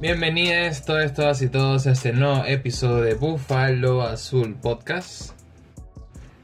Bienvenidos 0.00 0.84
todos, 0.84 1.14
todas 1.14 1.42
y 1.42 1.48
todos 1.48 1.86
a 1.86 1.92
este 1.92 2.12
nuevo 2.12 2.44
episodio 2.44 3.02
de 3.02 3.14
Búfalo 3.14 4.02
Azul 4.02 4.54
Podcast. 4.60 5.32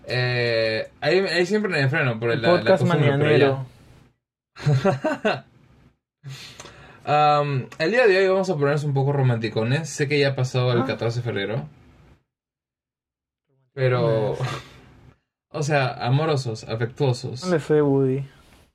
Eh, 0.07 0.91
ahí, 1.01 1.19
ahí 1.21 1.47
siempre 1.47 1.71
me 1.71 1.89
freno 1.89 2.19
por 2.19 2.31
el 2.31 2.43
la- 2.43 2.53
la 2.53 2.59
Podcast 2.59 2.83
costumbre, 2.83 3.11
pero 3.11 3.19
mañanero. 3.19 3.67
ya. 5.27 5.45
Um, 7.05 7.67
el 7.81 7.91
día 7.91 8.07
de 8.07 8.17
hoy 8.17 8.29
vamos 8.29 8.49
a 8.49 8.55
ponernos 8.55 8.85
un 8.85 8.95
poco 8.95 9.13
romanticones. 9.13 9.89
Sé 9.91 10.07
que 10.07 10.21
ya 10.21 10.37
pasó 10.37 10.71
el 10.71 10.83
Ah. 10.83 10.87
14 10.87 11.19
de 11.19 11.25
febrero. 11.25 11.69
Pero... 13.75 14.37
O 15.55 15.63
sea, 15.65 15.89
amorosos, 16.07 16.63
afectuosos, 16.65 17.45
No 17.45 17.51
le 17.51 17.59
fue 17.59 17.83
Woody. 17.83 18.25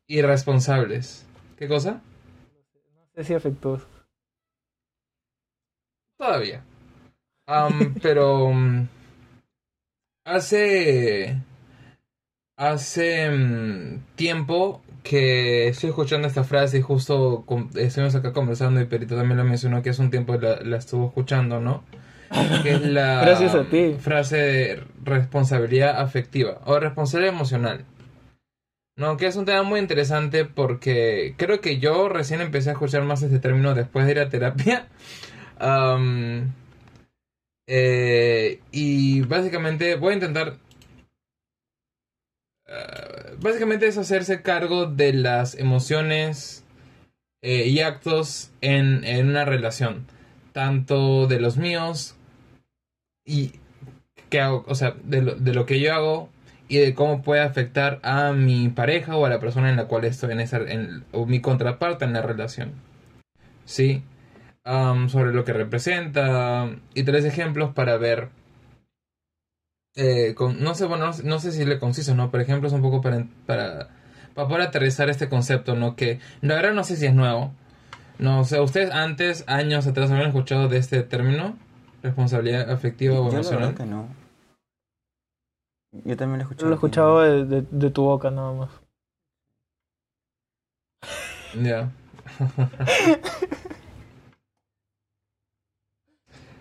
irresponsables. 0.07 1.25
¿Qué 1.57 1.67
cosa? 1.69 2.01
No 2.93 3.05
sé 3.15 3.23
si 3.23 3.33
afectuoso. 3.33 3.87
Todavía. 6.17 6.63
Pero 8.01 8.45
um, 8.45 8.87
hace 10.25 11.37
hace 12.57 13.29
mm, 13.29 13.99
tiempo 14.15 14.81
que 15.03 15.67
estoy 15.69 15.91
escuchando 15.91 16.27
esta 16.27 16.43
frase 16.43 16.79
y 16.79 16.81
justo 16.81 17.43
con- 17.45 17.69
estuvimos 17.75 18.15
acá 18.15 18.33
conversando 18.33 18.81
y 18.81 18.85
Perito 18.85 19.15
también 19.15 19.37
lo 19.37 19.45
mencionó 19.45 19.81
que 19.81 19.91
hace 19.91 20.01
un 20.01 20.11
tiempo 20.11 20.35
la, 20.37 20.59
la 20.61 20.77
estuvo 20.77 21.07
escuchando, 21.07 21.61
¿no? 21.61 21.83
Que 22.63 22.71
es 22.71 22.81
la 22.81 23.21
Gracias 23.25 23.55
a 23.55 23.63
ti. 23.69 23.95
frase 23.99 24.37
de 24.37 24.83
responsabilidad 25.03 26.01
afectiva 26.01 26.59
o 26.65 26.79
responsabilidad 26.79 27.33
emocional. 27.35 27.85
No, 28.97 29.15
que 29.15 29.27
es 29.27 29.35
un 29.35 29.45
tema 29.45 29.61
muy 29.63 29.79
interesante 29.79 30.43
porque 30.43 31.35
creo 31.37 31.61
que 31.61 31.77
yo 31.77 32.09
recién 32.09 32.41
empecé 32.41 32.69
a 32.71 32.73
escuchar 32.73 33.03
más 33.03 33.21
este 33.21 33.37
término 33.39 33.75
después 33.75 34.05
de 34.07 34.11
ir 34.13 34.19
a 34.19 34.27
terapia. 34.29 34.87
Eh, 37.67 38.61
y 38.71 39.21
básicamente 39.21 39.95
voy 39.95 40.11
a 40.11 40.15
intentar... 40.15 40.57
ah, 42.67 43.31
básicamente 43.39 43.87
es 43.87 43.97
hacerse 43.97 44.41
cargo 44.41 44.85
de 44.85 45.13
las 45.13 45.55
emociones 45.55 46.63
eh, 47.41 47.67
y 47.67 47.81
actos 47.81 48.51
en, 48.61 49.03
en 49.03 49.29
una 49.29 49.45
relación. 49.45 50.07
Tanto 50.53 51.27
de 51.27 51.39
los 51.39 51.57
míos 51.57 52.15
y 53.25 53.53
hago, 54.35 54.65
o 54.67 54.75
sea, 54.75 54.95
de 55.03 55.21
lo, 55.21 55.35
de 55.35 55.53
lo 55.53 55.65
que 55.65 55.79
yo 55.79 55.93
hago 55.93 56.29
y 56.67 56.79
de 56.79 56.93
cómo 56.93 57.21
puede 57.21 57.41
afectar 57.41 57.99
a 58.03 58.33
mi 58.33 58.67
pareja 58.69 59.15
o 59.15 59.25
a 59.25 59.29
la 59.29 59.39
persona 59.39 59.69
en 59.69 59.77
la 59.77 59.85
cual 59.85 60.03
estoy 60.03 60.31
en 60.31 60.41
esa 60.41 60.57
en, 60.57 61.05
o 61.13 61.25
mi 61.25 61.39
contraparte 61.39 62.03
en 62.05 62.13
la 62.13 62.21
relación. 62.21 62.73
Sí. 63.65 64.03
Sobre 64.67 65.31
lo 65.31 65.45
que 65.45 65.53
representa 65.53 66.69
y 66.93 67.03
tres 67.03 67.23
ejemplos 67.23 67.73
para 67.73 67.95
ver 67.97 68.27
eh, 69.95 70.33
con- 70.35 70.61
no 70.61 70.75
sé 70.75 70.85
bueno 70.85 71.05
no, 71.05 71.13
sé- 71.13 71.23
no 71.23 71.39
sé 71.39 71.53
si 71.53 71.63
le 71.63 71.79
conciso 71.79 72.13
no 72.15 72.29
pero 72.31 72.43
ejemplos 72.43 72.73
un 72.73 72.81
poco 72.81 73.01
para 73.01 73.25
para 73.45 73.87
para 74.35 74.47
poder 74.49 74.63
aterrizar 74.67 75.09
este 75.09 75.29
concepto 75.29 75.75
no 75.75 75.95
que 75.95 76.19
la 76.41 76.55
verdad 76.55 76.73
no 76.73 76.83
sé 76.83 76.97
si 76.97 77.05
es 77.05 77.13
nuevo 77.13 77.53
no 78.19 78.43
sé 78.43 78.59
ustedes 78.59 78.91
antes 78.91 79.45
años 79.47 79.87
atrás 79.87 80.11
habían 80.11 80.27
escuchado 80.27 80.67
de 80.67 80.77
este 80.79 81.01
término 81.01 81.57
responsabilidad 82.03 82.69
afectiva 82.69 83.15
o 83.15 83.25
Yo 83.25 83.31
la 83.31 83.33
emocional 83.39 83.73
que 83.75 83.85
no. 83.85 84.07
Yo 86.03 86.17
también 86.17 86.39
lo 86.39 86.45
he 86.45 86.47
Yo 86.57 86.67
escuchado. 86.67 86.67
lo 86.67 86.73
he 86.73 86.75
escuchado 86.75 87.21
de, 87.21 87.45
de- 87.45 87.67
de 87.71 87.89
tu 87.89 88.03
boca 88.03 88.29
nada 88.31 88.51
más. 88.51 88.69
ya 91.63 91.89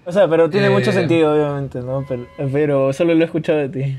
O 0.06 0.12
sea, 0.12 0.28
pero 0.28 0.48
tiene 0.48 0.68
Eh. 0.68 0.70
mucho 0.70 0.92
sentido, 0.92 1.34
obviamente, 1.34 1.80
¿no? 1.80 2.04
Pero, 2.08 2.26
pero 2.52 2.92
solo 2.92 3.14
lo 3.14 3.22
he 3.22 3.24
escuchado 3.26 3.58
de 3.58 3.68
ti. 3.68 3.98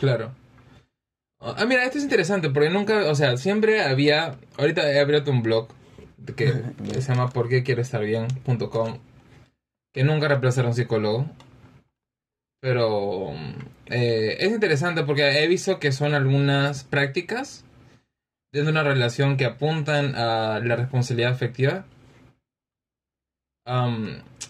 Claro. 0.00 0.32
Ah, 1.40 1.64
mira, 1.66 1.84
esto 1.84 1.98
es 1.98 2.04
interesante 2.04 2.48
porque 2.50 2.70
nunca, 2.70 3.10
o 3.10 3.14
sea, 3.14 3.36
siempre 3.36 3.82
había, 3.82 4.36
ahorita 4.56 4.90
he 4.90 4.98
abierto 4.98 5.30
un 5.30 5.42
blog 5.42 5.68
que, 6.36 6.52
se 7.00 7.12
llama 7.14 7.28
por 7.28 7.48
qué 7.50 7.62
quiero 7.62 7.82
estar 7.82 8.02
bien.com 8.02 8.98
que 9.92 10.02
nunca 10.02 10.26
reemplazaron 10.28 10.70
un 10.70 10.74
psicólogo. 10.74 11.26
Pero 12.60 13.32
eh, 13.86 14.36
es 14.40 14.50
interesante 14.50 15.04
porque 15.04 15.44
he 15.44 15.46
visto 15.46 15.78
que 15.78 15.92
son 15.92 16.14
algunas 16.14 16.82
prácticas 16.84 17.64
de 18.52 18.62
una 18.62 18.82
relación 18.82 19.36
que 19.36 19.44
apuntan 19.44 20.14
a 20.16 20.60
la 20.60 20.76
responsabilidad 20.76 21.32
afectiva. 21.32 21.84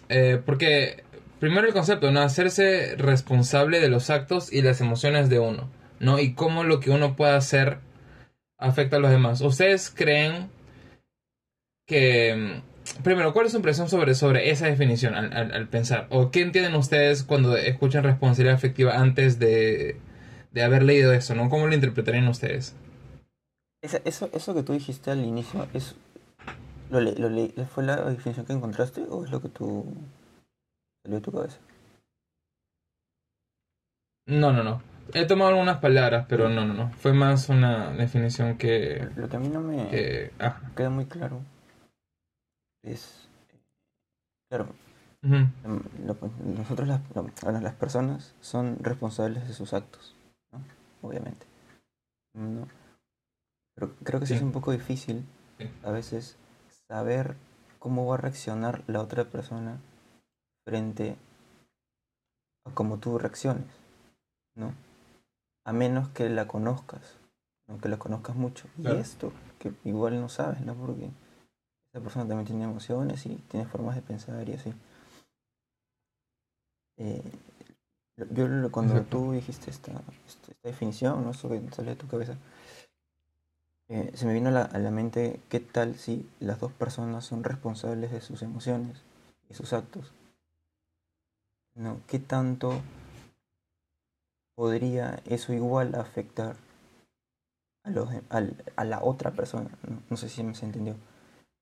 Eh, 0.09 0.41
porque 0.45 1.05
primero 1.41 1.67
el 1.67 1.73
concepto, 1.73 2.11
¿no? 2.11 2.21
Hacerse 2.21 2.97
responsable 2.97 3.81
de 3.81 3.89
los 3.89 4.11
actos 4.11 4.53
y 4.53 4.63
las 4.63 4.81
emociones 4.81 5.29
de 5.29 5.39
uno, 5.39 5.69
¿no? 6.01 6.19
Y 6.19 6.35
cómo 6.35 6.65
lo 6.65 6.81
que 6.81 6.91
uno 6.91 7.17
puede 7.17 7.33
hacer 7.33 7.79
afecta 8.59 8.97
a 8.97 9.01
los 9.01 9.11
demás. 9.11 9.41
¿Ustedes 9.41 9.91
creen 9.91 10.49
que... 11.87 12.35
mm, 12.35 12.75
Primero, 13.03 13.33
¿cuál 13.33 13.47
es 13.47 13.53
su 13.53 13.57
impresión 13.59 13.89
sobre, 13.89 14.15
sobre 14.15 14.51
esa 14.51 14.67
definición 14.67 15.15
al, 15.15 15.33
al- 15.53 15.69
pensar? 15.69 16.07
¿O 16.11 16.31
qué 16.31 16.43
entienden 16.43 16.75
ustedes 16.75 17.23
cuando 17.23 17.57
escuchan 17.57 18.05
responsabilidad 18.05 18.57
afectiva 18.57 18.99
antes 18.99 19.39
de, 19.39 19.97
de 20.53 20.63
haber 20.63 20.83
leído 20.83 21.15
eso, 21.15 21.35
¿no? 21.35 21.49
¿Cómo 21.49 21.67
lo 21.67 21.75
interpretarían 21.75 22.29
ustedes? 22.29 22.77
Eso, 23.83 24.29
eso 24.35 24.55
que 24.55 24.63
tú 24.63 24.75
dijiste 24.75 25.11
al 25.11 25.25
inicio, 25.25 25.67
es, 25.73 25.95
lo, 26.94 27.00
le- 27.00 27.16
lo 27.16 27.28
le- 27.28 27.53
¿fue 27.66 27.84
la 27.84 27.97
definición 27.97 28.47
que 28.47 28.53
encontraste 28.53 29.03
o 29.09 29.25
es 29.25 29.31
lo 29.31 29.41
que 29.41 29.49
tú 29.49 29.84
salió 31.03 31.19
de 31.19 31.25
tu 31.25 31.32
cabeza? 31.32 31.59
No, 34.27 34.53
no, 34.53 34.62
no. 34.62 34.82
He 35.12 35.27
tomado 35.27 35.50
algunas 35.50 35.78
palabras, 35.81 36.25
pero 36.28 36.49
no, 36.49 36.65
no, 36.65 36.72
no. 36.72 36.91
Fue 36.93 37.12
más 37.12 37.49
una 37.50 37.91
definición 37.93 38.56
que... 38.56 39.06
Lo 39.16 39.28
que 39.28 39.37
a 39.37 39.41
mí 39.41 39.49
no 39.49 39.60
me 39.60 39.88
que 39.91 40.33
ah, 40.38 40.60
queda 40.75 40.88
muy 40.88 41.04
claro 41.04 41.41
es, 42.83 43.28
claro, 44.50 44.69
em, 45.22 45.50
nosotros 46.56 46.88
las, 46.88 47.00
las 47.62 47.75
personas 47.75 48.34
son 48.41 48.78
responsables 48.81 49.47
de 49.47 49.54
sus 49.54 49.75
actos, 49.75 50.15
¿no? 50.53 50.60
Obviamente. 51.03 51.47
¿no? 52.34 52.66
Pero 53.77 53.94
creo 54.04 54.21
que 54.21 54.27
sí 54.27 54.34
Sí. 54.34 54.38
es 54.38 54.43
un 54.43 54.53
poco 54.53 54.72
difícil 54.72 55.25
a 55.83 55.91
veces 55.91 56.37
saber 56.89 57.37
cómo 57.78 58.06
va 58.06 58.15
a 58.15 58.19
reaccionar 58.19 58.83
la 58.87 59.00
otra 59.00 59.25
persona 59.25 59.78
frente 60.67 61.17
a 62.67 62.71
cómo 62.75 62.99
tú 62.99 63.19
reacciones, 63.19 63.67
¿no? 64.55 64.75
A 65.67 65.72
menos 65.72 66.09
que 66.11 66.28
la 66.28 66.47
conozcas, 66.47 67.17
¿no? 67.69 67.78
que 67.78 67.89
la 67.89 67.99
conozcas 67.99 68.37
mucho. 68.37 68.69
Claro. 68.77 68.97
Y 68.97 69.00
esto, 69.00 69.33
que 69.59 69.72
igual 69.84 70.21
no 70.21 70.28
sabes, 70.28 70.61
¿no? 70.61 70.75
Porque 70.75 71.11
esa 71.93 72.03
persona 72.03 72.27
también 72.27 72.47
tiene 72.47 72.65
emociones 72.65 73.25
y 73.27 73.37
tiene 73.49 73.66
formas 73.66 73.95
de 73.97 74.03
pensar 74.03 74.49
y 74.49 74.55
así. 74.55 74.75
Eh, 76.97 77.22
yo- 78.31 78.71
cuando 78.71 78.95
Exacto. 78.95 79.19
tú 79.19 79.33
dijiste 79.33 79.71
esta, 79.71 79.91
esta, 80.27 80.53
esta 80.53 80.69
definición, 80.69 81.25
¿no? 81.25 81.31
Eso 81.33 81.49
que 81.49 81.61
sale 81.72 81.91
de 81.91 81.97
tu 81.97 82.06
cabeza, 82.06 82.37
eh, 83.94 84.10
se 84.15 84.27
me 84.27 84.32
vino 84.32 84.49
a 84.49 84.50
la, 84.50 84.62
a 84.62 84.78
la 84.81 84.91
mente 84.91 85.41
qué 85.49 85.60
tal 85.60 85.94
si 85.94 86.28
las 86.41 86.59
dos 86.59 86.72
personas 86.72 87.25
son 87.25 87.44
responsables 87.44 88.10
de 88.10 88.21
sus 88.21 88.43
emociones 88.43 89.05
y 89.49 89.55
sus 89.55 89.72
actos. 89.72 90.12
¿No? 91.77 92.00
¿Qué 92.09 92.19
tanto 92.19 92.83
podría 94.57 95.22
eso 95.27 95.53
igual 95.53 95.95
afectar 95.95 96.57
a, 97.84 97.91
los, 97.91 98.09
a 98.30 98.84
la 98.84 99.01
otra 99.01 99.30
persona? 99.30 99.71
No, 99.89 100.03
No 100.10 100.16
sé 100.16 100.28
si 100.28 100.42
me 100.42 100.57
se 100.57 100.66
entendió. 100.66 100.97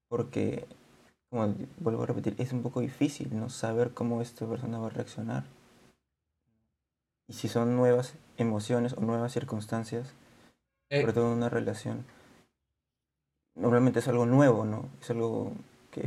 Porque, 0.07 0.65
como 1.29 1.53
vuelvo 1.77 2.01
a 2.01 2.07
repetir, 2.07 2.33
es 2.39 2.51
un 2.51 2.63
poco 2.63 2.79
difícil 2.79 3.29
no 3.39 3.51
saber 3.51 3.93
cómo 3.93 4.23
esta 4.23 4.47
persona 4.47 4.79
va 4.79 4.87
a 4.87 4.89
reaccionar. 4.89 5.43
Y 7.27 7.33
si 7.33 7.47
son 7.47 7.75
nuevas 7.75 8.15
emociones 8.37 8.93
o 8.93 9.01
nuevas 9.01 9.33
circunstancias, 9.33 10.15
eh, 10.89 11.01
sobre 11.01 11.13
todo 11.13 11.27
en 11.27 11.37
una 11.37 11.49
relación. 11.49 12.03
Normalmente 13.55 13.99
es 13.99 14.07
algo 14.07 14.25
nuevo, 14.25 14.65
¿no? 14.65 14.89
Es 15.01 15.09
algo 15.09 15.53
que... 15.91 16.03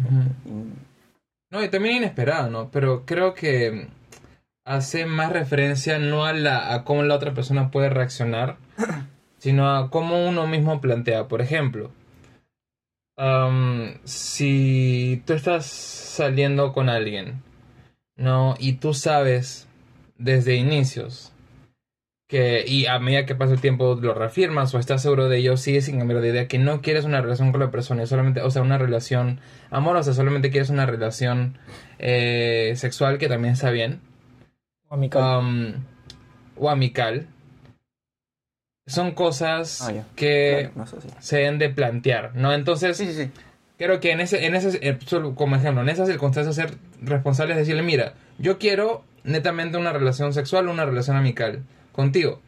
No, 1.51 1.63
y 1.63 1.69
también 1.69 1.97
inesperado, 1.97 2.51
¿no? 2.51 2.71
Pero 2.71 3.05
creo 3.07 3.35
que 3.35 3.89
hace 4.65 5.07
más 5.07 5.33
referencia 5.33 5.99
no 5.99 6.25
a 6.25 6.33
la 6.33 6.75
a 6.75 6.85
cómo 6.85 7.05
la 7.05 7.15
otra 7.15 7.35
persona 7.35 7.71
puede 7.71 7.89
reaccionar, 7.89 8.57
sino 9.39 9.71
a 9.71 9.91
cómo 9.91 10.29
uno 10.29 10.47
mismo 10.47 10.81
plantea. 10.81 11.29
Por 11.29 11.41
ejemplo, 11.41 11.93
am, 13.17 13.95
si 14.05 15.23
tú 15.25 15.35
estás 15.35 15.67
saliendo 15.67 16.73
con 16.73 16.89
alguien, 16.89 17.43
¿no? 18.17 18.57
Y 18.59 18.75
tú 18.75 18.93
sabes 18.93 19.69
desde 20.19 20.57
inicios 20.57 21.33
que 22.29 22.65
y 22.67 22.87
a 22.87 22.99
medida 22.99 23.25
que 23.25 23.35
pasa 23.37 23.53
el 23.55 23.61
tiempo 23.61 23.95
lo 24.01 24.13
reafirmas 24.15 24.75
o 24.75 24.79
estás 24.79 25.03
seguro 25.03 25.29
de 25.29 25.39
ello, 25.39 25.57
sigues 25.57 25.85
sin 25.85 25.99
cambiar 25.99 26.21
de 26.21 26.29
idea 26.31 26.49
que 26.49 26.59
no 26.59 26.81
quieres 26.83 27.05
una 27.05 27.21
relación 27.21 27.53
con 27.53 27.61
la 27.61 27.71
persona, 27.71 28.05
solamente, 28.07 28.41
o 28.43 28.51
sea, 28.51 28.63
una 28.63 28.79
relación 28.79 29.41
amorosa, 29.71 30.13
solamente 30.13 30.51
quieres 30.51 30.71
una 30.71 30.87
relación 30.87 31.59
eh, 31.99 32.73
sexual 32.77 33.19
que 33.19 33.29
también 33.29 33.55
está 33.55 33.71
bien, 33.71 34.01
O 34.89 34.95
amical. 34.95 35.23
um, 35.39 35.73
o 36.57 36.69
amical, 36.71 37.29
son 38.87 39.13
cosas 39.13 39.83
Ah, 39.83 39.93
que 40.17 40.71
Claro, 40.75 40.91
no 40.93 41.21
se 41.21 41.37
deben 41.37 41.59
de 41.59 41.71
plantear, 41.71 42.35
¿no? 42.35 42.53
Entonces, 42.53 42.97
Sí, 42.97 43.07
sí, 43.07 43.25
sí. 43.25 43.31
creo 43.79 44.01
que 44.01 44.11
en 44.13 44.21
ese, 44.21 44.47
en 44.47 44.55
ese, 44.55 44.79
eh, 44.83 44.99
como 45.35 45.57
ejemplo, 45.57 45.83
en 45.83 45.89
esas 45.89 46.09
circunstancias 46.09 46.55
ser 46.57 46.75
responsable 47.03 47.53
es 47.55 47.59
decirle, 47.61 47.83
mira, 47.83 48.15
yo 48.39 48.59
quiero 48.59 49.05
netamente 49.25 49.77
una 49.79 49.93
relación 49.93 50.33
sexual, 50.33 50.69
una 50.69 50.85
relación 50.85 51.17
amical 51.17 51.63
contigo. 51.97 52.41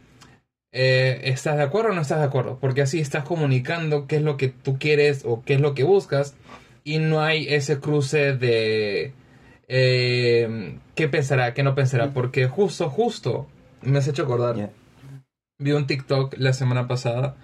Eh, 0.70 1.20
¿Estás 1.24 1.56
de 1.56 1.64
acuerdo 1.64 1.90
o 1.90 1.94
no 1.94 2.02
estás 2.02 2.18
de 2.18 2.26
acuerdo? 2.26 2.58
Porque 2.60 2.82
así 2.82 3.00
estás 3.00 3.24
comunicando 3.24 4.06
qué 4.06 4.16
es 4.16 4.22
lo 4.22 4.36
que 4.36 4.48
tú 4.48 4.78
quieres 4.78 5.24
o 5.24 5.42
qué 5.42 5.54
es 5.54 5.60
lo 5.60 5.74
que 5.74 5.82
buscas 5.82 6.36
y 6.84 6.98
no 6.98 7.22
hay 7.22 7.48
ese 7.48 7.80
cruce 7.80 8.34
de 8.34 9.12
eh, 9.66 10.78
qué 10.94 11.08
pensará, 11.08 11.54
qué 11.54 11.62
no 11.62 11.74
pensará, 11.74 12.12
porque 12.12 12.46
justo, 12.46 12.88
justo, 12.88 13.48
me 13.82 13.98
has 13.98 14.06
hecho 14.06 14.22
acordar 14.22 14.70
vi 15.58 15.72
un 15.72 15.86
TikTok 15.86 16.34
la 16.38 16.52
semana 16.52 16.86
pasada 16.86 17.36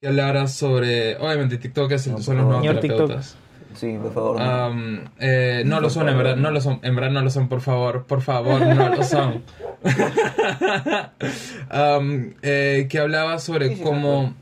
que 0.00 0.08
hablara 0.08 0.46
sobre. 0.48 1.16
Obviamente, 1.16 1.58
TikTok 1.58 1.90
es, 1.92 2.06
No, 2.08 2.18
son 2.18 2.36
los 2.38 2.46
nuevos. 2.46 3.36
Sí, 3.74 3.98
por 4.00 4.12
favor. 4.12 4.40
no. 4.40 5.10
Eh, 5.20 5.62
no 5.64 5.80
lo 5.80 5.90
son, 5.90 6.08
en 6.08 6.16
verdad, 6.18 6.36
no 6.36 6.50
lo 6.50 6.60
son, 6.60 6.80
en 6.82 6.94
verdad 6.96 7.10
no 7.10 7.22
lo 7.22 7.30
son, 7.30 7.48
por 7.48 7.60
favor, 7.60 8.06
por 8.06 8.22
favor, 8.22 8.60
no 8.66 8.88
lo 8.88 9.02
son. 9.02 9.44
Am, 11.68 12.34
eh, 12.42 12.86
que 12.88 12.98
hablaba 12.98 13.38
sobre 13.38 13.76
Sí, 13.76 13.82
cómo. 13.82 14.34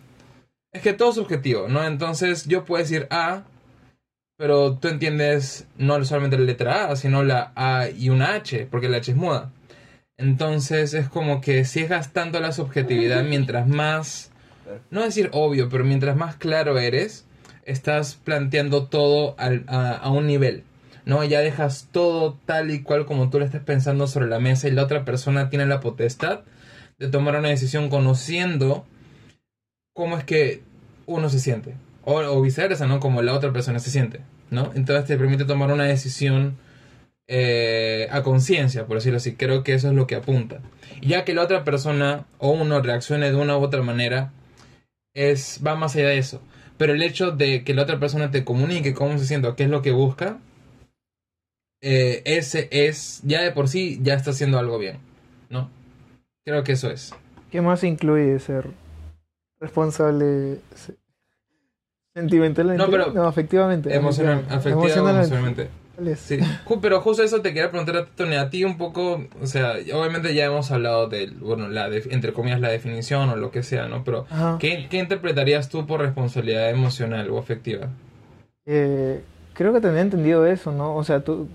Es 0.72 0.82
que 0.82 0.92
todo 0.92 1.10
es 1.10 1.14
subjetivo, 1.16 1.68
¿no? 1.68 1.84
Entonces 1.84 2.46
yo 2.46 2.64
puedo 2.64 2.82
decir 2.82 3.06
A, 3.10 3.44
pero 4.36 4.74
tú 4.74 4.88
entiendes 4.88 5.66
no 5.78 6.02
solamente 6.04 6.38
la 6.38 6.44
letra 6.44 6.90
A, 6.90 6.96
sino 6.96 7.22
la 7.24 7.52
A 7.56 7.88
y 7.88 8.10
una 8.10 8.34
H, 8.34 8.68
porque 8.70 8.88
la 8.88 8.98
H 8.98 9.12
es 9.12 9.16
muda. 9.16 9.50
Entonces 10.18 10.94
es 10.94 11.08
como 11.08 11.40
que 11.40 11.64
ciegas 11.64 12.12
tanto 12.12 12.40
la 12.40 12.52
subjetividad 12.52 13.22
mientras 13.24 13.66
más, 13.66 14.30
no 14.90 15.02
decir 15.02 15.30
obvio, 15.32 15.68
pero 15.68 15.84
mientras 15.84 16.16
más 16.16 16.36
claro 16.36 16.78
eres, 16.78 17.25
estás 17.66 18.14
planteando 18.14 18.86
todo 18.86 19.34
al- 19.38 19.64
a, 19.66 20.08
un 20.10 20.26
nivel. 20.26 20.64
¿no? 21.04 21.22
Ya 21.24 21.40
dejas 21.40 21.88
todo 21.92 22.38
tal 22.46 22.70
y 22.70 22.82
cual 22.82 23.04
como 23.04 23.28
tú 23.28 23.38
lo 23.38 23.44
estás 23.44 23.62
pensando 23.62 24.06
sobre 24.06 24.28
la 24.28 24.40
mesa 24.40 24.68
y 24.68 24.72
la 24.72 24.84
otra 24.84 25.04
persona 25.04 25.50
tiene 25.50 25.66
la 25.66 25.80
potestad 25.80 26.40
de 26.98 27.08
tomar 27.08 27.36
una 27.36 27.48
decisión 27.48 27.90
conociendo 27.90 28.86
cómo 29.94 30.16
es 30.16 30.24
que 30.24 30.62
uno 31.06 31.28
se 31.28 31.40
siente. 31.40 31.74
O, 32.04 32.40
viceversa, 32.40 32.86
¿no? 32.86 33.00
Como 33.00 33.20
la 33.22 33.34
otra 33.34 33.52
persona 33.52 33.80
se 33.80 33.90
siente, 33.90 34.20
¿no? 34.50 34.70
Entonces 34.74 35.06
te 35.06 35.16
permite 35.16 35.44
tomar 35.44 35.72
una 35.72 35.84
decisión 35.84 36.56
eh, 37.26 38.06
a 38.12 38.22
conciencia, 38.22 38.86
por 38.86 38.98
decirlo 38.98 39.16
así. 39.16 39.34
Creo 39.34 39.64
que 39.64 39.74
eso 39.74 39.88
es 39.88 39.94
lo 39.94 40.06
que 40.06 40.14
apunta. 40.14 40.60
Ya 41.02 41.24
que 41.24 41.34
la 41.34 41.42
otra 41.42 41.64
persona 41.64 42.26
o 42.38 42.50
uno 42.50 42.80
reaccione 42.80 43.30
de 43.30 43.36
una 43.36 43.58
u 43.58 43.62
otra 43.62 43.82
manera, 43.82 44.32
es, 45.14 45.60
va 45.66 45.74
más 45.74 45.96
allá 45.96 46.08
de 46.08 46.18
eso. 46.18 46.40
Pero 46.78 46.92
el 46.92 47.02
hecho 47.02 47.30
de 47.30 47.64
que 47.64 47.74
la 47.74 47.82
otra 47.82 47.98
persona 47.98 48.30
te 48.30 48.44
comunique 48.44 48.92
cómo 48.94 49.18
se 49.18 49.26
siente 49.26 49.52
qué 49.56 49.64
es 49.64 49.70
lo 49.70 49.82
que 49.82 49.92
busca, 49.92 50.38
eh, 51.80 52.22
ese 52.24 52.68
es, 52.70 53.20
ya 53.24 53.42
de 53.42 53.52
por 53.52 53.68
sí, 53.68 53.98
ya 54.02 54.14
está 54.14 54.30
haciendo 54.30 54.58
algo 54.58 54.78
bien, 54.78 54.98
¿no? 55.50 55.70
Creo 56.44 56.64
que 56.64 56.72
eso 56.72 56.90
es. 56.90 57.14
¿Qué 57.50 57.60
más 57.60 57.82
incluye 57.84 58.38
ser 58.40 58.70
responsable 59.60 60.58
se- 60.74 60.96
sentimentalmente? 62.14 62.82
No, 62.84 62.90
pero- 62.90 63.26
afectivamente. 63.26 63.94
Emocional, 63.94 64.44
afectiva 64.48 64.76
o 64.76 64.80
Emocionalmente. 64.84 65.34
emocionalmente. 65.34 65.68
Sí, 66.16 66.38
pero 66.82 67.00
justo 67.00 67.22
eso 67.22 67.40
te 67.42 67.54
quería 67.54 67.70
preguntar 67.70 67.96
a 67.96 68.06
Tony, 68.06 68.36
a 68.36 68.50
ti 68.50 68.64
un 68.64 68.76
poco, 68.76 69.24
o 69.40 69.46
sea, 69.46 69.72
obviamente 69.94 70.34
ya 70.34 70.44
hemos 70.44 70.70
hablado 70.70 71.08
de, 71.08 71.30
bueno, 71.40 71.68
la 71.68 71.88
de- 71.88 72.06
entre 72.10 72.32
comillas, 72.32 72.60
la 72.60 72.68
definición 72.68 73.28
o 73.30 73.36
lo 73.36 73.50
que 73.50 73.62
sea, 73.62 73.88
¿no? 73.88 74.04
Pero. 74.04 74.26
¿qué, 74.58 74.88
qué 74.90 74.98
interpretarías 74.98 75.68
tú 75.68 75.86
por 75.86 76.00
responsabilidad 76.00 76.68
emocional 76.70 77.30
o 77.30 77.38
afectiva? 77.38 77.88
Eh, 78.66 79.22
creo 79.54 79.72
que 79.72 79.80
tenía 79.80 80.00
entendido 80.02 80.46
eso, 80.46 80.72
¿no? 80.72 80.94
O 80.96 81.04
sea, 81.04 81.20
tú, 81.20 81.48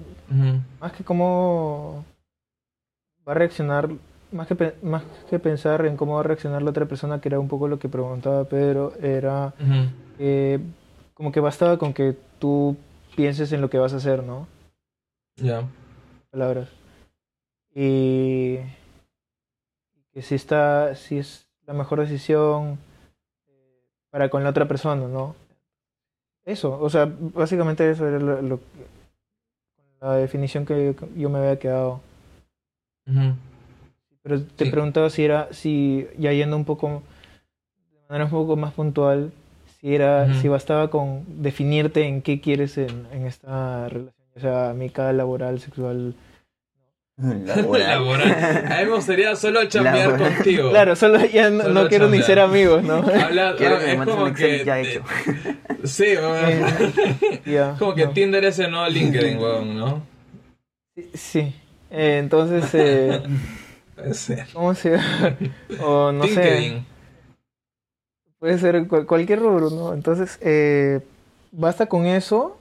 más 0.79 0.91
que 0.93 1.03
cómo 1.03 2.05
va 3.27 3.33
a 3.33 3.35
reaccionar, 3.35 3.89
más 4.31 4.47
que, 4.47 4.73
más 4.81 5.03
que 5.29 5.37
pensar 5.39 5.85
en 5.85 5.97
cómo 5.97 6.13
va 6.15 6.21
a 6.21 6.23
reaccionar 6.23 6.61
la 6.61 6.69
otra 6.71 6.85
persona, 6.85 7.19
que 7.21 7.29
era 7.29 7.39
un 7.39 7.47
poco 7.47 7.67
lo 7.67 7.79
que 7.79 7.89
preguntaba 7.89 8.45
Pedro, 8.45 8.93
era 9.01 9.53
eh, 10.19 10.59
como 11.13 11.31
que 11.31 11.39
bastaba 11.39 11.77
con 11.77 11.93
que 11.93 12.15
tú 12.39 12.75
pienses 13.15 13.51
en 13.51 13.61
lo 13.61 13.69
que 13.69 13.77
vas 13.77 13.93
a 13.93 13.97
hacer, 13.97 14.23
¿no? 14.23 14.47
Ya. 15.37 15.63
Palabras. 16.31 16.69
Y 17.73 18.57
que 20.13 20.21
si 20.21 20.35
está, 20.35 20.95
si 20.95 21.17
es 21.19 21.47
la 21.65 21.73
mejor 21.73 21.99
decisión 22.01 22.77
eh, 23.47 23.83
para 24.09 24.29
con 24.29 24.43
la 24.43 24.49
otra 24.49 24.67
persona, 24.67 25.07
¿no? 25.07 25.35
Eso, 26.43 26.79
o 26.81 26.89
sea, 26.89 27.05
básicamente 27.05 27.89
eso 27.89 28.07
era 28.07 28.19
lo, 28.19 28.41
lo- 28.41 28.59
la 30.01 30.15
definición 30.15 30.65
que 30.65 30.95
yo 31.15 31.29
me 31.29 31.37
había 31.39 31.59
quedado. 31.59 32.01
Pero 34.23 34.41
te 34.43 34.65
Sí. 34.65 34.71
preguntaba 34.71 35.09
si 35.09 35.23
era, 35.23 35.51
si 35.53 36.07
ya 36.17 36.31
yendo 36.33 36.55
un 36.55 36.65
poco, 36.65 37.03
de 37.91 37.99
manera 38.09 38.25
un 38.25 38.31
poco 38.31 38.55
más 38.55 38.73
puntual, 38.73 39.31
si 39.81 39.95
era, 39.95 40.33
si 40.41 40.47
bastaba 40.47 40.89
con 40.89 41.25
definirte 41.41 42.05
en 42.05 42.21
qué 42.21 42.39
quieres 42.39 42.77
en, 42.77 43.07
en 43.11 43.25
esta 43.25 43.89
relación, 43.89 44.13
o 44.35 44.39
sea, 44.39 44.69
amical, 44.69 45.17
laboral, 45.17 45.59
sexual. 45.59 46.13
Laboral. 47.17 47.87
Laboral. 47.89 48.65
A 48.71 48.79
mí 48.79 48.85
me 48.85 48.95
gustaría 48.95 49.35
solo 49.35 49.65
chambear 49.65 50.09
Laboral. 50.11 50.35
contigo. 50.35 50.69
Claro, 50.69 50.95
solo 50.95 51.23
ya 51.25 51.49
no, 51.49 51.63
Solo 51.63 51.83
no 51.83 51.89
quiero 51.89 52.09
ni 52.09 52.21
ser 52.21 52.39
amigos, 52.39 52.83
¿no? 52.83 52.95
Habla- 53.23 53.55
Quiero 53.57 53.75
ah, 53.75 53.79
que 53.79 53.97
me 53.97 54.05
como 54.05 54.33
que. 54.33 54.63
ya 54.65 54.79
hecho. 54.79 55.03
Sí, 55.83 56.03
weón. 56.15 56.35
Eh, 57.43 57.73
Como 57.79 57.95
que 57.95 58.05
no. 58.05 58.11
Tinder 58.11 58.45
es 58.45 58.59
el 58.59 58.69
nuevo 58.69 58.87
LinkedIn, 58.87 59.39
weón, 59.39 59.75
¿no? 59.75 60.03
Sí. 61.15 61.55
Eh, 61.89 62.17
entonces, 62.19 62.69
eh. 62.75 63.19
¿cómo 64.53 64.75
se 64.75 64.91
llama? 64.91 65.37
O 65.81 66.11
no 66.11 66.23
sé, 66.25 66.29
LinkedIn. 66.35 66.85
Puede 68.41 68.57
ser 68.57 68.87
cu- 68.87 69.05
cualquier 69.05 69.39
rubro, 69.39 69.69
¿no? 69.69 69.93
Entonces, 69.93 70.39
eh, 70.41 70.99
basta 71.51 71.85
con 71.85 72.07
eso. 72.07 72.57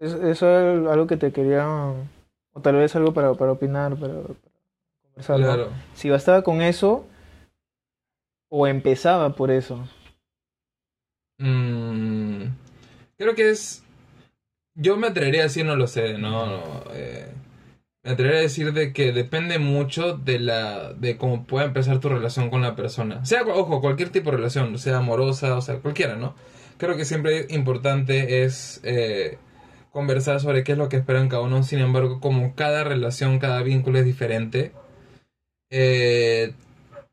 Es- 0.00 0.12
Eso 0.14 0.48
es 0.48 0.86
algo 0.88 1.08
que 1.08 1.16
te 1.16 1.32
quería, 1.32 1.66
o 2.52 2.60
tal 2.62 2.76
vez 2.76 2.94
algo 2.94 3.12
para, 3.12 3.34
para 3.34 3.50
opinar, 3.52 3.96
para, 3.96 4.14
para 4.22 4.34
conversar. 5.02 5.36
Claro. 5.38 5.68
Si 5.94 6.08
bastaba 6.10 6.42
con 6.42 6.62
eso, 6.62 7.04
o 8.48 8.68
empezaba 8.68 9.34
por 9.34 9.50
eso. 9.50 9.84
Mm, 11.38 12.44
creo 13.18 13.34
que 13.34 13.50
es. 13.50 13.82
Yo 14.74 14.96
me 14.96 15.08
atrevería 15.08 15.40
a 15.40 15.44
decir, 15.44 15.66
no 15.66 15.74
lo 15.74 15.88
sé, 15.88 16.16
no. 16.18 16.46
no, 16.46 16.62
eh, 16.92 17.26
me 18.06 18.12
atrevería 18.12 18.38
a 18.38 18.42
decir 18.42 18.72
de 18.72 18.92
que 18.92 19.10
depende 19.10 19.58
mucho 19.58 20.16
de 20.16 20.38
la 20.38 20.92
de 20.92 21.16
cómo 21.16 21.44
pueda 21.44 21.66
empezar 21.66 21.98
tu 21.98 22.08
relación 22.08 22.50
con 22.50 22.62
la 22.62 22.76
persona. 22.76 23.24
Sea, 23.24 23.42
ojo, 23.42 23.80
cualquier 23.80 24.10
tipo 24.10 24.30
de 24.30 24.36
relación, 24.36 24.78
sea 24.78 24.98
amorosa, 24.98 25.56
o 25.56 25.60
sea, 25.60 25.80
cualquiera, 25.80 26.14
¿no? 26.14 26.36
Creo 26.78 26.96
que 26.96 27.04
siempre 27.04 27.46
importante 27.50 28.44
es 28.44 28.80
eh, 28.84 29.38
conversar 29.90 30.38
sobre 30.38 30.62
qué 30.62 30.72
es 30.72 30.78
lo 30.78 30.88
que 30.88 30.98
esperan 30.98 31.28
cada 31.28 31.42
uno. 31.42 31.64
Sin 31.64 31.80
embargo, 31.80 32.20
como 32.20 32.54
cada 32.54 32.84
relación, 32.84 33.40
cada 33.40 33.60
vínculo 33.62 33.98
es 33.98 34.04
diferente, 34.04 34.70
eh, 35.70 36.52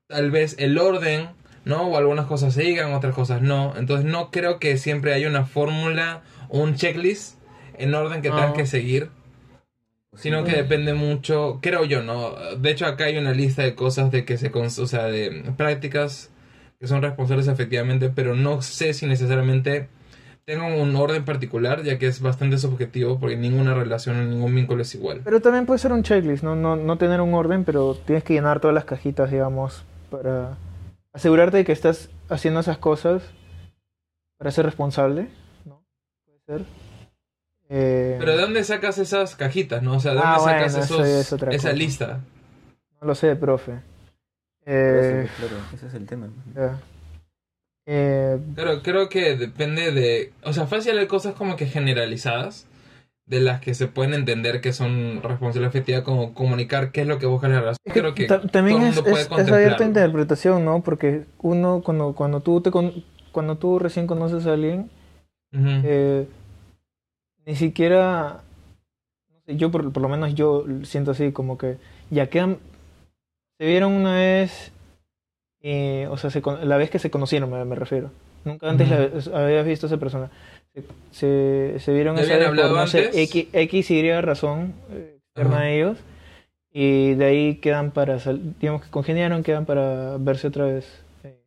tal 0.06 0.30
vez 0.30 0.56
el 0.60 0.78
orden, 0.78 1.30
¿no? 1.66 1.88
O 1.88 1.98
algunas 1.98 2.28
cosas 2.28 2.54
se 2.54 2.62
digan, 2.62 2.94
otras 2.94 3.16
cosas 3.16 3.42
no. 3.42 3.74
Entonces 3.78 4.06
no 4.06 4.30
creo 4.30 4.60
que 4.60 4.78
siempre 4.78 5.16
haya 5.16 5.28
una 5.28 5.48
fórmula 5.48 6.22
o 6.50 6.60
un 6.60 6.76
checklist 6.76 7.40
en 7.80 7.96
orden 7.96 8.22
que 8.22 8.30
tengas 8.30 8.54
que 8.54 8.68
seguir, 8.68 9.10
sino 10.16 10.44
que 10.44 10.56
depende 10.56 10.94
mucho, 10.94 11.60
creo 11.62 11.86
yo, 11.86 12.04
¿no? 12.04 12.36
De 12.58 12.72
hecho 12.72 12.86
acá 12.86 13.06
hay 13.06 13.18
una 13.18 13.32
lista 13.32 13.64
de 13.64 13.76
cosas 13.76 14.12
de 14.12 14.26
que 14.26 14.38
se, 14.38 14.52
o 14.54 14.88
sea, 14.88 15.06
de 15.06 15.52
prácticas 15.58 16.32
que 16.80 16.88
son 16.88 17.02
responsables 17.02 17.48
efectivamente, 17.48 18.12
pero 18.14 18.36
no 18.36 18.62
sé 18.62 18.94
si 18.94 19.06
necesariamente 19.06 19.88
tengan 20.46 20.74
un 20.74 20.96
orden 20.96 21.24
particular, 21.24 21.84
ya 21.84 21.98
que 21.98 22.08
es 22.08 22.22
bastante 22.22 22.58
subjetivo, 22.58 23.20
porque 23.20 23.38
ninguna 23.38 23.74
relación 23.74 24.18
o 24.18 24.24
ningún 24.24 24.54
vínculo 24.54 24.82
es 24.82 24.94
igual. 24.94 25.22
Pero 25.24 25.40
también 25.40 25.66
puede 25.66 25.80
ser 25.80 25.94
un 25.94 26.04
checklist, 26.04 26.44
¿no? 26.44 26.56
No, 26.56 26.76
no 26.76 26.98
tener 26.98 27.22
un 27.22 27.34
orden, 27.34 27.64
pero 27.64 27.96
tienes 27.96 28.24
que 28.24 28.34
llenar 28.34 28.60
todas 28.60 28.74
las 28.74 28.86
cajitas, 28.86 29.32
digamos, 29.32 29.86
para 30.10 30.58
asegurarte 31.14 31.58
de 31.58 31.66
que 31.66 31.72
estás 31.72 32.10
haciendo 32.30 32.60
esas 32.60 32.78
cosas 32.78 33.24
para 34.38 34.52
ser 34.52 34.66
responsable, 34.66 35.30
¿no? 35.66 35.86
Puede 36.26 36.40
ser. 36.46 36.83
Eh, 37.70 38.18
Pero 38.20 38.32
¿de 38.36 38.42
dónde 38.42 38.64
sacas 38.64 38.98
esas 38.98 39.36
cajitas, 39.36 39.82
no? 39.82 39.96
O 39.96 40.00
sea, 40.00 40.14
¿de 40.14 40.20
Ah, 40.24 40.36
dónde 40.38 40.52
sacas 40.52 40.72
bueno, 40.74 40.86
esos, 40.86 41.08
es 41.08 41.34
otra 41.34 41.52
esa 41.52 41.70
cosa. 41.70 41.74
lista? 41.78 42.20
No 43.02 43.08
lo 43.08 43.16
sé, 43.16 43.36
profe. 43.36 43.80
Eh, 44.66 45.26
Eso, 45.28 45.36
claro, 45.48 45.56
ese 45.74 45.88
es 45.88 45.94
el 45.94 46.06
tema. 46.06 46.28
Eh, 47.86 48.38
Pero 48.56 48.82
creo 48.82 49.10
que 49.10 49.36
depende 49.36 49.92
de. 49.92 50.32
O 50.44 50.54
sea, 50.54 50.68
fácil 50.68 50.98
hay 50.98 51.08
cosas 51.08 51.36
como 51.36 51.56
que 51.56 51.66
generalizadas. 51.66 52.68
De 53.26 53.40
las 53.40 53.62
que 53.62 53.74
se 53.74 53.88
pueden 53.88 54.14
entender 54.14 54.60
que 54.60 54.74
son 54.74 55.22
responsabilidad 55.24 55.70
afectiva, 55.70 56.04
como 56.04 56.34
comunicar 56.34 56.92
qué 56.92 57.02
es 57.02 57.08
lo 57.08 57.20
que 57.20 57.26
busca 57.26 57.48
la 57.48 57.62
relación. 57.62 57.80
Es 57.86 57.94
que 57.94 58.00
Creo 58.02 58.14
que 58.14 58.26
ta- 58.26 58.42
también 58.42 58.78
todo 58.80 58.88
es, 58.90 58.96
mundo 58.96 59.10
puede 59.10 59.24
es- 59.24 59.32
es 59.48 59.50
abierta 59.54 59.86
interpretación, 59.86 60.66
¿no? 60.66 60.82
Porque 60.84 61.24
uno, 61.40 61.82
cuando, 61.86 62.14
cuando, 62.16 62.42
tú, 62.42 62.60
te 62.60 62.70
con- 62.70 62.92
cuando 63.32 63.58
tú 63.58 63.80
recién 63.80 64.08
conoces 64.08 64.46
a 64.46 64.52
alguien, 64.54 64.90
eh, 65.54 66.28
ni 67.46 67.56
siquiera, 67.56 68.42
no 69.32 69.40
sé, 69.46 69.56
yo 69.58 69.72
por, 69.72 69.92
por 69.92 70.02
lo 70.02 70.10
menos 70.10 70.34
yo 70.36 70.66
siento 70.84 71.12
así, 71.12 71.32
como 71.32 71.58
que 71.58 71.78
ya 72.10 72.28
quedan, 72.28 72.58
se 73.58 73.66
vieron 73.66 73.94
una 73.94 74.16
vez, 74.16 74.72
eh, 75.62 76.08
o 76.10 76.18
sea, 76.18 76.30
se 76.30 76.42
la 76.64 76.78
vez 76.78 76.90
que 76.90 77.00
se 77.00 77.12
conocieron, 77.12 77.50
me, 77.52 77.64
me 77.66 77.76
refiero. 77.76 78.12
Nunca 78.46 78.70
antes 78.70 78.90
la- 78.90 79.44
habías 79.44 79.66
visto 79.66 79.86
a 79.86 79.88
esa 79.88 79.98
persona. 79.98 80.30
Se, 81.12 81.80
se, 81.80 81.94
vieron 81.94 82.16
¿Ya 82.18 82.24
esa 82.24 82.38
vez 82.38 82.50
por, 82.50 82.72
no 82.72 82.88
sé? 82.88 83.10
X, 83.24 83.48
X 83.54 83.92
y 83.92 84.12
razón 84.22 84.74
eh, 84.92 85.18
externa 85.18 85.60
a 85.60 85.70
ellos. 85.70 85.98
Y 86.72 87.14
de 87.14 87.26
ahí 87.26 87.56
quedan 87.58 87.92
para, 87.92 88.18
digamos 88.60 88.82
que 88.84 88.90
congeniaron, 88.90 89.44
quedan 89.44 89.66
para 89.66 90.18
verse 90.18 90.48
otra 90.48 90.66
vez 90.66 91.04
eh, 91.24 91.40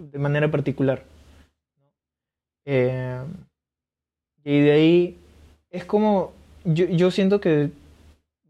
de 0.00 0.18
manera 0.18 0.50
particular. 0.50 1.02
Eh, 2.66 3.18
y 4.50 4.60
de 4.60 4.72
ahí 4.72 5.16
es 5.70 5.84
como, 5.84 6.32
yo, 6.64 6.86
yo 6.86 7.10
siento 7.10 7.40
que 7.40 7.70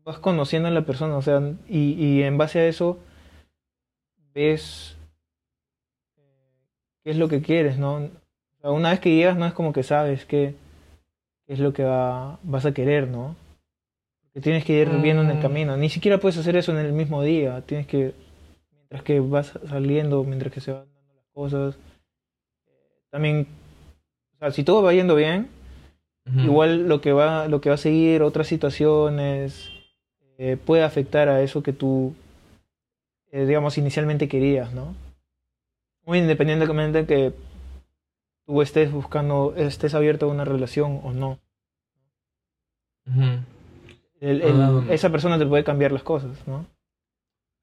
vas 0.04 0.18
conociendo 0.18 0.68
a 0.68 0.72
la 0.72 0.82
persona, 0.86 1.16
o 1.16 1.22
sea, 1.22 1.40
y, 1.68 1.92
y 1.92 2.22
en 2.22 2.38
base 2.38 2.60
a 2.60 2.66
eso 2.68 2.98
ves 4.34 4.96
eh, 6.16 6.20
qué 7.02 7.10
es 7.10 7.16
lo 7.16 7.28
que 7.28 7.42
quieres, 7.42 7.78
¿no? 7.78 7.94
O 7.96 8.60
sea, 8.60 8.70
una 8.70 8.90
vez 8.90 9.00
que 9.00 9.14
llegas 9.14 9.36
no 9.36 9.46
es 9.46 9.52
como 9.52 9.72
que 9.72 9.82
sabes 9.82 10.24
qué, 10.24 10.54
qué 11.46 11.52
es 11.54 11.58
lo 11.58 11.72
que 11.72 11.84
va- 11.84 12.38
vas 12.42 12.64
a 12.66 12.72
querer, 12.72 13.08
¿no? 13.08 13.34
Porque 14.22 14.40
tienes 14.40 14.64
que 14.64 14.74
ir 14.80 14.88
viendo 14.98 15.22
en 15.22 15.30
el 15.30 15.38
Mm. 15.38 15.40
camino. 15.42 15.76
Ni 15.76 15.88
siquiera 15.88 16.18
puedes 16.18 16.38
hacer 16.38 16.56
eso 16.56 16.72
en 16.72 16.78
el 16.84 16.92
mismo 16.92 17.22
día. 17.22 17.62
Tienes 17.62 17.86
que, 17.86 18.14
mientras 18.72 19.02
que 19.02 19.20
vas 19.20 19.58
saliendo, 19.68 20.22
mientras 20.24 20.52
que 20.52 20.60
se 20.60 20.72
van 20.72 20.86
dando 20.94 21.14
las 21.14 21.26
cosas. 21.32 21.76
También, 23.10 23.46
o 24.34 24.38
sea, 24.38 24.50
si 24.52 24.62
todo 24.64 24.82
va 24.82 24.92
yendo 24.92 25.14
bien, 25.16 25.48
Igual 26.36 26.88
lo 26.88 27.00
que 27.00 27.12
va, 27.12 27.48
lo 27.48 27.60
que 27.60 27.68
va 27.70 27.76
a 27.76 27.78
seguir, 27.78 28.22
otras 28.22 28.46
situaciones, 28.48 29.70
eh, 30.36 30.56
puede 30.62 30.82
afectar 30.82 31.28
a 31.28 31.40
eso 31.42 31.62
que 31.62 31.72
tú, 31.72 32.14
eh, 33.32 33.46
digamos, 33.46 33.78
inicialmente 33.78 34.28
querías, 34.28 34.72
¿no? 34.74 34.94
Muy 36.04 36.18
independientemente 36.18 37.04
de 37.04 37.06
que 37.06 37.32
tú 38.46 38.62
estés 38.62 38.92
buscando, 38.92 39.54
estés 39.56 39.94
abierto 39.94 40.26
a 40.26 40.32
una 40.32 40.44
relación 40.44 41.00
o 41.02 41.12
no. 41.12 41.38
Ujú. 43.06 43.22
El- 44.20 44.42
el- 44.42 44.60
Ah. 44.62 44.82
esa 44.90 45.10
persona 45.10 45.38
te 45.38 45.46
puede 45.46 45.64
cambiar 45.64 45.92
las 45.92 46.02
cosas, 46.02 46.46
¿no? 46.46 46.66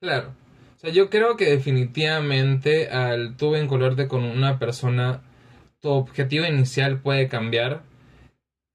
Claro. 0.02 0.30
O 0.76 0.80
sea, 0.80 0.90
yo 0.92 1.10
creo 1.10 1.36
que 1.38 1.46
definitivamente 1.50 2.90
al 2.90 3.36
tú 3.38 3.52
vincularte 3.54 4.08
con 4.08 4.24
una 4.24 4.58
persona, 4.60 5.22
tu 5.82 5.90
objetivo 5.90 6.46
inicial 6.46 7.00
puede 7.00 7.28
cambiar. 7.28 7.82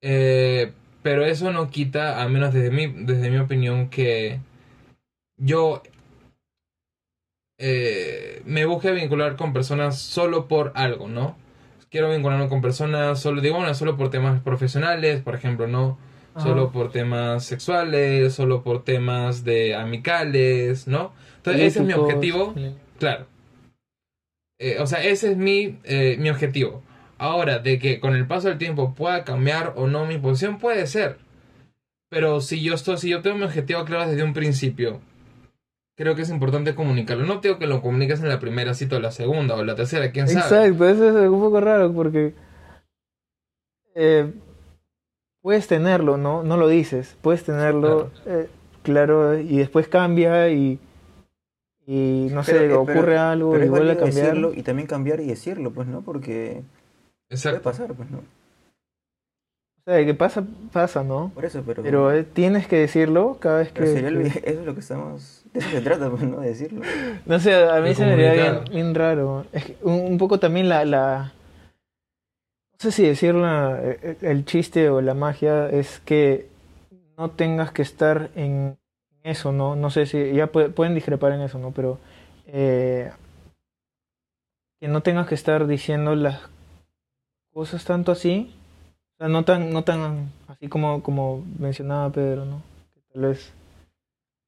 Eh, 0.02 0.72
pero 1.02 1.24
eso 1.24 1.52
no 1.52 1.70
quita, 1.70 2.20
al 2.20 2.30
menos 2.30 2.52
desde 2.52 2.70
mi, 2.70 2.86
desde 2.86 3.30
mi 3.30 3.38
opinión, 3.38 3.88
que 3.88 4.40
yo 5.36 5.82
eh, 7.58 8.42
me 8.44 8.64
busque 8.64 8.90
vincular 8.92 9.36
con 9.36 9.52
personas 9.52 9.98
solo 9.98 10.48
por 10.48 10.72
algo, 10.74 11.08
¿no? 11.08 11.36
Quiero 11.90 12.10
vincularme 12.10 12.48
con 12.48 12.60
personas 12.60 13.20
solo, 13.20 13.40
digo, 13.40 13.56
bueno, 13.56 13.74
solo 13.74 13.96
por 13.96 14.10
temas 14.10 14.40
profesionales, 14.42 15.22
por 15.22 15.34
ejemplo, 15.34 15.66
¿no? 15.66 15.98
solo 16.36 16.70
por 16.70 16.90
temas 16.90 17.44
sexuales, 17.44 18.32
solo 18.34 18.62
por 18.62 18.84
temas 18.84 19.44
de 19.44 19.74
amicales, 19.74 20.86
¿no? 20.86 21.12
Entonces, 21.36 21.62
ese 21.62 21.80
es 21.80 21.86
mi 21.86 21.92
objetivo, 21.92 22.54
claro. 22.98 23.26
Eh, 24.58 24.76
o 24.78 24.86
sea, 24.86 25.02
ese 25.02 25.32
es 25.32 25.36
mi, 25.36 25.78
eh, 25.84 26.16
mi 26.18 26.30
objetivo. 26.30 26.82
Ahora, 27.22 27.58
de 27.58 27.78
que 27.78 28.00
con 28.00 28.14
el 28.14 28.26
paso 28.26 28.48
del 28.48 28.56
tiempo 28.56 28.94
pueda 28.94 29.24
cambiar 29.24 29.74
o 29.76 29.86
no 29.86 30.06
mi 30.06 30.16
posición, 30.16 30.58
puede 30.58 30.86
ser. 30.86 31.18
Pero 32.08 32.40
si 32.40 32.62
yo 32.62 32.72
estoy, 32.74 32.96
si 32.96 33.10
yo 33.10 33.20
tengo 33.20 33.36
mi 33.36 33.44
objetivo 33.44 33.84
claro 33.84 34.08
desde 34.10 34.22
un 34.24 34.32
principio, 34.32 35.00
creo 35.98 36.14
que 36.14 36.22
es 36.22 36.30
importante 36.30 36.74
comunicarlo. 36.74 37.26
No 37.26 37.40
tengo 37.40 37.58
que 37.58 37.66
lo 37.66 37.82
comuniques 37.82 38.20
en 38.20 38.30
la 38.30 38.40
primera 38.40 38.72
cita 38.72 38.96
o 38.96 39.00
la 39.00 39.10
segunda 39.10 39.54
o 39.54 39.62
la 39.64 39.74
tercera, 39.74 40.10
quién 40.12 40.28
sabe. 40.28 40.40
Exacto, 40.68 40.88
eso 40.88 41.22
es 41.24 41.28
un 41.30 41.40
poco 41.40 41.60
raro 41.60 41.92
porque 41.92 42.32
eh, 43.94 44.32
puedes 45.42 45.66
tenerlo, 45.66 46.16
¿no? 46.16 46.42
No 46.42 46.56
lo 46.56 46.68
dices, 46.68 47.16
puedes 47.20 47.44
tenerlo 47.44 48.10
eh, 48.26 48.48
claro, 48.82 49.38
y 49.38 49.58
después 49.58 49.88
cambia 49.88 50.48
y, 50.48 50.78
y 51.86 52.28
no 52.32 52.44
sé, 52.44 52.52
Pero, 52.52 52.74
eh, 52.74 52.76
ocurre 52.76 53.04
pero- 53.04 53.20
algo 53.20 53.50
pero 53.52 53.62
y 53.62 53.66
es 53.66 53.70
vuelve 53.70 53.90
a 53.90 53.94
válido 53.94 54.06
cambiar. 54.06 54.26
decirlo 54.26 54.52
y 54.54 54.62
también 54.62 54.88
cambiar 54.88 55.20
y 55.20 55.26
decirlo, 55.26 55.70
pues, 55.72 55.86
¿no? 55.86 56.00
Porque 56.02 56.62
puede 57.30 57.56
Exacto. 57.56 57.62
pasar, 57.62 57.94
pues, 57.94 58.10
¿no? 58.10 58.18
O 58.18 59.90
sea, 59.92 60.04
que 60.04 60.14
pasa, 60.14 60.44
pasa, 60.72 61.02
¿no? 61.02 61.30
Por 61.34 61.44
eso, 61.44 61.62
pero... 61.66 61.82
Pero 61.82 62.12
eh, 62.12 62.22
tienes 62.24 62.66
que 62.66 62.76
decirlo 62.76 63.38
cada 63.40 63.58
vez 63.58 63.68
que... 63.68 63.80
pero 63.80 63.86
sería 63.92 64.08
el- 64.08 64.32
que- 64.32 64.50
eso 64.50 64.60
es 64.60 64.66
lo 64.66 64.74
que 64.74 64.80
estamos... 64.80 65.44
De 65.52 65.60
eso 65.60 65.70
se 65.70 65.80
trata, 65.80 66.10
pues, 66.10 66.22
¿no? 66.22 66.40
De 66.40 66.48
decirlo. 66.48 66.82
No 67.26 67.38
sé, 67.40 67.54
a 67.54 67.80
mí 67.80 67.88
De 67.88 67.94
se 67.94 68.04
me 68.04 68.12
haría 68.12 68.32
bien, 68.34 68.64
bien 68.70 68.94
raro. 68.94 69.46
Es 69.52 69.64
que 69.64 69.76
un, 69.82 69.94
un 70.12 70.18
poco 70.18 70.38
también 70.38 70.68
la, 70.68 70.84
la... 70.84 71.32
No 72.72 72.78
sé 72.78 72.92
si 72.92 73.06
decir 73.06 73.34
la- 73.34 73.78
eh, 73.82 74.16
el 74.22 74.44
chiste 74.44 74.90
o 74.90 75.00
la 75.00 75.14
magia 75.14 75.68
es 75.70 76.00
que 76.00 76.48
no 77.16 77.30
tengas 77.30 77.72
que 77.72 77.82
estar 77.82 78.30
en 78.36 78.76
eso, 79.22 79.52
¿no? 79.52 79.76
No 79.76 79.90
sé 79.90 80.06
si 80.06 80.32
ya 80.32 80.50
pu- 80.52 80.72
pueden 80.72 80.94
discrepar 80.94 81.32
en 81.32 81.40
eso, 81.42 81.58
¿no? 81.58 81.72
Pero 81.72 81.98
eh, 82.46 83.10
que 84.80 84.88
no 84.88 85.02
tengas 85.02 85.26
que 85.26 85.34
estar 85.34 85.66
diciendo 85.66 86.14
las 86.14 86.38
cosas 86.40 86.50
tanto 87.86 88.12
así. 88.12 88.54
O 89.14 89.16
sea, 89.18 89.28
no 89.28 89.44
tan, 89.44 89.72
no 89.72 89.84
tan 89.84 90.32
así 90.48 90.68
como, 90.68 91.02
como 91.02 91.44
mencionaba 91.58 92.10
Pedro, 92.10 92.44
¿no? 92.44 92.62
Que 92.94 93.00
tal 93.12 93.22
vez... 93.22 93.52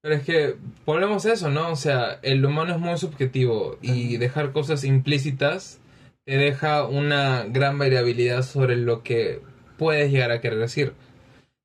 Pero 0.01 0.17
es 0.17 0.25
que 0.25 0.57
volvemos 0.85 1.25
a 1.27 1.33
eso, 1.33 1.49
¿no? 1.49 1.71
O 1.71 1.77
sea, 1.77 2.19
el 2.23 2.45
humano 2.45 2.73
es 2.73 2.81
muy 2.81 2.97
subjetivo 2.99 3.77
y 3.81 4.17
dejar 4.17 4.53
cosas 4.53 4.83
implícitas 4.83 5.79
te 6.25 6.37
deja 6.37 6.85
una 6.85 7.45
gran 7.45 7.79
variabilidad 7.79 8.43
sobre 8.43 8.77
lo 8.77 9.03
que 9.03 9.41
puedes 9.77 10.11
llegar 10.11 10.31
a 10.31 10.41
querer 10.41 10.59
decir. 10.59 10.95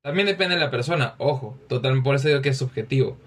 También 0.02 0.28
depende 0.28 0.56
de 0.56 0.62
la 0.62 0.72
persona, 0.72 1.16
ojo, 1.18 1.58
total, 1.68 2.02
por 2.02 2.16
eso 2.16 2.28
digo 2.28 2.42
que 2.42 2.50
es 2.50 2.58
subjetivo. 2.58 3.18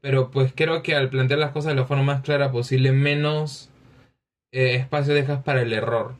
Pero 0.00 0.30
pues 0.30 0.52
creo 0.54 0.82
que 0.82 0.94
al 0.94 1.08
plantear 1.08 1.40
las 1.40 1.52
cosas 1.52 1.72
de 1.72 1.80
la 1.80 1.86
forma 1.86 2.04
más 2.04 2.22
clara 2.22 2.52
posible, 2.52 2.92
menos 2.92 3.70
eh, 4.52 4.76
espacio 4.76 5.14
dejas 5.14 5.42
para 5.42 5.62
el 5.62 5.72
error. 5.72 6.14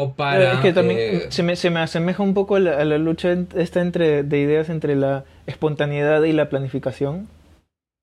O 0.00 0.12
para... 0.14 0.52
es 0.52 0.60
que 0.60 0.72
también 0.72 0.98
eh, 1.00 1.26
se, 1.30 1.42
me, 1.42 1.56
se 1.56 1.70
me 1.70 1.80
asemeja 1.80 2.22
un 2.22 2.32
poco 2.32 2.54
a 2.54 2.60
la, 2.60 2.78
a 2.80 2.84
la 2.84 2.98
lucha 2.98 3.36
esta 3.56 3.80
entre, 3.80 4.22
de 4.22 4.38
ideas 4.38 4.68
entre 4.68 4.94
la 4.94 5.24
espontaneidad 5.46 6.22
y 6.22 6.32
la 6.32 6.48
planificación. 6.48 7.26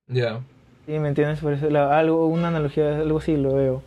Ya. 0.08 0.42
¿Sí? 0.86 1.00
¿Me 1.00 1.08
entiendes? 1.08 1.40
Por 1.40 1.54
eso 1.54 1.70
la- 1.70 1.98
algo, 1.98 2.28
una 2.28 2.50
analogía, 2.50 2.98
algo 2.98 3.20
así 3.20 3.38
lo 3.38 3.54
veo. 3.56 3.82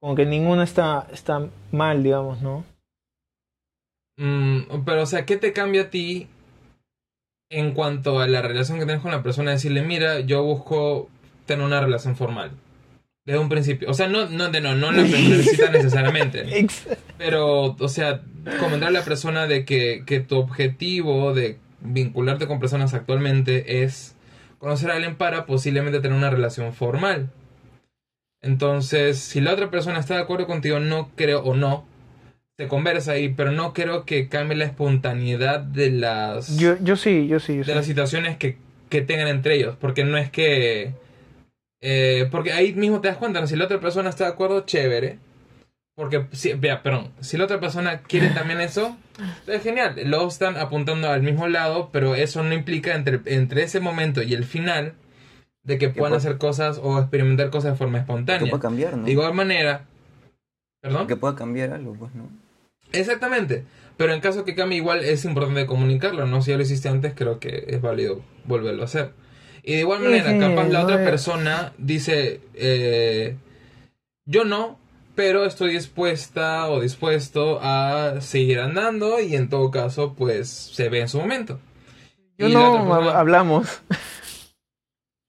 Como 0.00 0.14
que 0.14 0.26
ninguna 0.26 0.64
está, 0.64 1.06
está 1.10 1.48
mal, 1.72 2.02
digamos, 2.02 2.42
¿no? 2.42 2.64
Mm, 4.18 4.84
pero, 4.84 5.02
o 5.02 5.06
sea, 5.06 5.24
¿qué 5.24 5.38
te 5.38 5.54
cambia 5.54 5.82
a 5.82 5.90
ti 5.90 6.28
en 7.50 7.72
cuanto 7.72 8.20
a 8.20 8.28
la 8.28 8.42
relación 8.42 8.78
que 8.78 8.84
tienes 8.84 9.02
con 9.02 9.10
la 9.12 9.22
persona? 9.22 9.52
Decirle, 9.52 9.82
mira, 9.82 10.20
yo 10.20 10.42
busco 10.44 11.08
tener 11.46 11.64
una 11.64 11.80
relación 11.80 12.14
formal. 12.14 12.50
Desde 13.28 13.40
un 13.40 13.50
principio. 13.50 13.90
O 13.90 13.92
sea, 13.92 14.08
no, 14.08 14.30
no, 14.30 14.48
de 14.48 14.62
no, 14.62 14.74
no 14.74 14.90
la 14.90 15.04
cita 15.04 15.70
necesariamente. 15.70 16.66
Pero, 17.18 17.76
o 17.78 17.88
sea, 17.88 18.22
comentarle 18.58 18.96
a 18.96 19.00
la 19.02 19.04
persona 19.04 19.46
de 19.46 19.66
que, 19.66 20.02
que 20.06 20.20
tu 20.20 20.38
objetivo 20.38 21.34
de 21.34 21.58
vincularte 21.82 22.46
con 22.46 22.58
personas 22.58 22.94
actualmente 22.94 23.82
es 23.84 24.16
conocer 24.56 24.90
a 24.90 24.94
alguien 24.94 25.16
para 25.16 25.44
posiblemente 25.44 26.00
tener 26.00 26.16
una 26.16 26.30
relación 26.30 26.72
formal. 26.72 27.28
Entonces, 28.40 29.18
si 29.18 29.42
la 29.42 29.52
otra 29.52 29.70
persona 29.70 29.98
está 29.98 30.14
de 30.14 30.22
acuerdo 30.22 30.46
contigo, 30.46 30.80
no 30.80 31.10
creo, 31.14 31.42
o 31.42 31.54
no, 31.54 31.84
se 32.56 32.66
conversa 32.66 33.12
ahí, 33.12 33.28
pero 33.28 33.52
no 33.52 33.74
creo 33.74 34.06
que 34.06 34.30
cambie 34.30 34.56
la 34.56 34.64
espontaneidad 34.64 35.60
de 35.60 35.90
las, 35.90 36.56
Yo, 36.56 36.78
yo 36.80 36.96
sí, 36.96 37.26
yo 37.28 37.40
sí. 37.40 37.58
Yo 37.58 37.64
de 37.64 37.74
las 37.74 37.84
situaciones 37.84 38.38
que, 38.38 38.56
que 38.88 39.02
tengan 39.02 39.28
entre 39.28 39.56
ellos, 39.56 39.76
porque 39.78 40.04
no 40.04 40.16
es 40.16 40.30
que... 40.30 40.94
eh, 41.80 42.28
porque 42.30 42.52
ahí 42.52 42.72
mismo 42.74 43.00
te 43.00 43.08
das 43.08 43.16
cuenta, 43.16 43.40
¿no? 43.40 43.46
si 43.46 43.56
la 43.56 43.64
otra 43.66 43.80
persona 43.80 44.08
está 44.10 44.24
de 44.24 44.30
acuerdo, 44.30 44.60
chévere. 44.66 45.18
Porque, 45.96 46.26
si, 46.30 46.52
vea, 46.52 46.82
perdón, 46.84 47.10
si 47.20 47.36
la 47.36 47.44
otra 47.44 47.58
persona 47.58 48.02
quiere 48.02 48.28
también 48.30 48.60
eso, 48.60 48.96
es 49.48 49.62
genial. 49.64 49.96
Los 50.04 50.34
están 50.34 50.56
apuntando 50.56 51.08
al 51.10 51.22
mismo 51.22 51.48
lado, 51.48 51.90
pero 51.92 52.14
eso 52.14 52.44
no 52.44 52.54
implica 52.54 52.94
entre, 52.94 53.20
entre 53.26 53.64
ese 53.64 53.80
momento 53.80 54.22
y 54.22 54.32
el 54.34 54.44
final 54.44 54.94
de 55.64 55.76
que 55.76 55.88
puedan 55.88 56.10
puede- 56.12 56.16
hacer 56.18 56.38
cosas 56.38 56.78
o 56.80 57.00
experimentar 57.00 57.50
cosas 57.50 57.72
de 57.72 57.78
forma 57.78 57.98
Que 57.98 58.02
espontánea. 58.02 58.48
pueda 58.48 58.62
cambiar, 58.62 58.96
¿no? 58.96 59.06
De 59.06 59.10
igual 59.10 59.34
manera, 59.34 59.86
¿perdón? 60.80 61.08
Que 61.08 61.16
pueda 61.16 61.34
cambiar 61.34 61.72
algo, 61.72 61.94
pues, 61.94 62.14
¿no? 62.14 62.28
Exactamente. 62.92 63.64
Pero 63.96 64.12
en 64.14 64.20
caso 64.20 64.44
que 64.44 64.54
cambie, 64.54 64.78
igual 64.78 65.04
es 65.04 65.24
importante 65.24 65.66
comunicarlo, 65.66 66.26
¿no? 66.26 66.40
Si 66.42 66.52
ya 66.52 66.56
lo 66.56 66.62
hiciste 66.62 66.88
antes, 66.88 67.12
creo 67.16 67.40
que 67.40 67.64
es 67.66 67.80
válido 67.82 68.22
volverlo 68.44 68.82
a 68.82 68.84
hacer. 68.84 69.10
Y 69.68 69.74
de 69.74 69.80
igual 69.80 70.00
manera, 70.00 70.32
sí, 70.32 70.38
capaz 70.38 70.64
la 70.68 70.78
no 70.78 70.84
otra 70.86 71.02
es- 71.02 71.08
persona 71.10 71.72
dice, 71.76 72.40
eh, 72.54 73.36
yo 74.24 74.44
no, 74.44 74.78
pero 75.14 75.44
estoy 75.44 75.72
dispuesta 75.72 76.70
o 76.70 76.80
dispuesto 76.80 77.58
a 77.60 78.20
seguir 78.22 78.60
andando 78.60 79.20
y 79.20 79.34
en 79.36 79.50
todo 79.50 79.70
caso, 79.70 80.14
pues 80.14 80.48
se 80.48 80.88
ve 80.88 81.00
en 81.00 81.08
su 81.08 81.18
momento. 81.18 81.60
Yo 82.38 82.48
Y 82.48 82.54
no, 82.54 82.60
otra 82.72 82.82
persona- 82.84 83.12
hab- 83.12 83.16
hablamos. 83.16 83.82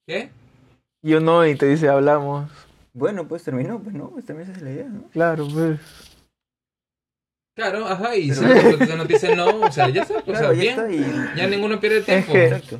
¿Qué? 0.08 0.30
Yo 1.02 1.20
no, 1.20 1.46
y 1.46 1.56
te 1.56 1.66
dice 1.68 1.90
hablamos. 1.90 2.50
Bueno, 2.94 3.28
pues 3.28 3.44
terminó, 3.44 3.80
pues, 3.80 3.94
¿no? 3.96 4.10
Pues 4.10 4.26
también 4.26 4.50
esa 4.50 4.58
es 4.58 4.64
la 4.64 4.72
idea, 4.72 4.88
¿no? 4.88 5.04
Claro, 5.12 5.48
pues. 5.54 5.80
Claro, 7.56 7.86
ajá, 7.88 8.16
y 8.16 8.34
si 8.34 8.42
la 8.42 8.52
otra 8.58 8.78
persona 8.78 9.06
te 9.06 9.14
dice 9.14 9.36
no, 9.36 9.48
o 9.60 9.72
sea, 9.72 9.90
ya 9.90 10.04
está, 10.04 10.20
o 10.20 10.34
sea, 10.34 10.42
ya 10.44 10.50
bien, 10.52 10.70
está 10.80 10.92
y... 10.92 11.38
ya 11.38 11.48
ninguno 11.48 11.80
pierde 11.82 12.02
tiempo. 12.04 12.32
que- 12.32 12.46
Exacto. 12.46 12.80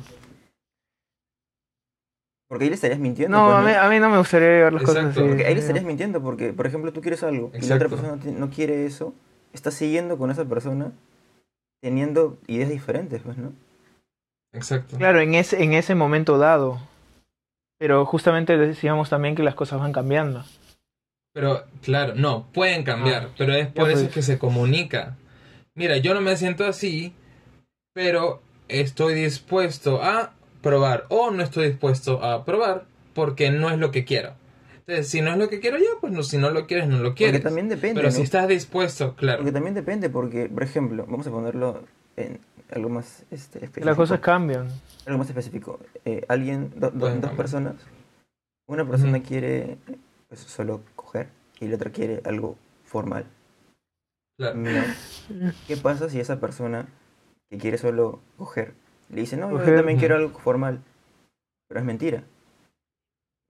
Porque 2.50 2.64
ahí 2.64 2.70
le 2.70 2.74
estarías 2.74 2.98
mintiendo. 2.98 3.38
No, 3.38 3.44
pues, 3.46 3.56
a 3.76 3.80
mí, 3.80 3.86
a 3.86 3.88
mí 3.88 4.00
no 4.00 4.10
me 4.10 4.18
gustaría 4.18 4.48
ver 4.48 4.72
las 4.72 4.82
cosas 4.82 5.04
Exacto. 5.04 5.20
así. 5.20 5.28
Porque 5.28 5.46
ahí 5.46 5.54
le 5.54 5.60
estarías 5.60 5.84
mintiendo 5.84 6.20
porque, 6.20 6.52
por 6.52 6.66
ejemplo, 6.66 6.92
tú 6.92 7.00
quieres 7.00 7.22
algo 7.22 7.52
y 7.54 7.64
la 7.64 7.76
otra 7.76 7.88
persona 7.88 8.16
no 8.16 8.32
no 8.32 8.50
quiere 8.50 8.86
eso, 8.86 9.14
estás 9.52 9.74
siguiendo 9.74 10.18
con 10.18 10.32
esa 10.32 10.44
persona 10.44 10.90
teniendo 11.80 12.38
ideas 12.48 12.68
diferentes, 12.68 13.22
pues, 13.22 13.36
¿no? 13.38 13.52
Exacto. 14.52 14.96
Claro, 14.96 15.20
en 15.20 15.36
ese, 15.36 15.62
en 15.62 15.74
ese 15.74 15.94
momento 15.94 16.38
dado. 16.38 16.80
Pero 17.78 18.04
justamente 18.04 18.58
decíamos 18.58 19.08
también 19.08 19.36
que 19.36 19.44
las 19.44 19.54
cosas 19.54 19.78
van 19.78 19.92
cambiando. 19.92 20.44
Pero, 21.32 21.62
claro, 21.82 22.14
no, 22.16 22.48
pueden 22.52 22.82
cambiar, 22.82 23.26
Ah, 23.26 23.34
pero 23.38 23.54
es 23.54 23.68
por 23.68 23.88
eso 23.88 24.02
pues. 24.02 24.12
que 24.14 24.22
se 24.22 24.38
comunica. 24.40 25.16
Mira, 25.76 25.98
yo 25.98 26.14
no 26.14 26.20
me 26.20 26.36
siento 26.36 26.66
así, 26.66 27.14
pero 27.94 28.42
estoy 28.66 29.14
dispuesto 29.14 30.02
a 30.02 30.32
probar 30.62 31.06
o 31.08 31.30
no 31.30 31.42
estoy 31.42 31.68
dispuesto 31.68 32.22
a 32.22 32.44
probar 32.44 32.84
porque 33.14 33.50
no 33.50 33.70
es 33.70 33.78
lo 33.78 33.90
que 33.90 34.04
quiero. 34.04 34.32
Entonces, 34.86 35.08
si 35.08 35.20
no 35.20 35.30
es 35.32 35.38
lo 35.38 35.48
que 35.48 35.60
quiero, 35.60 35.78
ya, 35.78 35.84
pues 36.00 36.12
no, 36.12 36.22
si 36.22 36.36
no 36.38 36.50
lo 36.50 36.66
quieres, 36.66 36.88
no 36.88 36.96
lo 36.98 37.10
Porque 37.10 37.24
quieres. 37.24 37.42
también 37.42 37.68
depende, 37.68 37.94
pero 38.00 38.08
¿no? 38.08 38.14
si 38.14 38.22
estás 38.22 38.48
dispuesto, 38.48 39.14
claro. 39.14 39.38
Porque 39.38 39.52
también 39.52 39.74
depende, 39.74 40.10
porque, 40.10 40.48
por 40.48 40.62
ejemplo, 40.64 41.06
vamos 41.08 41.26
a 41.26 41.30
ponerlo 41.30 41.82
en 42.16 42.40
algo 42.72 42.88
más 42.88 43.24
este, 43.30 43.58
específico. 43.58 43.86
Las 43.86 43.96
cosas 43.96 44.20
cambian. 44.20 44.68
Algo 45.06 45.18
más 45.18 45.28
específico. 45.28 45.78
Eh, 46.04 46.24
alguien, 46.28 46.70
do- 46.76 46.90
do- 46.90 46.98
Pueden 46.98 47.20
dos 47.20 47.30
cambiar. 47.30 47.36
personas, 47.36 47.74
una 48.68 48.84
persona 48.88 49.22
quiere 49.22 49.76
pues, 50.28 50.40
solo 50.40 50.80
coger 50.96 51.28
y 51.60 51.68
la 51.68 51.76
otra 51.76 51.90
quiere 51.90 52.20
algo 52.24 52.56
formal. 52.84 53.26
claro. 54.38 54.56
¿no? 54.56 55.52
¿Qué 55.68 55.76
pasa 55.76 56.08
si 56.08 56.18
esa 56.20 56.40
persona 56.40 56.88
que 57.48 57.58
quiere 57.58 57.78
solo 57.78 58.20
coger 58.38 58.72
le 59.12 59.20
dice, 59.20 59.36
no, 59.36 59.50
yo 59.50 59.74
también 59.76 59.98
quiero 59.98 60.16
algo 60.16 60.38
formal? 60.38 60.80
Pero 61.68 61.80
es 61.80 61.86
mentira. 61.86 62.22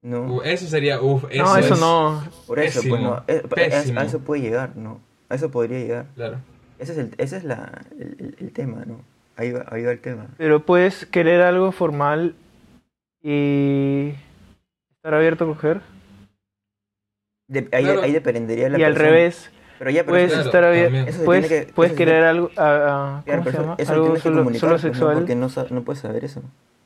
No, 0.03 0.37
Uh, 0.37 0.43
eso 0.43 0.67
sería, 0.67 1.01
uff, 1.01 1.25
eso, 1.31 1.45
no, 1.45 1.57
eso 1.59 1.75
es- 1.75 1.81
no. 1.81 2.25
por 2.47 2.59
eso, 2.59 2.81
pues 2.89 3.03
no. 3.03 3.23
eh, 3.29 3.43
a- 3.45 3.49
pésimo. 3.49 4.01
A, 4.01 4.05
eso 4.05 4.21
puede 4.21 4.41
llegar, 4.43 4.75
¿no? 4.77 5.01
A 5.29 5.35
eso 5.35 5.51
podría 5.51 5.79
llegar. 5.79 6.07
Claro. 6.15 6.39
Ese 6.79 6.93
es 6.93 6.99
el, 6.99 7.15
ese 7.19 7.37
es 7.37 7.45
la, 7.45 7.83
el, 7.99 8.17
el- 8.19 8.37
el 8.41 8.53
tema, 8.53 8.85
¿no? 8.87 9.01
Ahí 9.37 9.53
va, 9.53 9.67
ahí 9.69 9.85
va 9.85 9.93
el 9.93 10.01
tema. 10.01 10.29
Pero 10.39 10.65
puedes 10.65 11.05
querer 11.07 11.43
algo 11.43 11.71
formal 11.73 12.35
y 13.23 14.15
estar 14.97 15.13
abierto 15.15 15.45
a 15.45 15.49
coger. 15.49 15.81
De- 17.49 17.69
ahí, 17.73 17.85
Claro. 17.85 18.03
ahí 18.03 18.13
dependería 18.13 18.65
de 18.65 18.71
la 18.71 18.79
Y 18.79 18.85
al 18.85 18.93
persona. 18.95 19.11
revés, 19.11 19.51
Pero 19.81 19.91
ya, 19.93 20.03
pero 20.03 20.13
puedes 20.13 20.27
eso- 20.33 20.51
Claro, 20.51 20.73
estar 20.73 20.89
abierto. 20.93 21.11
eso 21.11 21.25
Puedes, 21.25 21.49
que- 21.49 21.73
puedes 21.75 21.93
eso 21.93 21.99
querer 21.99 22.25
algo. 22.25 22.51
a- 22.57 23.19
a- 23.21 23.23
Claro, 23.25 23.41
¿Cómo 23.43 23.51
se 23.51 23.57
llama? 23.63 23.75
eso, 23.79 23.83
eso 23.83 23.93
Algo 23.95 24.17
solo, 24.19 24.55
solo 24.59 24.79
sexual 24.79 25.15
porque 25.15 25.35
no, 25.35 25.49
no 25.71 25.83
puedes 25.85 26.03
saber 26.03 26.23
eso. 26.25 26.43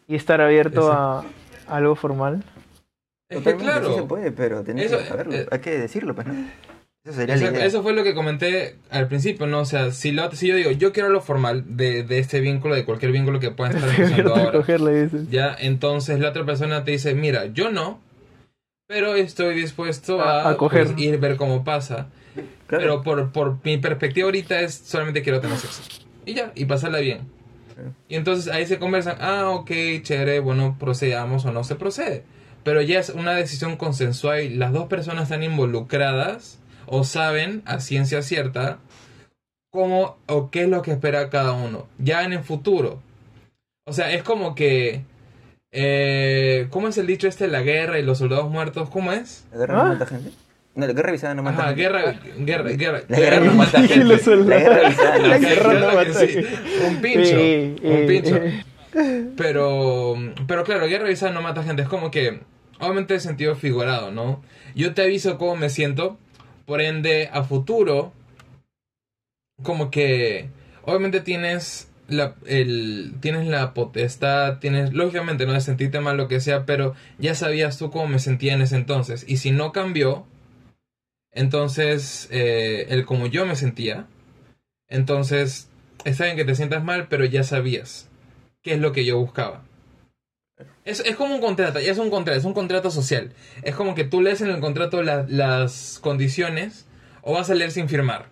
y 0.07 0.14
estar 0.14 0.40
abierto 0.40 0.80
Exacto. 0.92 1.26
a 1.68 1.76
algo 1.76 1.96
formal. 1.96 2.44
Es 3.28 3.38
que 3.38 3.52
Totalmente, 3.52 3.72
sí 3.80 3.80
se 3.87 3.90
claro. 3.92 4.07
puede, 4.09 4.30
pero 4.33 4.62
tienes 4.62 4.87
Eso, 4.87 4.98
que 4.98 5.04
saberlo. 5.07 5.35
eh, 5.35 5.46
Hay 5.50 5.59
que 5.59 5.76
decirlo, 5.78 6.14
pues, 6.14 6.26
¿no? 6.28 6.35
Eso 7.04 7.14
sería 7.16 7.35
la 7.35 7.40
Exacto, 7.40 7.57
idea. 7.59 7.66
eso 7.66 7.83
fue 7.83 7.92
lo 7.94 8.04
que 8.04 8.14
comenté 8.14 8.76
al 8.90 9.09
principio, 9.09 9.46
¿no? 9.48 9.59
O 9.61 9.64
sea, 9.64 9.90
si, 9.90 10.12
la 10.12 10.26
otra- 10.26 10.38
si 10.38 10.46
yo 10.46 10.54
digo, 10.54 10.70
yo 10.70 10.92
quiero 10.92 11.09
lo 11.09 11.20
formal 11.20 11.64
de, 11.76 12.02
de 12.04 12.18
este 12.18 12.38
vínculo, 12.40 12.74
de 12.76 12.85
cualquier 12.85 13.11
vínculo 13.12 13.40
que 13.40 13.50
pueda 13.50 13.70
estar 13.72 13.88
empezando 14.22 14.35
a 14.37 14.38
ahora. 14.38 14.52
coger, 14.59 14.80
le 14.80 15.02
dices. 15.04 15.28
Ya, 15.30 15.54
entonces 15.59 16.20
la 16.20 16.28
otra 16.30 16.44
persona 16.46 16.85
te 16.85 16.92
dice, 16.92 17.14
mira, 17.14 17.46
yo 17.46 17.70
no, 17.70 17.98
pero 18.87 19.14
estoy 19.16 19.54
dispuesto 19.54 20.20
a, 20.20 20.42
A- 20.44 20.50
a 20.50 20.57
coger. 20.57 20.87
pues, 20.87 20.98
ir 21.00 21.18
ver 21.18 21.37
cómo 21.37 21.64
pasa. 21.64 22.07
Claro. 22.35 22.83
Pero 22.83 23.03
por, 23.03 23.33
por 23.33 23.59
mi 23.64 23.79
perspectiva 23.79 24.27
ahorita 24.27 24.61
es 24.61 24.75
solamente 24.75 25.23
quiero 25.23 25.40
tener 25.40 25.57
sexo. 25.59 25.83
Y 26.27 26.35
ya, 26.35 26.53
y 26.55 26.64
pasarla 26.64 26.99
bien. 26.99 27.29
Y 28.09 28.16
entonces 28.16 28.53
ahí 28.53 28.66
se 28.66 28.79
conversan, 28.79 29.16
ah, 29.20 29.51
ok, 29.51 29.70
chévere, 30.03 30.40
bueno, 30.40 30.77
procedamos 30.79 31.44
o 31.44 31.53
no 31.53 31.64
se 31.64 31.75
procede. 31.75 32.25
Pero 32.62 32.81
ya 32.81 32.99
es 32.99 33.11
una 33.11 33.35
decisión 33.35 33.77
consensual 33.77 34.42
y 34.42 34.49
las 34.51 34.73
dos 34.73 34.87
personas 34.87 35.25
están 35.25 35.42
involucradas 35.42 36.59
o 36.87 37.05
saben 37.05 37.62
a 37.66 37.81
ciencia 37.81 38.23
cierta 38.23 38.79
cómo 39.70 40.16
o 40.29 40.51
qué 40.51 40.62
es 40.62 40.68
lo 40.68 40.83
que 40.83 40.92
espera 40.92 41.31
cada 41.31 41.53
uno, 41.53 41.88
ya 41.99 42.25
en 42.25 42.33
el 42.33 42.44
futuro. 42.44 43.03
O 43.87 43.92
sea, 43.92 44.12
es 44.12 44.23
como 44.23 44.55
que... 44.55 45.05
Eh, 45.77 46.68
¿Cómo 46.70 46.87
es 46.87 46.97
el 46.99 47.09
dicho 47.09 47.27
este? 47.27 47.49
La 47.49 47.62
guerra 47.62 47.99
y 47.99 48.05
los 48.05 48.18
soldados 48.18 48.49
muertos, 48.49 48.88
¿cómo 48.90 49.11
es? 49.11 49.44
¿La 49.51 49.59
guerra 49.59 49.81
¿Ah? 49.81 49.83
no 49.85 49.92
mata 49.94 50.07
gente? 50.07 50.31
No, 50.74 50.87
la 50.87 50.92
guerra 50.92 51.10
avisada 51.10 51.34
no 51.34 51.42
mata 51.44 51.62
Ajá, 51.62 51.72
guerra, 51.72 52.20
guerra, 52.37 52.70
guerra, 52.70 53.02
La 53.08 53.18
guerra 53.18 53.40
no 53.40 53.54
mata 53.54 53.82
gente. 53.87 54.34
La 54.37 54.58
guerra 54.58 54.87
avisada 54.87 55.18
La 55.18 55.38
guerra 55.38 55.74
no 55.74 55.87
mata. 55.94 56.20
Un 56.88 56.96
pincho. 57.00 57.37
Un 57.88 58.06
pincho. 58.06 58.40
Pero, 59.37 60.16
pero 60.46 60.64
claro, 60.64 60.87
guerra 60.87 61.06
avisada 61.06 61.32
no 61.32 61.42
mata 61.42 61.62
gente. 61.62 61.82
Es 61.82 61.88
como 61.88 62.10
que, 62.10 62.40
obviamente, 62.80 63.18
sentido 63.20 63.54
figurado, 63.54 64.10
¿no? 64.10 64.42
Yo 64.74 64.94
te 64.94 65.02
aviso 65.02 65.38
cómo 65.38 65.56
me 65.56 65.70
siento. 65.70 66.18
Por 66.66 66.80
ende, 66.80 67.28
a 67.32 67.44
futuro, 67.44 68.12
como 69.62 69.90
que, 69.90 70.48
obviamente 70.82 71.20
tienes 71.20 71.88
la, 72.08 72.37
el, 72.46 73.14
tienes 73.20 73.46
la 73.46 73.74
potestad, 73.74 74.58
tienes, 74.58 74.92
lógicamente, 74.92 75.46
no 75.46 75.52
de 75.52 75.60
sentirte 75.60 76.00
mal, 76.00 76.16
lo 76.16 76.26
que 76.26 76.40
sea, 76.40 76.64
pero 76.64 76.94
ya 77.18 77.34
sabías 77.34 77.78
tú 77.78 77.90
cómo 77.90 78.06
me 78.06 78.18
sentía 78.18 78.54
en 78.54 78.62
ese 78.62 78.76
entonces. 78.76 79.24
Y 79.28 79.37
si 79.37 79.50
no 79.50 79.72
cambió, 79.72 80.26
entonces, 81.35 82.29
eh, 82.31 82.87
el 82.88 83.05
como 83.05 83.27
yo 83.27 83.44
me 83.47 83.57
sentía, 83.57 84.07
entonces, 84.88 85.68
está 86.05 86.25
bien 86.25 86.37
que 86.37 86.44
te 86.44 86.55
sientas 86.55 86.83
mal, 86.85 87.09
pero 87.09 87.25
ya 87.25 87.42
sabías 87.42 88.09
qué 88.62 88.75
es 88.75 88.81
lo 88.81 88.92
que 88.92 89.05
yo 89.05 89.18
buscaba. 89.18 89.62
Es, 90.85 91.01
es 91.01 91.16
como 91.16 91.35
un 91.35 91.40
contrato, 91.40 91.81
ya 91.81 91.90
es 91.92 91.99
un 91.99 92.11
contrato, 92.11 92.38
es 92.38 92.44
un 92.44 92.53
contrato 92.55 92.90
social. 92.90 93.33
Es 93.62 93.75
como 93.75 93.94
que 93.94 94.05
tú 94.05 94.20
lees 94.20 94.40
en 94.40 94.51
el 94.51 94.61
contrato 94.61 95.03
la- 95.03 95.25
las 95.29 95.99
condiciones 96.01 96.87
o 97.23 97.33
vas 97.33 97.51
a 97.51 97.55
leer 97.55 97.70
sin 97.70 97.88
firmar. 97.88 98.27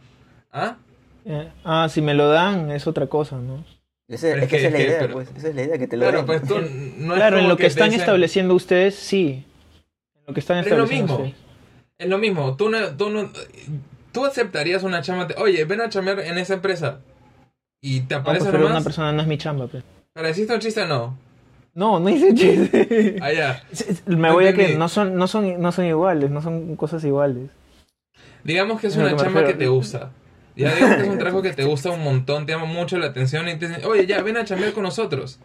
¿Ah? 0.52 0.76
Eh, 1.24 1.48
Ah, 1.64 1.88
si 1.90 2.02
me 2.02 2.14
lo 2.14 2.28
dan 2.28 2.70
es 2.70 2.86
otra 2.86 3.06
cosa, 3.06 3.36
¿no? 3.38 3.64
Ese- 4.08 4.32
es 4.32 4.36
es 4.36 4.40
que 4.42 4.48
que- 4.48 4.56
esa 4.58 4.66
es 4.66 4.72
la 4.72 4.78
es 4.78 4.84
que- 4.84 4.88
idea, 4.90 5.00
pero- 5.00 5.12
pues. 5.14 5.28
Esa 5.36 5.48
es 5.48 5.54
la 5.54 5.62
idea, 5.62 5.78
que 5.78 5.86
te 5.88 5.96
lo 5.96 6.02
Claro, 6.02 6.18
den. 6.18 6.26
pues 6.26 6.42
tú 6.46 6.54
no 6.98 7.14
es 7.14 7.18
claro, 7.18 7.38
en 7.38 7.48
lo 7.48 7.56
que 7.56 7.62
te 7.64 7.68
están 7.68 7.88
dicen- 7.88 8.00
estableciendo 8.00 8.54
ustedes, 8.54 8.94
sí. 8.94 9.44
En 10.14 10.22
lo 10.26 10.34
que 10.34 10.40
están 10.40 10.62
Pero 10.62 10.74
es 10.74 10.78
lo 10.78 10.84
estableciendo 10.84 11.18
mismo. 11.18 11.26
ustedes. 11.30 11.51
Es 12.02 12.08
lo 12.08 12.18
mismo. 12.18 12.56
Tú 12.56 12.68
no, 12.68 12.88
tú 12.96 13.10
no, 13.10 13.30
tú 14.10 14.24
aceptarías 14.24 14.82
una 14.82 15.02
chamba. 15.02 15.28
te- 15.28 15.40
Oye, 15.40 15.64
ven 15.64 15.80
a 15.80 15.88
chambear 15.88 16.18
en 16.20 16.36
esa 16.36 16.54
empresa. 16.54 16.98
Y 17.80 18.00
te 18.02 18.16
No, 18.16 18.20
aparece 18.22 18.44
pues, 18.46 18.52
pero 18.56 18.66
una 18.66 18.80
persona 18.80 19.12
no 19.12 19.22
es 19.22 19.28
mi 19.28 19.38
chamba, 19.38 19.68
pues. 19.68 19.84
¿Para 20.12 20.28
decirte 20.28 20.52
un 20.54 20.60
chiste 20.60 20.84
no? 20.86 21.16
No, 21.74 22.00
no 22.00 22.08
hice 22.08 22.34
chiste. 22.34 23.18
Ah, 23.22 23.32
ya. 23.32 23.62
Me 24.06 24.28
No 24.28 24.34
voy 24.34 24.46
a 24.46 24.52
que 24.52 24.76
no 24.76 24.88
son, 24.88 25.14
no 25.14 25.28
son, 25.28 25.60
no 25.62 25.70
son 25.70 25.86
iguales, 25.86 26.30
no 26.30 26.42
son 26.42 26.74
cosas 26.76 27.04
iguales. 27.04 27.50
Digamos 28.42 28.80
que 28.80 28.88
es 28.88 28.96
una 28.96 29.10
que 29.10 29.22
chamba 29.22 29.44
que 29.44 29.54
te 29.54 29.68
gusta. 29.68 30.10
Ya 30.56 30.74
digamos 30.74 30.96
que 30.96 31.02
es 31.02 31.08
un 31.08 31.18
trabajo 31.18 31.40
que 31.40 31.52
te 31.52 31.64
gusta 31.64 31.90
un 31.90 32.02
montón, 32.02 32.46
te 32.46 32.52
llama 32.52 32.66
mucho 32.66 32.98
la 32.98 33.06
atención 33.06 33.48
y 33.48 33.56
te 33.56 33.68
dicen, 33.68 33.84
oye, 33.84 34.06
ya, 34.06 34.20
ven 34.22 34.36
a 34.36 34.44
chambear 34.44 34.72
con 34.72 34.82
nosotros. 34.82 35.38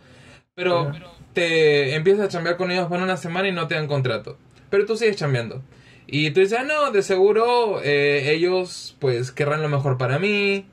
Pero 0.55 0.91
te 1.33 1.93
empiezas 1.93 2.25
a 2.25 2.29
chambear 2.29 2.57
con 2.57 2.71
ellos 2.71 2.87
por 2.87 2.99
una 2.99 3.15
semana 3.15 3.47
y 3.47 3.51
no 3.51 3.67
te 3.67 3.75
dan 3.75 3.87
contrato. 3.87 4.37
Pero 4.71 4.85
tú 4.85 4.97
sigues 4.97 5.15
chambeando. 5.15 5.61
Y 6.07 6.31
tú 6.31 6.39
dices, 6.39 6.57
ah, 6.59 6.63
no, 6.63 6.91
de 6.91 7.03
seguro 7.03 7.81
eh, 7.83 8.31
ellos 8.31 8.95
pues 8.99 9.31
querrán 9.31 9.61
lo 9.61 9.69
mejor 9.69 9.97
para 9.97 10.17
mí. 10.19 10.65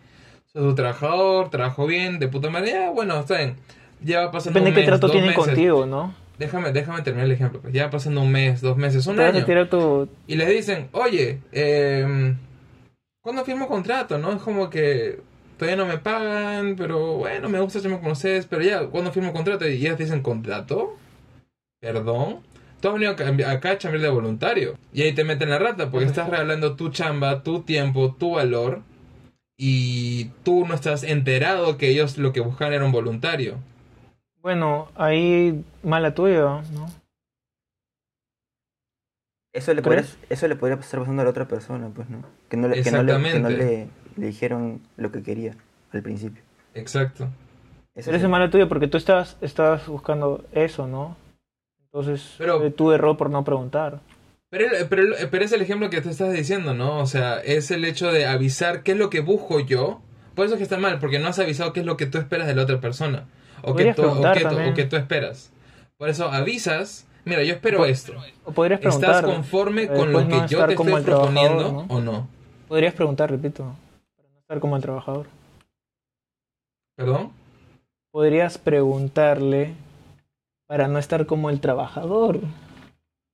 Soy 0.53 0.63
su 0.63 0.75
trabajador, 0.77 1.51
trabajo 1.51 1.87
bien, 1.87 2.21
de 2.21 2.29
puta 2.29 2.49
madre. 2.51 2.71
Ya, 2.71 2.91
bueno, 2.91 3.19
está 3.19 3.39
bien. 3.39 3.57
Ya 4.01 4.21
va 4.27 4.31
pasando 4.31 4.61
Depende 4.61 4.71
un 4.71 4.75
de 4.77 4.81
qué 4.81 4.91
mes, 4.91 5.01
trato 5.01 5.07
dos 5.09 5.13
tienen 5.13 5.31
meses. 5.31 5.45
contigo, 5.45 5.87
¿no? 5.87 6.15
Déjame, 6.39 6.73
déjame 6.73 7.03
terminar 7.03 7.27
el 7.27 7.33
ejemplo. 7.33 7.61
Pues 7.61 7.75
ya 7.75 7.87
va 7.87 7.91
pasando 7.91 8.21
un 8.21 8.31
mes, 8.31 8.61
dos 8.61 8.77
meses, 8.77 9.07
un 9.07 9.19
año. 9.19 9.45
tu... 9.69 10.09
Y 10.27 10.37
les 10.37 10.49
dicen, 10.49 10.89
oye, 10.93 11.41
eh, 11.53 12.35
¿cuándo 13.21 13.45
firmo 13.45 13.67
contrato? 13.67 14.19
¿No? 14.19 14.33
Es 14.33 14.43
como 14.43 14.71
que 14.71 15.21
todavía 15.59 15.77
no 15.77 15.87
me 15.87 15.99
pagan, 15.99 16.77
pero 16.77 17.17
bueno, 17.17 17.49
me 17.49 17.61
gusta 17.61 17.81
chambear 17.81 18.03
con 18.03 18.13
ustedes, 18.13 18.47
pero 18.47 18.63
ya, 18.63 18.87
¿cuándo 18.87 19.11
firmo 19.11 19.33
contrato? 19.33 19.67
Y 19.69 19.75
ellos 19.75 19.97
te 19.97 20.05
dicen, 20.05 20.23
¿contrato? 20.23 20.97
Perdón. 21.81 22.41
Tú 22.85 22.89
has 22.89 22.95
venido 22.97 23.13
acá 23.13 23.51
acá 23.51 23.71
a 23.71 23.79
chambear 23.79 24.03
de 24.03 24.11
voluntario. 24.11 24.77
Y 24.93 25.01
ahí 25.01 25.15
te 25.15 25.25
meten 25.25 25.49
la 25.49 25.59
rata 25.59 25.91
porque 25.91 26.05
estás 26.05 26.29
regalando 26.29 26.77
tu 26.77 26.91
chamba, 26.91 27.43
tu 27.43 27.63
tiempo, 27.63 28.15
tu 28.15 28.33
valor. 28.33 28.83
Y 29.57 30.27
tú 30.43 30.67
no 30.67 30.75
estás 30.75 31.03
enterado 31.03 31.79
que 31.79 31.89
ellos 31.89 32.19
lo 32.19 32.35
que 32.35 32.41
buscan 32.41 32.75
era 32.75 32.85
un 32.85 32.93
voluntario. 32.93 33.57
Bueno, 34.43 34.91
ahí 34.97 35.65
mala 35.83 36.15
tuya, 36.15 36.61
¿no? 36.75 36.91
Eso 39.55 39.73
le, 39.73 39.81
podría, 39.81 40.05
eso 40.29 40.47
le 40.47 40.57
podría 40.57 40.79
estar 40.79 41.01
pasando 41.01 41.23
a 41.23 41.25
la 41.25 41.31
otra 41.31 41.49
persona, 41.49 41.89
pues, 41.89 42.11
¿no? 42.11 42.23
Que 42.51 42.59
no 42.59 42.69
le, 42.69 42.83
que 42.83 42.91
no 42.91 43.03
le, 43.03 43.33
que 43.33 43.39
no 43.39 43.49
le, 43.49 43.89
le 44.17 44.27
dijeron 44.27 44.83
lo 44.99 45.11
que 45.11 45.23
quería 45.23 45.57
al 45.91 46.03
principio. 46.03 46.43
Exacto. 46.75 47.31
Eso 47.95 48.11
Pero 48.11 48.11
eso 48.11 48.19
sí. 48.19 48.25
es 48.25 48.29
mala 48.29 48.51
tuya 48.51 48.69
porque 48.69 48.89
tú 48.89 48.99
estás, 48.99 49.39
estás 49.41 49.87
buscando 49.87 50.45
eso, 50.53 50.87
¿no? 50.87 51.24
Entonces, 51.95 52.35
Pero- 52.39 52.73
tu 52.73 52.91
error 52.91 53.17
por 53.17 53.31
no 53.31 53.45
preguntar. 53.45 54.01
Pero, 54.51 54.67
pero, 54.89 55.15
pero 55.31 55.45
es 55.45 55.53
el 55.53 55.63
ejemplo 55.63 55.91
que 55.91 56.01
te 56.01 56.11
estás 56.11 56.33
diciendo, 56.33 56.75
¿no? 56.75 56.99
O 56.99 57.07
sea, 57.07 57.39
es 57.41 57.71
el 57.71 57.85
hecho 57.85 58.11
de 58.13 58.27
avisar 58.27 58.83
qué 58.83 58.93
es 58.93 58.99
lo 58.99 59.11
que 59.11 59.21
busco 59.21 59.61
yo. 59.61 60.01
Por 60.35 60.45
eso 60.47 60.55
es 60.55 60.59
que 60.59 60.65
está 60.65 60.77
mal, 60.77 60.99
porque 60.99 61.21
no 61.21 61.29
has 61.29 61.39
avisado 61.39 61.73
qué 61.73 61.81
es 61.81 61.87
lo 61.87 61.97
que 61.97 62.07
tú 62.07 62.19
esperas 62.19 62.49
de 62.49 62.55
la 62.57 62.63
otra 62.63 62.81
persona. 62.81 63.27
O, 63.63 63.75
que 63.77 63.95
tú, 63.95 64.03
o, 64.03 64.05
preguntar 64.07 64.35
que, 64.37 64.43
tú- 64.43 64.49
también. 64.49 64.73
o 64.73 64.75
que 64.75 64.85
tú 64.85 64.97
esperas. 64.97 65.53
Por 65.97 66.09
eso 66.09 66.27
avisas, 66.31 67.07
mira, 67.25 67.45
yo 67.45 67.55
espero 67.55 67.85
esto. 67.85 68.13
O 68.45 68.51
podrías 68.53 68.81
preguntar. 68.81 69.11
¿Estás 69.11 69.25
conforme 69.33 69.87
con 69.87 70.13
lo 70.13 70.23
no 70.23 70.29
que 70.29 70.49
yo 70.49 70.67
te 70.67 70.73
estoy 70.75 71.03
proponiendo 71.03 71.73
¿no? 71.73 71.87
o 71.89 72.01
no? 72.01 72.29
Podrías 72.69 72.95
preguntar, 72.95 73.31
repito, 73.31 73.65
para 74.17 74.29
no 74.31 74.39
estar 74.41 74.59
como 74.61 74.77
el 74.77 74.83
trabajador. 74.83 75.27
¿Perdón? 76.97 77.31
Podrías 78.11 78.59
preguntarle 78.59 79.75
para 80.67 80.89
no 80.89 80.99
estar 80.99 81.27
como 81.27 81.51
el 81.51 81.61
trabajador. 81.61 82.41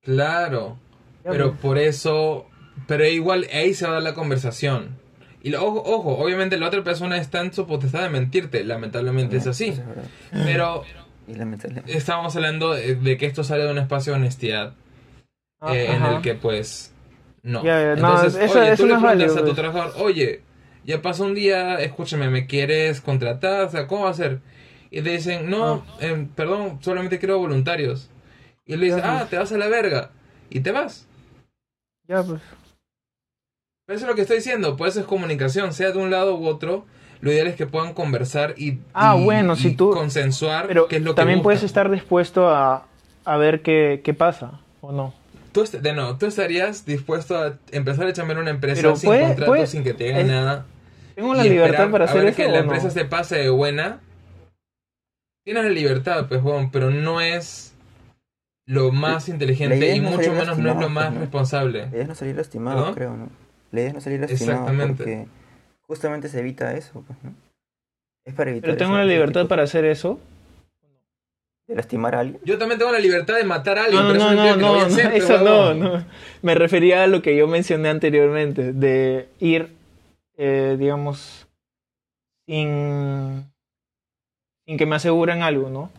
Claro. 0.02 0.78
Pero 1.22 1.54
por 1.56 1.78
eso, 1.78 2.46
pero 2.86 3.06
igual 3.06 3.46
ahí 3.52 3.74
se 3.74 3.84
va 3.84 3.90
a 3.92 3.94
dar 3.94 4.02
la 4.02 4.14
conversación. 4.14 4.98
Y 5.42 5.50
lo- 5.50 5.64
ojo, 5.64 5.82
ojo, 5.84 6.18
obviamente 6.18 6.58
la 6.58 6.66
otra 6.66 6.82
persona 6.82 7.18
está 7.18 7.40
en 7.40 7.52
su 7.52 7.66
potestad 7.66 8.02
de 8.02 8.08
mentirte, 8.10 8.64
lamentablemente 8.64 9.36
es 9.36 9.46
así. 9.46 9.74
Pero 10.32 10.82
Y 11.28 11.34
lamentablemente. 11.34 11.96
estamos 11.96 12.34
hablando 12.36 12.72
de, 12.72 12.94
de 12.94 13.16
que 13.16 13.26
esto 13.26 13.44
sale 13.44 13.64
de 13.64 13.70
un 13.70 13.78
espacio 13.78 14.12
de 14.12 14.18
honestidad 14.18 14.74
Ah, 15.62 15.74
eh, 15.76 15.92
en 15.92 16.02
el 16.04 16.22
que 16.22 16.34
pues 16.34 16.94
no. 17.42 17.62
Entonces, 17.64 18.34
eso- 18.36 18.58
oye, 18.60 18.72
eso 18.72 18.82
tú 18.82 18.88
le 18.88 18.94
no 18.94 19.00
preguntas 19.02 19.32
a 19.36 19.40
tu 19.40 19.44
pues. 19.44 19.56
trabajador, 19.56 19.94
oye, 20.02 20.40
ya 20.84 21.02
pasó 21.02 21.24
un 21.24 21.34
día, 21.34 21.74
escúchame, 21.80 22.30
¿me 22.30 22.46
quieres 22.46 23.02
contratar? 23.02 23.64
O 23.64 23.70
sea, 23.70 23.86
¿cómo 23.86 24.04
va 24.04 24.10
a 24.10 24.14
ser? 24.14 24.40
Y 24.90 25.02
te 25.02 25.10
dicen, 25.10 25.48
no, 25.48 25.84
em, 26.00 26.26
perdón, 26.28 26.78
solamente 26.82 27.18
quiero 27.18 27.38
voluntarios. 27.38 28.10
Y 28.66 28.76
le 28.76 28.86
dice, 28.86 28.98
Ya, 28.98 29.14
ah, 29.14 29.18
pues. 29.18 29.30
te 29.30 29.38
vas 29.38 29.52
a 29.52 29.58
la 29.58 29.68
verga. 29.68 30.10
Y 30.50 30.60
te 30.60 30.72
vas. 30.72 31.06
Ya, 32.08 32.22
pues. 32.22 32.40
Eso 33.88 34.02
es 34.04 34.06
lo 34.08 34.14
que 34.14 34.22
estoy 34.22 34.36
diciendo, 34.36 34.76
por 34.76 34.86
eso 34.88 35.00
es 35.00 35.06
comunicación, 35.06 35.72
sea 35.72 35.90
de 35.90 35.98
un 35.98 36.10
lado 36.10 36.36
u 36.36 36.46
otro. 36.46 36.86
Lo 37.20 37.30
ideal 37.32 37.48
es 37.48 37.56
que 37.56 37.66
puedan 37.66 37.92
conversar 37.92 38.54
y, 38.56 38.78
Ah, 38.94 39.16
y- 39.18 39.24
bueno, 39.24 39.52
y 39.52 39.56
si 39.56 39.74
tú- 39.74 39.90
consensuar 39.90 40.66
Pero 40.68 40.88
qué 40.88 40.96
es 40.96 41.02
lo 41.02 41.10
que 41.12 41.16
también 41.16 41.42
puedes 41.42 41.62
estar 41.62 41.90
dispuesto 41.90 42.48
a, 42.48 42.86
a 43.24 43.36
ver 43.36 43.60
qué, 43.62 44.00
qué 44.02 44.14
pasa, 44.14 44.60
¿o 44.80 44.90
no? 44.92 45.12
Tú, 45.52 45.64
de 45.70 45.92
no, 45.92 46.16
tú 46.16 46.26
estarías 46.26 46.86
dispuesto 46.86 47.36
a 47.36 47.58
empezar 47.72 48.06
a 48.06 48.12
chambear 48.12 48.38
una 48.38 48.50
empresa 48.50 48.80
Pero 48.80 48.96
sin 48.96 49.08
puede- 49.08 49.22
contrato, 49.26 49.50
puede- 49.50 49.66
sin 49.66 49.82
que 49.84 49.92
te 49.92 50.18
es- 50.20 50.26
nada. 50.26 50.64
¿Tengo 51.16 51.34
la 51.34 51.44
y 51.44 51.50
libertad 51.50 51.90
para 51.90 52.04
a 52.04 52.08
hacer 52.08 52.20
ver 52.22 52.28
eso 52.30 52.36
que 52.36 52.44
la 52.46 52.52
no? 52.52 52.58
empresa 52.60 52.90
se 52.90 53.04
pase 53.04 53.36
de 53.38 53.50
buena. 53.50 54.00
Tienes 55.44 55.64
la 55.64 55.70
libertad, 55.70 56.26
pues, 56.28 56.40
Juan, 56.42 56.70
pero 56.70 56.90
no 56.90 57.20
es 57.20 57.74
lo 58.66 58.92
más 58.92 59.26
La 59.28 59.34
inteligente 59.34 59.96
y 59.96 60.00
no 60.00 60.10
mucho 60.10 60.32
menos 60.32 60.58
no 60.58 60.70
es 60.70 60.76
lo 60.76 60.88
más 60.88 61.06
pues, 61.06 61.14
¿no? 61.14 61.20
responsable. 61.20 61.80
La 61.80 61.88
idea 61.88 62.02
es 62.02 62.08
no 62.08 62.14
salir 62.14 62.36
lastimado, 62.36 62.76
¿Perdón? 62.78 62.94
creo, 62.94 63.16
¿no? 63.16 63.30
La 63.72 63.80
idea 63.80 63.88
es 63.88 63.94
no 63.94 64.00
salir 64.00 64.20
lastimado 64.20 64.52
Exactamente. 64.52 64.94
porque 65.04 65.26
justamente 65.82 66.28
se 66.28 66.38
evita 66.40 66.72
eso, 66.76 67.02
pues, 67.06 67.18
¿no? 67.22 67.34
Es 68.24 68.34
para 68.34 68.50
evitar 68.50 68.68
Pero 68.68 68.76
tengo 68.76 68.96
la 68.96 69.04
libertad 69.04 69.40
tipo 69.40 69.48
para 69.48 69.62
hacer 69.64 69.84
eso. 69.86 70.20
de 71.66 71.74
lastimar 71.74 72.14
a 72.14 72.20
alguien. 72.20 72.40
Yo 72.44 72.58
también 72.58 72.78
tengo 72.78 72.92
la 72.92 72.98
libertad 72.98 73.36
de 73.36 73.44
matar 73.44 73.78
a 73.78 73.84
alguien, 73.84 74.02
No, 74.02 74.12
no, 74.12 74.18
pero 74.18 74.34
no, 74.34 74.46
eso 74.46 74.56
no, 74.58 74.74
hacer, 74.80 75.14
eso 75.14 75.38
no, 75.38 75.74
no. 75.74 76.04
Me 76.42 76.54
refería 76.54 77.02
a 77.02 77.06
lo 77.06 77.22
que 77.22 77.36
yo 77.36 77.48
mencioné 77.48 77.88
anteriormente, 77.88 78.72
de 78.72 79.28
ir, 79.40 79.70
eh, 80.36 80.76
digamos, 80.78 81.48
sin, 82.46 83.50
sin 84.70 84.78
que 84.78 84.86
me 84.86 84.94
aseguren 84.94 85.42
algo, 85.42 85.68
¿no? 85.68 85.90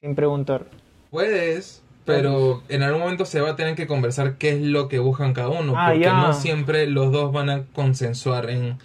Sin 0.00 0.16
preguntar. 0.16 0.66
Puedes, 1.12 1.84
pero 2.04 2.64
en 2.68 2.82
algún 2.82 3.00
momento 3.02 3.24
se 3.24 3.40
va 3.40 3.50
a 3.50 3.54
tener 3.56 3.76
que 3.76 3.86
conversar 3.86 4.38
qué 4.38 4.48
es 4.50 4.60
lo 4.60 4.88
que 4.88 4.98
buscan 4.98 5.34
cada 5.34 5.50
uno, 5.50 5.74
Ah, 5.76 5.90
porque 5.90 6.00
ya. 6.00 6.14
no 6.20 6.32
siempre 6.32 6.88
los 6.88 7.12
dos 7.12 7.32
van 7.32 7.48
a 7.48 7.62
consensuar 7.72 8.50
en, 8.50 8.78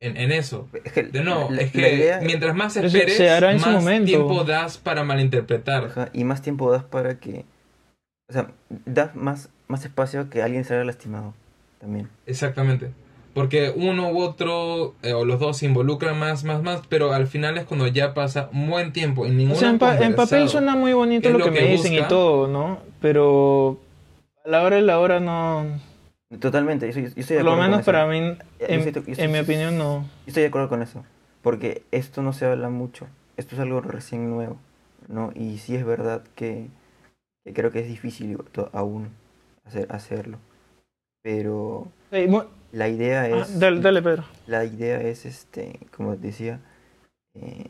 en, 0.00 0.16
en 0.16 0.32
eso. 0.32 0.68
Es 0.72 0.92
que, 0.94 1.02
De 1.02 1.22
no, 1.22 1.50
la- 1.50 1.60
es 1.60 1.70
que 1.70 1.94
idea- 1.96 2.20
mientras 2.22 2.54
más 2.56 2.72
se- 2.72 2.86
esperes, 2.86 3.14
se 3.18 3.28
hará 3.28 3.52
en 3.52 3.60
su 3.60 3.66
más 3.66 3.74
momento. 3.82 4.06
tiempo 4.06 4.42
das 4.44 4.78
para 4.78 5.04
malinterpretar. 5.04 5.84
Ajá, 5.84 6.08
y 6.14 6.24
más 6.24 6.40
tiempo 6.40 6.72
das 6.72 6.82
para 6.84 7.16
que. 7.18 7.44
O 8.30 8.32
sea, 8.32 8.50
das 8.86 9.14
más, 9.14 9.50
más 9.68 9.84
espacio 9.84 10.22
a 10.22 10.30
que 10.30 10.42
alguien 10.42 10.64
salga 10.64 10.84
lastimado 10.84 11.34
también. 11.78 12.08
Exactamente. 12.24 12.90
Porque 13.34 13.72
uno 13.74 14.10
u 14.12 14.20
otro, 14.20 14.94
eh, 15.02 15.12
o 15.12 15.24
los 15.24 15.40
dos 15.40 15.58
se 15.58 15.66
involucran 15.66 16.16
más, 16.18 16.44
más, 16.44 16.62
más, 16.62 16.82
pero 16.88 17.12
al 17.12 17.26
final 17.26 17.58
es 17.58 17.64
cuando 17.64 17.86
ya 17.88 18.14
pasa 18.14 18.48
un 18.52 18.70
buen 18.70 18.92
tiempo 18.92 19.26
y 19.26 19.30
ninguno 19.30 19.56
O 19.56 19.60
sea, 19.60 19.70
en, 19.70 19.78
pa- 19.78 19.98
en 19.98 20.14
papel 20.14 20.48
suena 20.48 20.76
muy 20.76 20.92
bonito 20.92 21.22
¿Qué 21.22 21.28
es 21.28 21.32
lo 21.32 21.38
lo 21.40 21.44
que, 21.46 21.50
que 21.58 21.60
me 21.64 21.70
dicen 21.72 21.92
y 21.94 21.96
busca? 21.96 22.08
todo, 22.08 22.46
¿no? 22.46 22.78
Pero 23.00 23.78
a 24.44 24.48
la 24.48 24.62
hora 24.62 24.76
de 24.76 24.82
la 24.82 25.00
hora 25.00 25.18
no... 25.20 25.66
Totalmente, 26.40 26.90
yo, 26.92 27.00
yo 27.00 27.06
estoy 27.16 27.36
de 27.36 27.42
Por 27.42 27.44
lo 27.44 27.52
acuerdo 27.52 27.56
con 27.56 27.70
menos 27.70 27.80
eso. 27.80 27.86
para 27.86 28.06
mí, 28.06 28.20
Yo 28.60 28.66
en, 28.68 28.80
yo 28.84 29.00
en 29.00 29.06
estoy- 29.08 29.28
mi 29.28 29.38
opinión, 29.40 29.78
no. 29.78 30.00
Yo 30.02 30.28
estoy 30.28 30.42
de 30.42 30.48
acuerdo 30.48 30.68
con 30.68 30.82
eso. 30.82 31.04
Porque 31.42 31.82
esto 31.90 32.22
no 32.22 32.32
se 32.32 32.46
habla 32.46 32.70
mucho. 32.70 33.06
Esto 33.36 33.56
es 33.56 33.60
algo 33.60 33.80
recién 33.80 34.30
nuevo. 34.30 34.56
¿no? 35.08 35.32
Y 35.34 35.58
sí 35.58 35.74
es 35.76 35.84
verdad 35.84 36.22
que, 36.36 36.68
que 37.44 37.52
creo 37.52 37.70
que 37.72 37.80
es 37.80 37.88
difícil 37.88 38.38
to- 38.52 38.70
aún 38.72 39.10
hacer, 39.66 39.86
hacerlo. 39.90 40.38
Pero 41.22 41.88
la 42.74 42.88
idea 42.88 43.22
ah, 43.22 43.28
es. 43.40 43.58
dale, 43.58 43.80
dale, 43.80 44.02
Pedro. 44.02 44.24
La 44.46 44.64
idea 44.64 45.00
es, 45.00 45.24
este, 45.26 45.78
como 45.96 46.16
decía, 46.16 46.60
eh, 47.34 47.64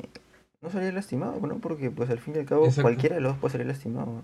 no 0.62 0.70
salir 0.70 0.94
lastimado, 0.94 1.38
¿no? 1.46 1.58
Porque 1.58 1.90
pues 1.90 2.10
al 2.10 2.18
fin 2.18 2.34
y 2.36 2.38
al 2.40 2.46
cabo 2.46 2.64
Exacto. 2.64 2.82
cualquiera 2.82 3.16
de 3.16 3.20
los 3.20 3.32
dos 3.32 3.40
puede 3.40 3.52
salir 3.52 3.66
lastimado. 3.66 4.06
¿no? 4.06 4.22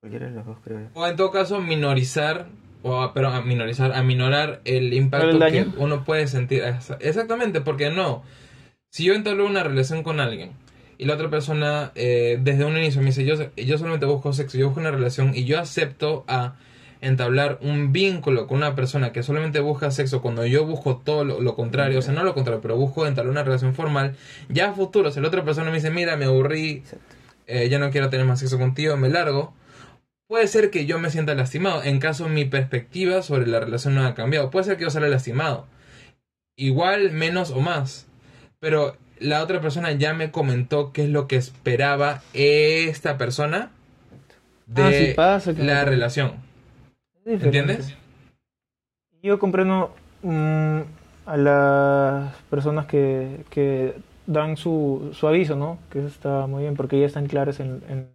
Cualquiera 0.00 0.26
de 0.26 0.32
los 0.32 0.46
dos 0.46 0.58
creo. 0.64 0.80
yo. 0.80 0.86
O 0.94 1.06
en 1.06 1.16
todo 1.16 1.30
caso, 1.30 1.60
minorizar, 1.60 2.46
o 2.82 3.00
a- 3.00 3.12
pero 3.14 3.28
a 3.28 3.40
minorizar, 3.42 3.92
a 3.92 4.02
minorar 4.02 4.60
el 4.64 4.92
impacto 4.94 5.30
¿El 5.44 5.52
que 5.52 5.66
uno 5.78 6.04
puede 6.04 6.26
sentir. 6.26 6.62
Exa- 6.62 6.98
Exactamente, 7.00 7.60
porque 7.60 7.90
no. 7.90 8.22
Si 8.90 9.04
yo 9.04 9.14
entablo 9.14 9.46
una 9.46 9.62
relación 9.62 10.02
con 10.02 10.18
alguien 10.20 10.52
y 10.96 11.04
la 11.04 11.14
otra 11.14 11.30
persona 11.30 11.92
eh, 11.94 12.38
desde 12.40 12.64
un 12.64 12.76
inicio 12.76 13.00
me 13.00 13.08
dice, 13.08 13.24
yo, 13.24 13.34
yo 13.56 13.78
solamente 13.78 14.06
busco 14.06 14.32
sexo, 14.32 14.56
yo 14.58 14.66
busco 14.66 14.80
una 14.80 14.90
relación 14.90 15.32
y 15.34 15.44
yo 15.44 15.58
acepto 15.60 16.24
a 16.26 16.56
entablar 17.00 17.58
un 17.62 17.92
vínculo 17.92 18.46
con 18.46 18.58
una 18.58 18.74
persona 18.74 19.12
que 19.12 19.22
solamente 19.22 19.60
busca 19.60 19.90
sexo 19.90 20.20
cuando 20.20 20.44
yo 20.46 20.66
busco 20.66 20.96
todo 20.96 21.24
lo, 21.24 21.40
lo 21.40 21.54
contrario, 21.54 21.98
o 21.98 22.02
sea, 22.02 22.14
no 22.14 22.24
lo 22.24 22.34
contrario, 22.34 22.60
pero 22.60 22.76
busco 22.76 23.06
entablar 23.06 23.30
una 23.30 23.44
relación 23.44 23.74
formal, 23.74 24.16
ya 24.48 24.70
a 24.70 24.72
futuro, 24.72 25.10
si 25.10 25.20
la 25.20 25.28
otra 25.28 25.44
persona 25.44 25.70
me 25.70 25.76
dice, 25.76 25.90
mira, 25.90 26.16
me 26.16 26.24
aburrí, 26.24 26.82
eh, 27.46 27.68
ya 27.68 27.78
no 27.78 27.90
quiero 27.90 28.10
tener 28.10 28.26
más 28.26 28.40
sexo 28.40 28.58
contigo, 28.58 28.96
me 28.96 29.08
largo, 29.08 29.54
puede 30.26 30.46
ser 30.48 30.70
que 30.70 30.86
yo 30.86 30.98
me 30.98 31.10
sienta 31.10 31.34
lastimado, 31.34 31.82
en 31.82 32.00
caso 32.00 32.28
mi 32.28 32.44
perspectiva 32.44 33.22
sobre 33.22 33.46
la 33.46 33.60
relación 33.60 33.94
no 33.94 34.04
ha 34.04 34.14
cambiado, 34.14 34.50
puede 34.50 34.64
ser 34.64 34.76
que 34.76 34.84
yo 34.84 34.90
salga 34.90 35.08
lastimado, 35.08 35.66
igual, 36.56 37.12
menos 37.12 37.50
o 37.50 37.60
más, 37.60 38.06
pero 38.60 38.96
la 39.20 39.42
otra 39.42 39.60
persona 39.60 39.92
ya 39.92 40.14
me 40.14 40.30
comentó 40.30 40.92
qué 40.92 41.04
es 41.04 41.08
lo 41.08 41.26
que 41.28 41.36
esperaba 41.36 42.22
esta 42.34 43.18
persona 43.18 43.70
de 44.66 44.82
Ah, 44.82 44.92
sí 44.92 45.12
pasa 45.14 45.54
que 45.54 45.64
la 45.64 45.84
relación. 45.84 46.47
¿Entiendes? 47.28 47.96
Yo 49.22 49.38
comprendo 49.38 49.94
mm, 50.22 50.80
a 51.26 51.36
las 51.36 52.34
personas 52.50 52.86
que, 52.86 53.44
que 53.50 53.94
dan 54.26 54.56
su, 54.56 55.10
su 55.12 55.26
aviso, 55.26 55.56
¿no? 55.56 55.78
Que 55.90 55.98
eso 55.98 56.08
está 56.08 56.46
muy 56.46 56.62
bien 56.62 56.76
porque 56.76 57.00
ya 57.00 57.06
están 57.06 57.26
claras 57.26 57.60
en, 57.60 57.82
en 57.88 58.08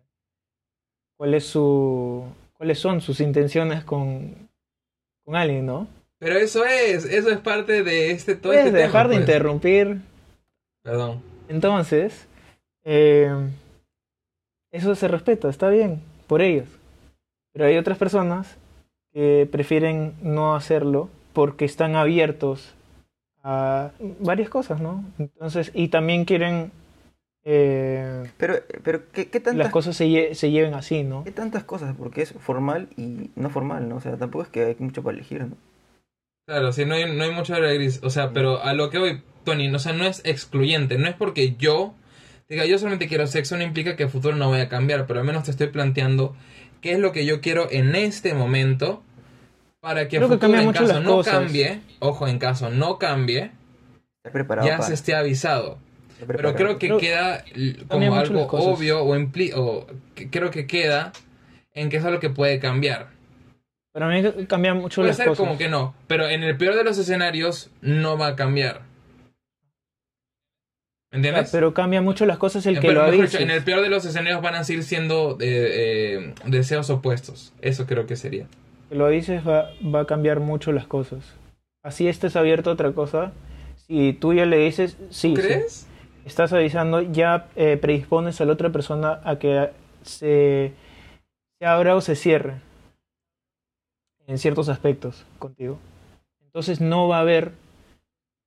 cuál 1.18 1.34
es 1.34 1.46
su, 1.46 2.24
cuáles 2.54 2.80
son 2.80 3.02
sus 3.02 3.20
intenciones 3.20 3.84
con, 3.84 4.50
con 5.26 5.36
alguien, 5.36 5.66
¿no? 5.66 5.88
Pero 6.20 6.38
eso 6.38 6.64
es, 6.66 7.06
eso 7.06 7.30
es 7.30 7.40
parte 7.40 7.84
de 7.84 8.12
este 8.12 8.36
todo 8.36 8.54
Puedes 8.54 8.68
este 8.68 8.78
dejar 8.78 9.08
tema, 9.08 9.10
de 9.10 9.16
pues. 9.16 9.20
interrumpir. 9.22 10.02
Perdón. 10.82 11.22
Entonces, 11.50 12.28
eh, 12.86 13.30
eso 14.72 14.96
se 14.96 15.08
respeta, 15.08 15.50
está 15.50 15.70
bien, 15.70 16.02
por 16.28 16.42
ellos. 16.42 16.68
Pero 17.52 17.66
hay 17.66 17.78
otras 17.78 17.98
personas 17.98 18.58
que 19.14 19.48
prefieren 19.52 20.14
no 20.22 20.56
hacerlo 20.56 21.10
porque 21.34 21.66
están 21.66 21.96
abiertos 21.96 22.76
a 23.44 23.92
varias 24.20 24.50
cosas, 24.50 24.82
¿no? 24.82 25.04
Entonces, 25.20 25.72
y 25.74 25.90
también 25.90 26.26
quieren 26.26 26.72
eh, 27.46 28.24
Pero, 28.38 28.56
pero 28.84 29.12
¿qué, 29.12 29.28
qué 29.30 29.40
las 29.40 29.44
tantas, 29.44 29.72
cosas 29.72 29.98
se, 29.98 30.08
lle- 30.08 30.34
se 30.34 30.52
lleven 30.52 30.74
así, 30.74 31.04
¿no? 31.04 31.24
qué 31.24 31.32
tantas 31.32 31.64
cosas? 31.64 31.96
Porque 31.98 32.22
es 32.22 32.34
formal 32.34 32.88
y 32.98 33.32
no 33.36 33.50
formal, 33.50 33.90
¿no? 33.90 33.98
O 33.98 34.02
sea, 34.02 34.18
tampoco 34.18 34.44
es 34.44 34.50
que 34.50 34.64
hay 34.66 34.76
mucho 34.80 35.04
para 35.04 35.16
elegir, 35.18 35.46
¿no? 35.46 35.58
Claro, 36.46 36.74
sí, 36.74 36.86
no 36.86 36.96
hay, 36.96 37.14
no 37.16 37.24
hay 37.24 37.32
mucho 37.32 37.56
área 37.56 37.72
gris. 37.72 38.00
O 38.04 38.10
sea, 38.10 38.32
pero 38.34 38.62
a 38.62 38.74
lo 38.74 38.90
que 38.90 38.98
voy, 38.98 39.22
Tony, 39.46 39.74
o 39.74 39.80
sea, 39.80 39.94
no 39.94 40.06
es 40.06 40.22
excluyente. 40.26 40.98
No 40.98 41.08
es 41.08 41.16
porque 41.16 41.56
yo 41.56 41.96
diga, 42.50 42.66
yo 42.66 42.78
solamente 42.78 43.08
quiero 43.08 43.28
sexo, 43.28 43.58
no 43.58 43.64
implica 43.64 43.96
que 43.96 44.04
el 44.04 44.10
futuro 44.10 44.36
no 44.36 44.50
vaya 44.50 44.64
a 44.66 44.70
cambiar, 44.70 45.08
pero 45.08 45.20
al 45.20 45.26
menos 45.26 45.44
te 45.46 45.52
estoy 45.52 45.68
planteando 45.68 46.36
qué 46.84 46.92
es 46.92 47.00
lo 47.00 47.12
que 47.12 47.26
yo 47.26 47.42
quiero 47.42 47.68
en 47.72 47.96
este 47.96 48.36
momento 48.36 49.02
para 49.80 50.08
que 50.08 50.18
Creo 50.18 50.30
que 50.30 50.36
futuro, 50.36 50.60
en 50.60 50.66
mucho 50.66 50.86
caso 50.86 51.00
no 51.00 51.16
cosas. 51.16 51.34
cambie, 51.34 51.80
ojo, 52.00 52.28
en 52.28 52.38
caso 52.38 52.70
no 52.70 53.00
cambie, 53.00 53.50
preparado 54.32 54.68
ya 54.68 54.78
para. 54.78 54.88
se 54.88 54.94
esté 54.94 55.16
avisado. 55.16 55.80
Pero 56.28 56.54
creo 56.56 56.78
que 56.78 56.88
Creo- 56.88 57.00
queda 57.00 57.44
como 57.90 58.16
algo 58.16 58.48
obvio 58.52 59.04
o, 59.04 59.16
impli 59.16 59.52
o 59.56 59.88
que- 60.16 60.30
creo 60.30 60.52
que 60.52 60.68
queda 60.68 61.12
en 61.74 61.90
que 61.90 61.98
es 61.98 62.06
algo 62.06 62.20
que 62.20 62.30
puede 62.30 62.60
cambiar. 62.60 63.08
Para 63.92 64.08
mí 64.08 64.24
cambian 64.48 64.78
mucho 64.78 65.02
Puede 65.02 65.10
las 65.10 65.18
ser 65.18 65.28
cosas. 65.28 65.46
como 65.46 65.58
que 65.58 65.68
no, 65.70 65.96
pero 66.08 66.28
en 66.30 66.44
el 66.44 66.56
peor 66.58 66.76
de 66.76 66.84
los 66.84 66.98
escenarios 66.98 67.70
no 67.82 68.18
va 68.18 68.28
a 68.28 68.36
cambiar. 68.36 68.82
¿Me 71.14 71.18
¿Entiendes? 71.18 71.52
Pero 71.52 71.76
cambia 71.76 72.02
mucho 72.02 72.26
las 72.26 72.40
cosas 72.40 72.66
el 72.66 72.80
que 72.80 72.88
pero 72.88 73.02
lo 73.02 73.08
avises. 73.08 73.32
dicho, 73.34 73.44
en 73.44 73.52
el 73.52 73.64
peor 73.64 73.82
de 73.82 73.90
los 73.90 74.04
escenarios 74.04 74.42
van 74.42 74.56
a 74.56 74.64
seguir 74.64 74.84
siendo 74.84 75.38
eh, 75.40 76.26
eh, 76.26 76.34
deseos 76.46 76.90
opuestos. 76.90 77.54
Eso 77.62 77.86
creo 77.86 78.08
que 78.08 78.16
sería. 78.16 78.48
que 78.90 78.96
lo 78.96 79.08
dices 79.10 79.48
va, 79.48 79.70
va 79.84 80.02
a 80.02 80.06
cambiar 80.06 80.40
mucho 80.40 80.72
las 80.72 80.88
cosas. 80.88 81.36
Así 81.84 82.08
estés 82.08 82.36
abierto 82.36 82.72
a 82.72 82.74
otra 82.74 82.94
cosa. 82.94 83.32
Si 83.76 84.14
tú 84.14 84.34
ya 84.34 84.48
le 84.48 84.58
dices, 84.58 84.98
sí, 85.12 85.36
sí, 85.36 85.42
¿Crees? 85.42 85.88
estás 86.26 86.52
avisando, 86.52 87.02
ya 87.02 87.46
eh, 87.56 87.78
predispones 87.80 88.42
a 88.42 88.46
la 88.46 88.54
otra 88.54 88.72
persona 88.72 89.20
a 89.24 89.38
que 89.38 89.70
se, 90.02 90.72
se 91.60 91.66
abra 91.66 91.96
o 91.96 92.02
se 92.02 92.16
cierre 92.16 92.56
en 94.26 94.40
ciertos 94.40 94.68
aspectos 94.68 95.26
contigo. 95.38 95.78
Entonces 96.44 96.82
no 96.82 97.08
va 97.08 97.18
a 97.18 97.22
haber, 97.22 97.52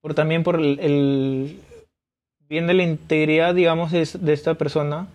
por 0.00 0.14
también 0.14 0.42
por 0.42 0.56
el, 0.56 0.80
el 0.80 1.60
bien 2.48 2.66
de 2.66 2.74
la 2.74 2.82
integridad, 2.82 3.54
digamos, 3.54 3.92
de, 3.92 4.32
esta 4.32 4.54
persona, 4.54 5.08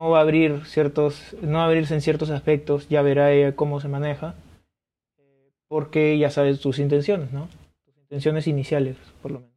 no 0.00 0.10
va 0.10 0.18
a 0.18 0.22
abrir 0.22 0.64
ciertos, 0.66 1.36
no 1.42 1.58
va 1.58 1.64
a 1.64 1.66
abrirse 1.66 1.94
en 1.94 2.00
ciertos 2.00 2.30
aspectos, 2.30 2.88
ya 2.88 3.02
verá 3.02 3.32
ella 3.32 3.56
cómo 3.56 3.80
se 3.80 3.88
maneja, 3.88 4.34
porque 5.68 6.18
ya 6.18 6.30
sabes 6.30 6.60
tus 6.60 6.78
intenciones, 6.78 7.32
¿no? 7.32 7.48
Tus 7.84 7.96
intenciones 7.96 8.46
iniciales, 8.46 8.96
por 9.22 9.30
lo 9.30 9.40
menos. 9.40 9.56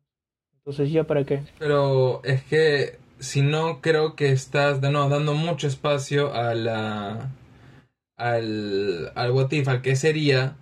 Entonces, 0.58 0.92
¿ya 0.92 1.04
para 1.04 1.24
qué? 1.24 1.42
Pero 1.58 2.24
es 2.24 2.44
que 2.44 3.00
si 3.20 3.42
no 3.42 3.82
creo 3.82 4.15
que 4.15 4.32
estás 4.32 4.82
de 4.82 4.92
nuevo 4.92 5.10
dando 5.10 5.34
mucho 5.34 5.68
espacio 5.68 6.34
a 6.34 6.54
la 6.56 7.32
al 8.15 9.12
al 9.15 9.32
what 9.32 9.52
if, 9.52 9.68
al 9.68 9.82
que 9.82 9.96
sería 9.96 10.56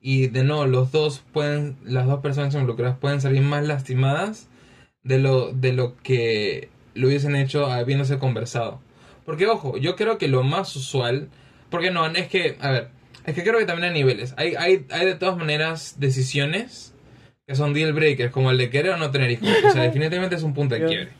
y 0.00 0.28
de 0.28 0.44
nuevo 0.44 0.66
los 0.66 0.92
dos 0.92 1.24
pueden 1.32 1.76
las 1.84 2.06
dos 2.06 2.20
personas 2.20 2.54
involucradas 2.54 2.98
pueden 2.98 3.20
salir 3.20 3.42
más 3.42 3.66
lastimadas 3.66 4.48
de 5.04 5.18
lo 5.18 5.52
de 5.52 5.72
lo 5.72 5.96
que 6.02 6.68
lo 6.94 7.08
hubiesen 7.08 7.36
hecho 7.36 7.66
habiéndose 7.66 8.18
conversado. 8.18 8.80
Porque 9.24 9.46
ojo, 9.46 9.76
yo 9.76 9.96
creo 9.96 10.18
que 10.18 10.28
lo 10.28 10.42
más 10.42 10.74
usual, 10.76 11.28
porque 11.70 11.90
no, 11.90 12.06
es 12.06 12.28
que 12.28 12.56
a 12.60 12.70
ver, 12.70 12.88
es 13.24 13.34
que 13.34 13.42
creo 13.42 13.58
que 13.58 13.66
también 13.66 13.92
hay 13.92 13.94
niveles. 13.94 14.34
Hay 14.36 14.54
hay 14.56 14.86
hay 14.90 15.06
de 15.06 15.14
todas 15.14 15.36
maneras 15.36 15.96
decisiones 15.98 16.94
que 17.46 17.54
son 17.54 17.74
deal 17.74 17.92
breakers, 17.92 18.32
como 18.32 18.50
el 18.50 18.58
de 18.58 18.70
querer 18.70 18.92
o 18.92 18.96
no 18.96 19.10
tener 19.10 19.30
hijos. 19.30 19.48
O 19.66 19.70
sea, 19.70 19.82
definitivamente 19.90 20.36
es 20.36 20.42
un 20.42 20.54
punto 20.54 20.74
de 20.74 20.86
quiebre. 20.86 21.12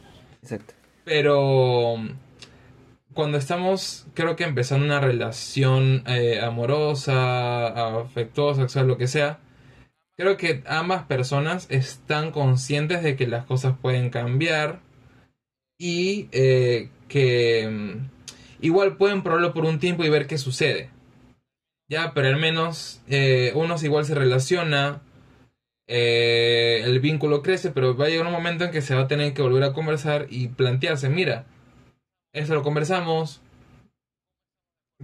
Exacto. 0.43 0.75
Pero 1.05 1.97
cuando 3.13 3.39
estamos, 3.39 4.07
creo 4.15 4.37
que 4.37 4.45
empezando 4.45 4.85
una 4.85 5.01
relación 5.01 6.03
eh, 6.07 6.41
amorosa, 6.43 8.01
afectuosa, 8.01 8.63
sexual, 8.63 8.89
lo 8.89 8.99
que 8.99 9.07
sea, 9.07 9.39
creo 10.17 10.37
que 10.37 10.63
ambas 10.67 11.05
personas 11.05 11.67
están 11.71 12.31
conscientes 12.31 13.03
de 13.03 13.17
que 13.17 13.27
las 13.27 13.45
cosas 13.47 13.77
pueden 13.81 14.11
cambiar 14.11 14.81
y 15.79 16.29
eh, 16.33 16.91
que 17.09 17.69
mm, 17.69 18.65
igual 18.65 18.97
pueden 18.97 19.23
probarlo 19.23 19.53
por 19.55 19.65
un 19.65 19.79
tiempo 19.79 20.05
y 20.05 20.11
ver 20.11 20.27
qué 20.27 20.39
sucede. 20.39 20.91
Ya, 21.89 22.15
pero 22.15 22.29
al 22.29 22.37
menos 22.37 23.03
eh, 23.09 23.53
uno 23.55 23.77
igual 23.83 24.05
se 24.05 24.15
relaciona, 24.15 25.03
eh, 25.87 26.81
el 26.85 26.99
vínculo 27.01 27.43
crece, 27.43 27.71
pero 27.71 27.97
va 27.97 28.07
a 28.07 28.09
llegar 28.09 28.27
un 28.27 28.33
momento 28.33 28.65
en 28.65 28.71
que 28.71 28.81
se 28.81 28.95
va 28.95 29.03
a 29.03 29.09
tener 29.09 29.35
que 29.35 29.43
volver 29.43 29.65
a 29.65 29.75
conversar 29.75 30.27
y 30.31 30.49
plantearse, 30.49 31.11
mira, 31.11 31.45
esto 32.33 32.55
lo 32.55 32.63
conversamos, 32.63 33.43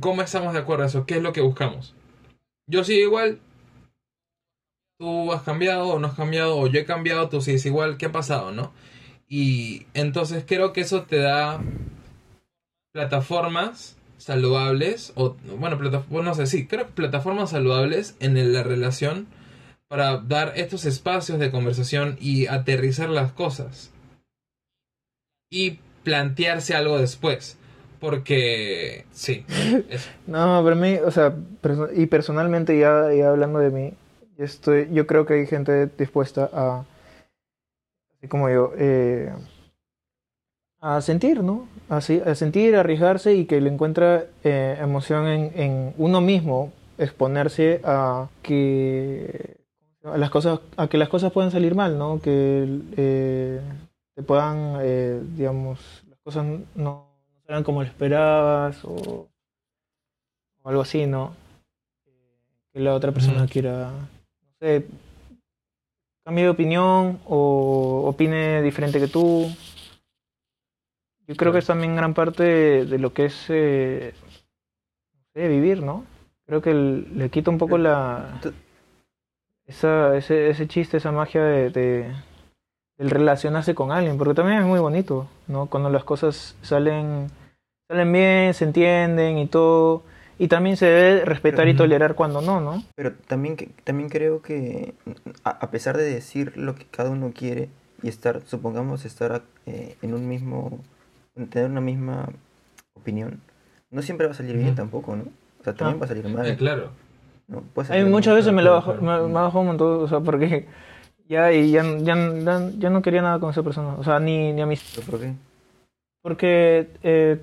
¿cómo 0.00 0.22
estamos 0.22 0.54
de 0.54 0.60
acuerdo 0.60 0.84
a 0.84 0.86
eso? 0.86 1.04
¿Qué 1.04 1.16
es 1.16 1.22
lo 1.22 1.34
que 1.34 1.42
buscamos? 1.42 1.94
Yo 2.66 2.82
sigo 2.82 3.00
igual, 3.00 3.40
tú 5.00 5.32
has 5.32 5.42
cambiado 5.42 5.88
o 5.88 5.98
no 5.98 6.08
has 6.08 6.14
cambiado, 6.14 6.58
o 6.58 6.66
yo 6.66 6.78
he 6.78 6.84
cambiado, 6.84 7.30
tú 7.30 7.40
sigues 7.40 7.64
igual, 7.64 7.96
¿qué 7.96 8.06
ha 8.06 8.12
pasado, 8.12 8.52
no? 8.52 8.70
Y 9.26 9.86
entonces 9.94 10.44
creo 10.46 10.74
que 10.74 10.82
eso 10.82 11.04
te 11.04 11.16
da 11.16 11.58
plataformas 12.92 13.96
saludables, 14.18 15.14
o 15.16 15.36
bueno, 15.58 15.78
plataformas, 15.78 16.24
no 16.24 16.34
sé, 16.34 16.46
sí, 16.46 16.66
creo 16.66 16.84
que 16.84 16.92
plataformas 16.92 17.48
saludables 17.48 18.14
en 18.20 18.52
la 18.52 18.62
relación 18.62 19.26
para 19.88 20.18
dar 20.18 20.52
estos 20.56 20.84
espacios 20.84 21.38
de 21.38 21.50
conversación 21.50 22.18
y 22.20 22.46
aterrizar 22.48 23.08
las 23.08 23.32
cosas. 23.32 23.90
Y 25.50 25.78
plantearse 26.04 26.74
algo 26.74 26.98
después. 26.98 27.56
Porque, 28.00 29.06
sí. 29.12 29.46
No, 30.26 30.62
para 30.62 30.76
mí, 30.76 30.96
o 31.02 31.10
sea, 31.10 31.34
y 31.96 32.04
personalmente 32.04 32.78
ya, 32.78 33.10
ya 33.14 33.30
hablando 33.30 33.60
de 33.60 33.70
mí, 33.70 33.94
estoy, 34.44 34.88
yo 34.92 35.06
creo 35.06 35.26
que 35.26 35.34
hay 35.34 35.46
gente 35.46 35.86
dispuesta 35.86 36.50
a, 36.52 36.84
así 38.16 38.28
como 38.28 38.48
yo, 38.48 38.72
eh, 38.76 39.32
a 40.80 41.00
sentir, 41.00 41.42
¿no? 41.42 41.68
Así, 41.88 42.20
a 42.24 42.34
sentir, 42.34 42.76
a 42.76 42.80
arriesgarse 42.80 43.34
y 43.34 43.46
que 43.46 43.60
le 43.60 43.70
encuentra 43.70 44.26
eh, 44.44 44.78
emoción 44.80 45.26
en, 45.26 45.52
en 45.54 45.94
uno 45.98 46.20
mismo, 46.20 46.72
exponerse 46.98 47.80
a 47.84 48.28
que 48.42 49.58
a 50.04 50.16
las 50.16 50.30
cosas, 50.30 50.60
a 50.76 50.88
que 50.88 50.98
las 50.98 51.08
cosas 51.08 51.32
puedan 51.32 51.50
salir 51.50 51.74
mal, 51.74 51.98
¿no? 51.98 52.20
Que 52.20 52.80
eh, 52.96 53.60
te 54.14 54.22
puedan, 54.22 54.78
eh, 54.80 55.20
digamos, 55.36 56.04
las 56.08 56.18
cosas 56.20 56.46
no, 56.74 57.06
salgan 57.46 57.64
como 57.64 57.82
lo 57.82 57.88
esperabas 57.88 58.84
o 58.84 59.30
o 60.62 60.68
algo 60.68 60.82
así, 60.82 61.06
¿no? 61.06 61.34
Que 62.72 62.80
la 62.80 62.94
otra 62.94 63.12
persona 63.12 63.46
quiera, 63.46 63.90
sé, 64.60 64.86
cambie 66.24 66.44
de 66.44 66.50
opinión 66.50 67.20
o 67.26 68.04
opine 68.06 68.62
diferente 68.62 69.00
que 69.00 69.08
tú. 69.08 69.48
Yo 71.26 71.36
creo 71.36 71.52
que 71.52 71.58
es 71.60 71.66
también 71.66 71.96
gran 71.96 72.14
parte 72.14 72.42
de, 72.84 72.98
lo 72.98 73.12
que 73.12 73.26
es 73.26 73.46
eh, 73.48 74.12
vivir, 75.34 75.82
¿no? 75.82 76.04
Creo 76.46 76.60
que 76.60 76.74
le 76.74 77.30
quita 77.30 77.50
un 77.50 77.58
poco 77.58 77.78
la 77.78 78.40
esa, 79.66 80.16
ese, 80.16 80.50
ese 80.50 80.66
chiste, 80.66 80.96
esa 80.96 81.12
magia 81.12 81.42
de, 81.44 81.70
de- 81.70 82.14
del 82.98 83.10
relacionarse 83.10 83.74
con 83.74 83.92
alguien, 83.92 84.18
porque 84.18 84.34
también 84.34 84.58
es 84.58 84.66
muy 84.66 84.78
bonito, 84.80 85.26
¿no? 85.46 85.66
Cuando 85.66 85.88
las 85.88 86.04
cosas 86.04 86.56
salen, 86.60 87.28
salen 87.88 88.12
bien, 88.12 88.52
se 88.52 88.64
entienden 88.64 89.38
y 89.38 89.46
todo, 89.46 90.02
y 90.40 90.48
también 90.48 90.76
se 90.78 90.86
debe 90.86 91.24
respetar 91.26 91.68
y 91.68 91.74
tolerar 91.76 92.14
cuando 92.14 92.40
no, 92.40 92.60
¿no? 92.60 92.82
Pero 92.96 93.12
también, 93.28 93.56
que- 93.56 93.68
también 93.84 94.08
creo 94.08 94.40
que, 94.40 94.94
a, 95.44 95.50
a 95.50 95.70
pesar 95.70 95.96
de 95.98 96.04
decir 96.04 96.56
lo 96.56 96.74
que 96.74 96.86
cada 96.86 97.10
uno 97.10 97.30
quiere 97.34 97.68
y 98.02 98.08
estar, 98.08 98.40
supongamos, 98.46 99.04
estar 99.04 99.42
eh, 99.66 99.96
en 100.00 100.14
un 100.14 100.26
mismo, 100.26 100.78
tener 101.50 101.70
una 101.70 101.82
misma 101.82 102.28
opinión, 102.94 103.40
no 103.90 104.00
siempre 104.00 104.26
va 104.26 104.32
a 104.32 104.36
salir 104.36 104.56
bien 104.56 104.74
tampoco, 104.74 105.14
¿no? 105.14 105.24
O 105.60 105.64
sea, 105.64 105.74
también 105.74 105.96
Ah. 105.96 106.00
va 106.00 106.04
a 106.06 106.08
salir 106.08 106.28
mal. 106.28 106.46
Eh, 106.46 106.56
claro. 106.56 106.90
¿no? 107.46 107.58
A 107.76 107.94
mí 107.96 108.04
muchas 108.04 108.28
mal. 108.32 108.36
veces 108.36 108.52
me, 108.54 108.62
lo 108.62 108.72
bajó, 108.72 108.94
me, 108.94 109.20
bajó 109.32 109.60
un 109.60 109.66
montón, 109.66 110.04
o 110.04 110.08
sea, 110.08 110.20
porque 110.20 110.66
ya, 111.28 111.52
y 111.52 111.70
ya, 111.70 111.82
ya, 111.98 112.14
ya, 112.38 112.70
ya 112.78 112.88
no 112.90 113.02
quería 113.02 113.20
nada 113.20 113.38
con 113.40 113.50
esa 113.50 113.62
persona, 113.62 113.94
o 113.98 114.04
sea, 114.04 114.18
ni, 114.20 114.52
ni 114.54 114.62
a 114.62 114.66
mis... 114.66 114.80
¿Pero 114.94 115.06
por 115.10 115.20
qué? 115.20 115.34
Porque 116.22 116.88
eh, 117.02 117.38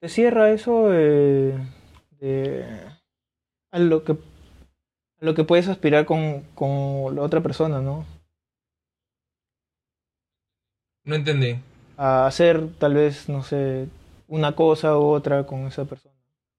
te 0.00 0.08
cierra 0.08 0.50
eso 0.50 0.88
eh, 0.92 1.54
de, 2.24 2.64
a 3.70 3.78
lo 3.78 4.04
que 4.04 4.12
a 4.12 5.24
lo 5.24 5.34
que 5.34 5.44
puedes 5.44 5.68
aspirar 5.68 6.06
con, 6.06 6.42
con 6.54 7.14
la 7.14 7.22
otra 7.22 7.40
persona, 7.40 7.80
¿no? 7.80 8.04
No 11.04 11.14
entendí. 11.14 11.60
A 11.96 12.26
hacer 12.26 12.68
tal 12.78 12.94
vez, 12.94 13.28
no 13.28 13.42
sé, 13.42 13.88
una 14.26 14.56
cosa 14.56 14.96
u 14.98 15.02
otra 15.02 15.46
con 15.46 15.66
esa 15.66 15.84
persona. 15.84 16.14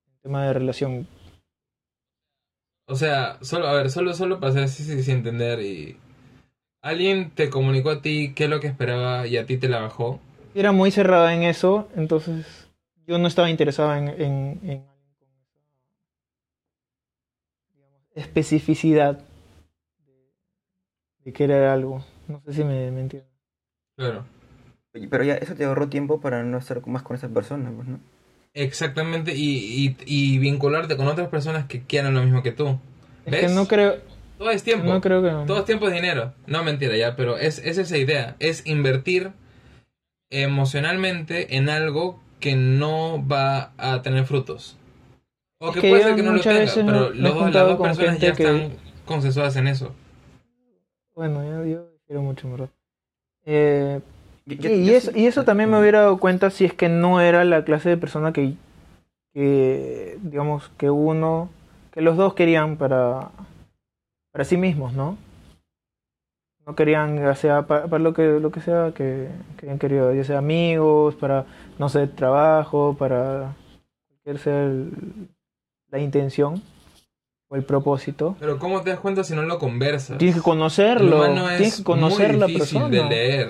En 0.08 0.22
tema 0.22 0.46
de 0.46 0.54
relación. 0.54 1.08
O 2.88 2.96
sea, 2.96 3.38
solo, 3.42 3.68
a 3.68 3.74
ver, 3.74 3.90
solo, 3.90 4.14
solo 4.14 4.40
para 4.40 4.52
hacer 4.52 4.64
así 4.64 4.84
sí, 4.84 5.02
sí, 5.02 5.12
entender 5.12 5.60
y... 5.62 5.98
Alguien 6.82 7.32
te 7.32 7.50
comunicó 7.50 7.90
a 7.90 8.02
ti 8.04 8.34
qué 8.36 8.44
es 8.44 8.50
lo 8.50 8.60
que 8.60 8.68
esperaba 8.68 9.26
y 9.26 9.38
a 9.38 9.48
ti 9.48 9.58
te 9.58 9.68
la 9.68 9.80
bajó. 9.82 10.20
era 10.54 10.72
muy 10.72 10.92
cerrada 10.92 11.34
en 11.34 11.42
eso, 11.42 11.90
entonces 11.96 12.70
yo 13.08 13.18
no 13.18 13.28
estaba 13.28 13.50
interesado 13.50 13.96
en, 13.96 14.10
en, 14.10 14.60
en 14.64 14.88
alguien 14.88 15.16
con 15.18 15.28
esa 15.42 15.60
digamos, 17.74 18.05
especificidad 18.16 19.20
de, 21.24 21.34
querer 21.34 21.66
algo. 21.66 22.04
No 22.28 22.42
sé 22.46 22.54
si 22.54 22.64
me, 22.64 22.90
me 22.92 23.02
entiendes. 23.02 23.32
Claro. 23.98 24.26
Oye, 24.94 25.08
Pero 25.08 25.24
ya 25.24 25.36
eso 25.36 25.56
te 25.56 25.66
ahorró 25.66 25.90
tiempo 25.90 26.20
para 26.22 26.44
no 26.44 26.58
estar 26.58 26.86
más 26.88 27.04
con 27.04 27.16
esa 27.16 27.30
persona, 27.30 27.72
pues, 27.76 27.88
¿no? 27.88 28.00
Exactamente, 28.54 29.34
y, 29.36 29.86
y, 29.86 29.98
y 30.06 30.38
vincularte 30.40 30.96
con 30.96 31.08
otras 31.08 31.28
personas 31.28 31.66
que 31.66 31.82
quieran 31.84 32.14
lo 32.14 32.24
mismo 32.24 32.42
que 32.42 32.54
tú. 32.54 32.80
Es 33.26 33.32
¿Ves? 33.32 33.42
que 33.42 33.50
no 33.50 33.68
creo, 33.68 33.98
Todo 34.38 34.50
es 34.50 34.64
tiempo. 34.64 34.86
no 34.88 35.02
creo 35.02 35.22
que... 35.22 35.46
Todo 35.46 35.60
es 35.60 35.66
tiempo 35.66 35.88
es 35.88 35.94
dinero. 35.94 36.34
No, 36.48 36.64
mentira, 36.64 36.96
ya, 36.96 37.18
pero 37.18 37.38
es, 37.38 37.60
es 37.60 37.78
esa 37.78 37.98
idea. 37.98 38.38
Es 38.40 38.66
invertir 38.66 39.32
emocionalmente 40.30 41.58
en 41.58 41.70
algo 41.70 42.20
que 42.40 42.56
no 42.56 43.26
va 43.28 43.74
a 43.78 44.02
tener 44.02 44.26
frutos. 44.26 44.78
O 45.60 45.70
Es 45.70 45.76
que, 45.76 45.82
que 45.82 45.90
puede 45.90 46.02
yo 46.02 46.08
ser 46.08 46.16
que 46.18 46.22
no 46.24 46.32
lo 46.32 46.38
muchas 46.38 46.54
tenga, 46.76 46.92
pero 46.92 47.10
los 47.10 47.34
dos- 47.34 47.54
las 47.54 47.68
dos 47.68 47.78
con 47.78 47.88
personas 47.88 48.20
ya 48.20 48.34
que- 48.34 48.44
están 48.44 48.72
consensuadas 49.06 49.56
en 49.56 49.68
eso. 49.68 49.96
Bueno, 51.16 51.44
yo, 51.46 51.66
yo 51.66 51.86
quiero 52.06 52.22
mucho, 52.22 52.50
verdad. 52.52 52.70
Eh, 53.46 54.02
y, 54.46 54.68
y 54.68 54.90
eso, 54.92 55.12
sí- 55.12 55.20
y 55.22 55.26
eso 55.28 55.44
también 55.46 55.70
me 55.70 55.80
hubiera 55.80 56.02
dado 56.02 56.18
cuenta 56.20 56.50
si 56.50 56.66
es 56.66 56.74
que 56.74 56.90
no 56.90 57.22
era 57.22 57.46
la 57.46 57.64
clase 57.64 57.90
de 57.90 57.98
persona 57.98 58.34
que, 58.34 58.56
que 59.34 60.18
digamos, 60.22 60.70
que 60.78 60.90
uno, 60.90 61.50
que 61.92 62.02
los 62.02 62.18
dos 62.18 62.34
querían 62.34 62.76
para, 62.78 63.30
para 64.32 64.44
sí 64.46 64.58
mismos, 64.58 64.94
¿no? 64.94 65.18
No 66.66 66.76
querían, 66.76 67.16
ya 67.18 67.36
sea 67.36 67.62
para, 67.68 67.86
para 67.88 68.04
lo 68.04 68.14
que 68.14 68.40
lo 68.40 68.52
que 68.52 68.60
sea 68.60 68.92
que, 68.94 69.30
que 69.58 69.68
hayan 69.68 69.78
querido, 69.80 70.12
ya 70.14 70.24
sea 70.24 70.40
amigos, 70.40 71.16
para, 71.16 71.46
no 71.78 71.90
sé, 71.90 72.08
trabajo, 72.08 72.96
para 72.98 73.56
cualquier 74.08 74.40
sea 74.40 74.64
el- 74.64 75.30
la 75.96 76.02
intención 76.04 76.62
o 77.50 77.56
el 77.56 77.64
propósito. 77.64 78.36
Pero 78.40 78.58
¿cómo 78.60 78.82
te 78.82 78.90
das 78.90 79.00
cuenta 79.00 79.24
si 79.24 79.34
no 79.36 79.44
lo 79.44 79.60
conversas? 79.60 80.18
Tienes 80.18 80.36
que 80.36 80.42
conocerlo, 80.42 81.18
humano 81.18 81.48
tienes 81.50 81.68
es 81.70 81.76
que 81.78 81.84
conocer 81.84 82.32
muy 82.32 82.40
la 82.40 82.48
persona. 82.48 82.90
de 82.90 83.04
leer. 83.04 83.50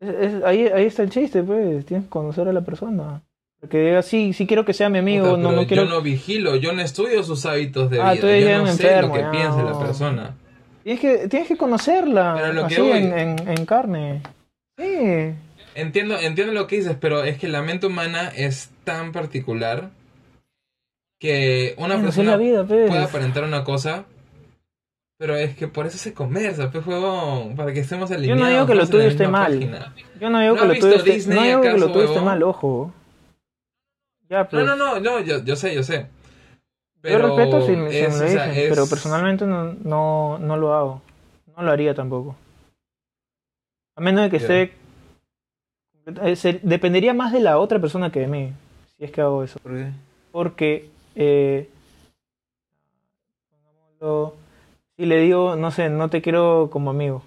Es- 0.00 0.14
es- 0.34 0.44
ahí, 0.44 0.66
ahí 0.66 0.84
está 0.86 1.02
el 1.02 1.10
chiste, 1.10 1.42
pues. 1.42 1.86
Tienes 1.86 2.04
que 2.06 2.10
conocer 2.10 2.48
a 2.48 2.52
la 2.52 2.60
persona. 2.62 3.22
Porque 3.60 3.78
diga, 3.80 4.02
sí, 4.02 4.34
sí 4.34 4.46
quiero 4.46 4.64
que 4.66 4.74
sea 4.74 4.90
mi 4.90 4.98
amigo, 4.98 5.30
Puta, 5.30 5.38
no, 5.42 5.52
no 5.52 5.66
quiero. 5.66 5.84
yo 5.84 5.88
no 5.90 6.02
vigilo, 6.02 6.56
yo 6.56 6.72
no 6.74 6.82
estudio 6.82 7.22
sus 7.22 7.46
hábitos 7.46 7.88
de 7.90 8.02
Ah, 8.02 8.12
vida. 8.12 8.20
tú 8.20 8.26
eres 8.26 8.44
yo 8.50 8.58
no 8.58 8.66
sé 8.72 9.00
lo 9.02 9.12
que 9.12 9.24
piensa 9.30 9.62
la 9.62 9.78
persona. 9.78 10.34
Tienes 10.82 11.00
que, 11.00 11.28
tienes 11.28 11.48
que 11.48 11.56
conocerla. 11.56 12.34
Pero 12.36 12.52
lo 12.52 12.66
que 12.68 12.74
así 12.74 12.82
voy- 12.82 12.98
en, 12.98 13.18
en, 13.18 13.48
en 13.48 13.66
carne. 13.66 14.22
Sí. 14.78 15.32
Entiendo, 15.74 16.18
entiendo 16.18 16.52
lo 16.52 16.66
que 16.66 16.76
dices, 16.76 16.96
pero 17.00 17.24
es 17.24 17.38
que 17.38 17.48
la 17.48 17.62
mente 17.62 17.86
humana 17.86 18.28
es 18.28 18.70
tan 18.84 19.12
particular 19.12 19.90
que 21.18 21.74
una 21.78 21.94
Bueno, 21.94 22.02
persona 22.02 22.36
vida, 22.36 22.64
pues. 22.64 22.88
puede 22.88 23.02
aparentar 23.02 23.44
una 23.44 23.64
cosa, 23.64 24.04
pero 25.18 25.34
es 25.36 25.56
que 25.56 25.66
por 25.68 25.86
eso 25.86 25.96
se 25.98 26.12
conversa, 26.12 26.70
pues 26.70 26.86
huevón, 26.86 27.56
para 27.56 27.72
que 27.72 27.80
estemos 27.80 28.10
alineados. 28.10 28.48
digo 28.48 28.66
que 28.66 28.74
lo 28.74 28.86
todos 28.86 28.90
en 28.90 28.96
la 28.96 29.02
tuyo 29.02 29.08
esté 29.08 29.28
mal. 29.28 29.52
página. 29.52 29.94
Yo 30.20 30.30
no 30.30 30.40
digo 30.40 30.54
¿No 30.54 30.60
que 30.62 30.68
lo 30.68 30.74
tuyo 30.74 30.96
esté, 30.96 31.34
no 31.34 31.42
digo 31.42 31.60
que 31.62 31.68
lo 31.68 31.74
acaso, 31.76 31.92
tuyo 31.92 32.04
esté 32.04 32.20
mal, 32.20 32.42
ojo. 32.42 32.92
Ya, 34.28 34.42
No, 34.42 34.48
pues. 34.50 34.66
no, 34.66 34.76
no, 34.76 35.00
no, 35.00 35.20
yo, 35.20 35.42
yo 35.42 35.56
sé, 35.56 35.74
yo 35.74 35.82
sé. 35.82 36.06
Yo 37.02 37.18
respeto 37.18 37.64
si, 37.64 37.72
es, 37.72 37.78
me 37.78 37.86
lo 37.86 38.06
o 38.08 38.10
sea, 38.28 38.46
dicen, 38.46 38.50
es- 38.64 38.68
pero 38.68 38.88
personalmente 38.88 39.46
no, 39.46 39.72
no, 39.72 40.38
no 40.38 40.56
lo 40.56 40.74
hago. 40.74 41.02
No 41.56 41.62
lo 41.62 41.70
haría 41.70 41.94
tampoco. 41.94 42.34
A 43.94 44.00
menos 44.00 44.24
de 44.24 44.30
que 44.30 44.36
esté... 44.38 44.72
eh, 46.22 46.36
se- 46.36 46.60
dependería 46.62 47.14
más 47.14 47.32
de 47.32 47.40
la 47.40 47.58
otra 47.58 47.78
persona 47.78 48.10
que 48.10 48.20
de 48.20 48.26
mí, 48.26 48.52
si 48.98 49.04
es 49.04 49.10
que 49.12 49.20
hago 49.20 49.44
eso. 49.44 49.58
¿Por 49.60 49.72
qué? 49.74 49.90
Porque, 50.32 50.90
eh, 51.16 51.68
pongámoslo, 53.50 54.36
si 54.96 55.06
le 55.06 55.18
digo, 55.20 55.56
no 55.56 55.70
sé, 55.70 55.88
no 55.88 56.08
te 56.10 56.22
quiero 56.22 56.68
como 56.70 56.90
amigo. 56.90 57.22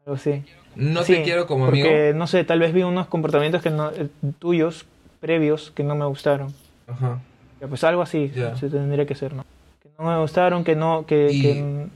Algo 0.00 0.14
así. 0.14 0.44
no 0.76 1.02
Sí, 1.02 1.14
te 1.14 1.22
quiero 1.22 1.46
como 1.46 1.66
Porque, 1.66 2.08
amigo. 2.10 2.18
no 2.18 2.26
sé, 2.26 2.44
tal 2.44 2.60
vez 2.60 2.72
vi 2.72 2.82
unos 2.82 3.08
comportamientos 3.08 3.62
que 3.62 3.70
no, 3.70 3.90
eh, 3.90 4.08
tuyos, 4.38 4.86
previos, 5.20 5.70
que 5.72 5.82
no 5.84 5.94
me 5.94 6.06
gustaron. 6.06 6.54
Ajá. 6.86 7.20
Ya, 7.60 7.66
pues 7.66 7.82
algo 7.84 8.02
así 8.02 8.30
Ya. 8.34 8.56
se 8.56 8.70
tendría 8.70 9.04
que 9.06 9.14
ser, 9.14 9.34
¿no? 9.34 9.44
Que 9.82 9.90
no 9.98 10.04
me 10.04 10.18
gustaron, 10.20 10.64
que 10.64 10.76
no, 10.76 11.04
que, 11.06 11.32
Y- 11.32 11.42
que, 11.42 11.86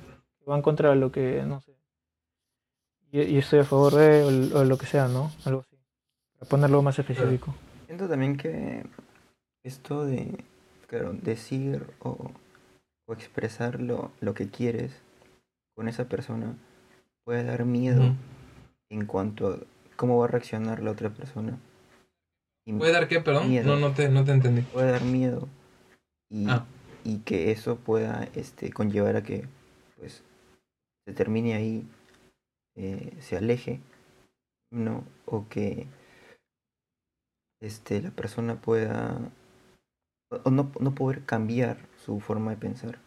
van 0.45 0.61
contra 0.61 0.95
lo 0.97 1.13
que, 1.13 1.43
no 1.47 1.61
sé. 1.61 1.73
Y, 3.13 3.21
y 3.23 3.39
estoy 3.39 3.61
a 3.61 3.65
favor 3.65 3.95
de, 3.95 4.51
o, 4.55 4.59
o 4.61 4.65
lo 4.65 4.77
que 4.77 4.87
sea, 4.87 5.07
¿no? 5.07 5.31
Algo 5.45 5.61
así. 5.61 5.77
Para 6.39 6.49
ponerlo 6.49 6.83
más 6.83 6.99
específico. 6.99 7.55
Siento 7.87 8.09
también 8.09 8.37
que 8.37 8.85
esto 9.65 10.05
de, 10.05 10.45
claro, 10.89 11.13
decir 11.13 11.87
o, 12.01 12.31
o 13.09 13.13
expresar 13.13 13.81
lo, 13.81 14.11
lo 14.21 14.35
que 14.35 14.49
quieres 14.49 14.93
con 15.77 15.89
esa 15.89 16.09
persona 16.09 16.55
puede 17.25 17.45
dar 17.45 17.65
miedo 17.65 18.15
en 18.91 19.07
cuanto 19.07 19.49
a 19.55 19.59
cómo 19.97 20.19
va 20.19 20.25
a 20.27 20.29
reaccionar 20.29 20.83
la 20.83 20.91
otra 20.91 21.11
persona. 21.11 21.59
Y 22.67 22.73
¿Puede 22.75 22.93
dar 22.93 23.09
qué, 23.09 23.21
perdón? 23.21 23.49
Miedo. 23.49 23.67
No, 23.75 23.89
no 23.89 23.95
te, 23.95 24.09
no 24.09 24.25
te 24.25 24.33
entendí. 24.33 24.63
puede 24.63 24.91
dar 24.93 25.03
miedo 25.05 25.49
y, 26.31 26.47
Ah. 26.49 26.65
y 27.05 27.19
que 27.19 27.51
eso 27.51 27.77
pueda 27.77 28.29
este, 28.35 28.73
conllevar 28.73 29.17
a 29.17 29.23
que 29.23 29.47
pues 29.99 30.23
se 31.07 31.13
termine 31.15 31.55
ahí, 31.55 31.87
eh, 32.77 33.17
se 33.21 33.37
aleje, 33.37 33.81
¿no? 34.71 35.05
O 35.27 35.49
que 35.49 35.87
este, 37.61 38.01
la 38.03 38.11
persona 38.11 38.61
pueda 38.61 39.19
o- 40.45 40.51
no, 40.51 40.71
no 40.81 40.95
poder 40.95 41.25
cambiar 41.25 41.77
su 42.05 42.21
forma 42.21 42.51
de 42.51 42.57
pensar. 42.57 42.99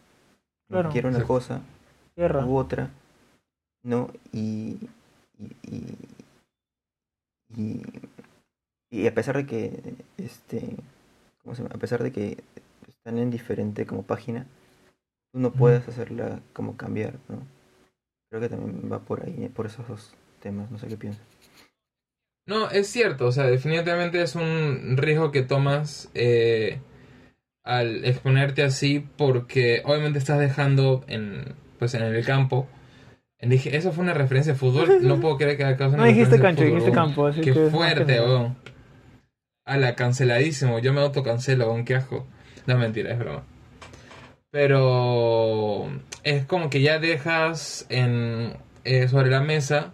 Claro. 0.68 0.90
Quiero 0.90 1.08
una 1.08 1.22
cosa 1.24 1.60
Tierra. 2.14 2.44
u 2.44 2.56
otra, 2.56 2.90
¿no? 3.82 4.10
Y, 4.32 4.78
y, 5.38 5.52
y, 5.62 5.96
y, 7.56 7.82
y 8.90 9.06
a 9.06 9.14
pesar 9.14 9.36
de 9.36 9.46
que, 9.46 9.94
este, 10.18 10.76
¿cómo 11.42 11.54
se 11.54 11.62
llama? 11.62 11.74
A 11.74 11.78
pesar 11.78 12.02
de 12.02 12.12
que 12.12 12.42
están 12.88 13.18
en 13.18 13.30
diferente 13.30 13.86
como 13.86 14.02
página, 14.02 14.46
tú 15.32 15.40
no 15.40 15.52
puedes 15.52 15.86
hacerla 15.88 16.40
como 16.52 16.76
cambiar, 16.76 17.14
¿no? 17.28 17.38
Creo 18.30 18.40
que 18.40 18.48
también 18.48 18.90
va 18.92 18.98
por 18.98 19.24
ahí, 19.24 19.48
por 19.54 19.66
esos 19.66 19.86
dos 19.86 20.14
temas, 20.40 20.70
no 20.70 20.78
sé 20.78 20.88
qué 20.88 20.96
piensas. 20.96 21.24
No, 22.48 22.70
es 22.70 22.88
cierto, 22.88 23.26
o 23.26 23.32
sea, 23.32 23.44
definitivamente 23.46 24.22
es 24.22 24.36
un 24.36 24.96
riesgo 24.96 25.32
que 25.32 25.42
tomas 25.42 26.10
eh, 26.14 26.80
al 27.66 28.04
exponerte 28.04 28.62
así 28.62 29.04
porque 29.16 29.82
obviamente 29.84 30.18
estás 30.18 30.38
dejando 30.38 31.04
en, 31.08 31.54
pues, 31.78 31.94
en 31.94 32.02
el 32.02 32.24
campo. 32.24 32.68
Dije, 33.40 33.76
eso 33.76 33.92
fue 33.92 34.02
una 34.02 34.14
referencia 34.14 34.54
de 34.54 34.58
fútbol, 34.58 34.98
no 35.02 35.20
puedo 35.20 35.36
creer 35.36 35.58
que 35.58 35.76
causa 35.76 35.96
No 35.96 36.04
dijiste 36.04 36.40
cancho, 36.40 36.62
fútbol, 36.62 36.74
dijiste 36.74 36.92
campo, 36.92 37.26
así 37.26 37.40
Qué 37.42 37.52
que 37.52 37.70
fuerte, 37.70 38.20
weón. 38.20 38.56
A 39.66 39.76
la 39.76 39.96
canceladísimo, 39.96 40.78
yo 40.78 40.92
me 40.92 41.00
autocancelo, 41.00 41.66
weón, 41.66 41.84
qué 41.84 41.96
asco. 41.96 42.26
No, 42.66 42.78
mentira, 42.78 43.12
es 43.12 43.18
broma. 43.18 43.42
Pero 44.50 45.90
es 46.22 46.46
como 46.46 46.70
que 46.70 46.80
ya 46.80 46.98
dejas 46.98 47.84
en, 47.88 48.54
eh, 48.84 49.08
sobre 49.08 49.28
la 49.28 49.40
mesa 49.40 49.92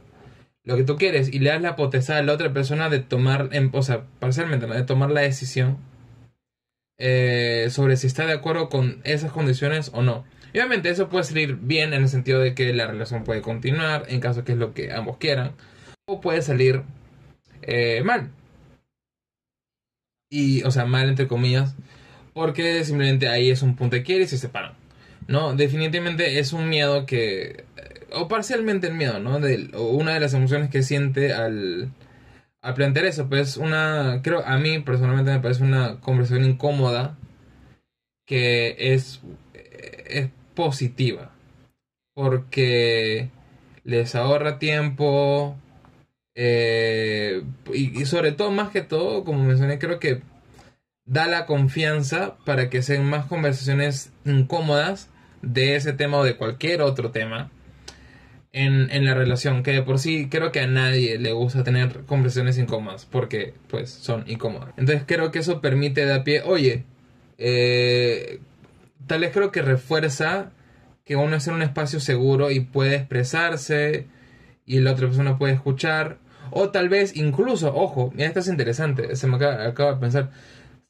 lo 0.62 0.76
que 0.76 0.84
tú 0.84 0.96
quieres 0.96 1.32
y 1.32 1.40
le 1.40 1.50
das 1.50 1.62
la 1.62 1.74
potestad 1.74 2.18
a 2.18 2.22
la 2.22 2.34
otra 2.34 2.52
persona 2.52 2.88
de 2.88 3.00
tomar, 3.00 3.48
en, 3.52 3.70
o 3.72 3.82
sea, 3.82 4.04
parcialmente, 4.20 4.66
¿no? 4.66 4.74
de 4.74 4.84
tomar 4.84 5.10
la 5.10 5.22
decisión 5.22 5.78
eh, 6.98 7.68
sobre 7.70 7.96
si 7.96 8.06
está 8.06 8.26
de 8.26 8.32
acuerdo 8.32 8.68
con 8.68 9.00
esas 9.04 9.32
condiciones 9.32 9.90
o 9.94 10.02
no. 10.02 10.24
Obviamente 10.52 10.90
eso 10.90 11.08
puede 11.08 11.24
salir 11.24 11.56
bien 11.56 11.94
en 11.94 12.02
el 12.02 12.08
sentido 12.08 12.40
de 12.40 12.54
que 12.54 12.72
la 12.72 12.86
relación 12.86 13.24
puede 13.24 13.40
continuar 13.40 14.04
en 14.08 14.20
caso 14.20 14.44
que 14.44 14.52
es 14.52 14.58
lo 14.58 14.74
que 14.74 14.92
ambos 14.92 15.16
quieran, 15.16 15.52
o 16.06 16.20
puede 16.20 16.42
salir 16.42 16.82
eh, 17.62 18.02
mal. 18.04 18.30
Y, 20.30 20.62
o 20.64 20.70
sea, 20.70 20.84
mal 20.86 21.08
entre 21.08 21.28
comillas, 21.28 21.74
porque 22.34 22.84
simplemente 22.84 23.28
ahí 23.28 23.50
es 23.50 23.62
un 23.62 23.76
punto 23.76 23.96
de 23.96 24.02
quiere 24.02 24.24
y 24.24 24.26
se 24.26 24.38
separan. 24.38 24.74
No, 25.28 25.54
definitivamente 25.54 26.38
es 26.38 26.52
un 26.52 26.68
miedo 26.68 27.06
que 27.06 27.64
o 28.14 28.28
parcialmente 28.28 28.88
el 28.88 28.94
miedo, 28.94 29.18
¿no? 29.18 29.40
De, 29.40 29.70
o 29.74 29.90
una 29.90 30.14
de 30.14 30.20
las 30.20 30.34
emociones 30.34 30.70
que 30.70 30.82
siente 30.82 31.32
al, 31.32 31.90
al 32.62 32.74
plantear 32.74 33.06
eso, 33.06 33.28
pues 33.28 33.56
una, 33.56 34.20
creo, 34.22 34.44
a 34.46 34.56
mí 34.56 34.78
personalmente 34.78 35.32
me 35.32 35.40
parece 35.40 35.64
una 35.64 36.00
conversación 36.00 36.44
incómoda 36.44 37.18
que 38.24 38.76
es, 38.94 39.20
es 39.52 40.30
positiva, 40.54 41.32
porque 42.14 43.30
les 43.84 44.14
ahorra 44.14 44.60
tiempo 44.60 45.56
eh, 46.34 47.42
y 47.74 48.04
sobre 48.06 48.32
todo, 48.32 48.50
más 48.50 48.70
que 48.70 48.82
todo, 48.82 49.24
como 49.24 49.44
mencioné, 49.44 49.78
creo 49.78 49.98
que 49.98 50.22
da 51.04 51.26
la 51.26 51.46
confianza 51.46 52.36
para 52.44 52.70
que 52.70 52.82
sean 52.82 53.04
más 53.04 53.26
conversaciones 53.26 54.12
incómodas 54.24 55.10
de 55.42 55.74
ese 55.76 55.92
tema 55.92 56.18
o 56.18 56.24
de 56.24 56.36
cualquier 56.36 56.80
otro 56.82 57.10
tema 57.10 57.50
en, 58.52 58.90
en 58.90 59.04
la 59.04 59.14
relación, 59.14 59.62
que 59.62 59.72
de 59.72 59.82
por 59.82 59.98
sí 59.98 60.28
creo 60.28 60.52
que 60.52 60.60
a 60.60 60.66
nadie 60.66 61.18
le 61.18 61.32
gusta 61.32 61.64
tener 61.64 62.02
conversaciones 62.06 62.58
incómodas, 62.58 63.06
porque 63.06 63.54
pues 63.68 63.90
son 63.90 64.24
incómodas. 64.28 64.70
Entonces 64.76 65.04
creo 65.06 65.30
que 65.30 65.38
eso 65.38 65.60
permite 65.60 66.04
dar 66.04 66.22
pie, 66.22 66.42
oye, 66.44 66.84
eh, 67.38 68.40
tal 69.06 69.20
vez 69.20 69.32
creo 69.32 69.50
que 69.50 69.62
refuerza 69.62 70.52
que 71.04 71.16
uno 71.16 71.36
es 71.36 71.48
en 71.48 71.54
un 71.54 71.62
espacio 71.62 71.98
seguro 71.98 72.50
y 72.50 72.60
puede 72.60 72.96
expresarse 72.96 74.06
y 74.66 74.80
la 74.80 74.92
otra 74.92 75.06
persona 75.06 75.38
puede 75.38 75.54
escuchar. 75.54 76.18
O 76.50 76.70
tal 76.70 76.88
vez 76.90 77.16
incluso, 77.16 77.74
ojo, 77.74 78.12
mira, 78.14 78.28
esto 78.28 78.40
es 78.40 78.48
interesante, 78.48 79.16
se 79.16 79.26
me 79.26 79.36
acaba, 79.36 79.66
acaba 79.66 79.94
de 79.94 80.00
pensar. 80.00 80.30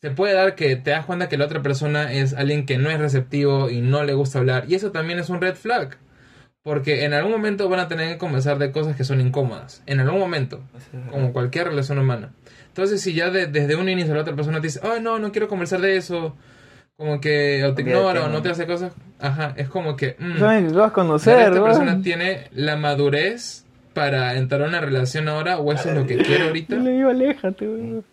Se 0.01 0.11
puede 0.11 0.35
dar 0.35 0.57
que 0.57 0.75
te 0.75 0.91
das 0.91 1.07
cuenta 1.07 1.29
que 1.29 1.39
la 1.39 1.45
otra 1.45 1.63
persona 1.63 2.13
es 2.13 2.35
alguien 2.35 2.67
que 2.67 2.77
no 2.77 2.91
es 2.91 2.99
receptivo 2.99 3.71
y 3.71 3.81
no 3.81 4.03
le 4.03 4.15
gusta 4.15 4.41
hablar. 4.41 4.65
Y 4.69 4.75
eso 4.75 4.91
también 4.91 5.21
es 5.21 5.31
un 5.31 5.41
red 5.41 5.55
flag. 5.55 5.97
Porque 6.63 7.05
en 7.05 7.13
algún 7.13 7.33
momento 7.33 7.69
van 7.69 7.81
a 7.81 7.89
tener 7.89 8.09
que 8.13 8.19
conversar 8.19 8.59
de 8.59 8.71
cosas 8.71 8.95
que 8.97 9.03
son 9.05 9.21
incómodas. 9.21 9.83
En 9.87 9.99
algún 10.01 10.21
momento. 10.21 10.61
Como 11.11 11.33
cualquier 11.33 11.67
relación 11.69 11.99
humana. 11.99 12.31
Entonces, 12.69 13.01
si 13.01 13.15
ya 13.15 13.31
de- 13.31 13.47
desde 13.47 13.75
un 13.77 13.89
inicio 13.89 14.15
la 14.15 14.21
otra 14.21 14.35
persona 14.37 14.61
te 14.61 14.69
dice, 14.69 14.81
ay, 14.85 15.01
no, 15.03 15.19
no 15.19 15.33
quiero 15.33 15.49
conversar 15.49 15.81
de 15.81 15.97
eso. 15.97 16.37
Como 16.97 17.21
que 17.21 17.65
o 17.65 17.75
te 17.75 17.83
ignora 17.83 18.25
o 18.25 18.29
no 18.29 18.43
te 18.43 18.51
hace 18.51 18.67
cosas. 18.67 18.93
Ajá, 19.19 19.55
es 19.57 19.69
como 19.69 19.97
que. 19.97 20.15
mm, 20.19 20.35
que 20.35 20.41
lo 20.41 20.47
vas 20.47 20.47
a 20.47 20.69
¿será 20.71 20.91
conocer, 20.93 21.39
esta 21.41 21.65
persona 21.65 22.01
tiene 22.03 22.45
la 22.53 22.77
madurez 22.77 23.65
para 23.93 24.37
entrar 24.37 24.63
a 24.63 24.69
una 24.69 24.81
relación 24.81 25.29
ahora 25.29 25.59
o 25.59 25.73
eso 25.73 25.89
es 25.91 25.97
lo 25.97 26.07
que 26.07 26.17
quiere 26.19 26.47
ahorita? 26.47 26.77
Yo 26.77 26.83
le 26.85 26.91
digo, 26.93 27.09
aléjate, 27.11 27.67
weón. 27.69 28.05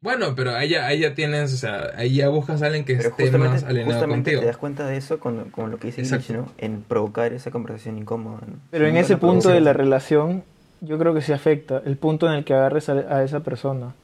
Bueno, 0.00 0.34
pero 0.36 0.54
ahí 0.54 0.68
ya, 0.68 0.86
ahí 0.86 1.00
ya 1.00 1.14
tienes, 1.14 1.52
o 1.52 1.56
sea, 1.56 1.90
ahí 1.96 2.14
ya 2.14 2.28
buscas 2.28 2.62
a 2.62 2.66
alguien 2.66 2.84
que 2.84 2.94
Pero 2.94 3.08
esté 3.08 3.24
justamente, 3.24 3.54
más 3.54 3.64
alineado 3.64 3.90
justamente 3.92 4.30
contigo. 4.30 4.40
te 4.42 4.46
das 4.46 4.56
cuenta 4.56 4.86
de 4.86 4.96
eso 4.96 5.18
con, 5.18 5.50
con 5.50 5.70
lo 5.72 5.78
que 5.78 5.88
dice 5.88 6.02
Glitch. 6.02 6.30
¿no? 6.30 6.46
En 6.58 6.82
provocar 6.82 7.32
esa 7.32 7.50
conversación 7.50 7.98
incómoda. 7.98 8.38
¿no? 8.46 8.58
Pero 8.70 8.86
en 8.86 8.94
No 8.94 9.00
ese 9.00 9.16
punto 9.16 9.48
de 9.48 9.60
la 9.60 9.72
relación, 9.72 10.44
yo 10.80 10.98
creo 10.98 11.14
que 11.14 11.20
sí 11.20 11.32
afecta. 11.32 11.82
El 11.84 11.96
punto 11.96 12.28
en 12.28 12.34
el 12.34 12.44
que 12.44 12.54
agarres 12.54 12.88
a, 12.88 12.92
a 12.92 13.24
esa 13.24 13.40
persona. 13.40 13.94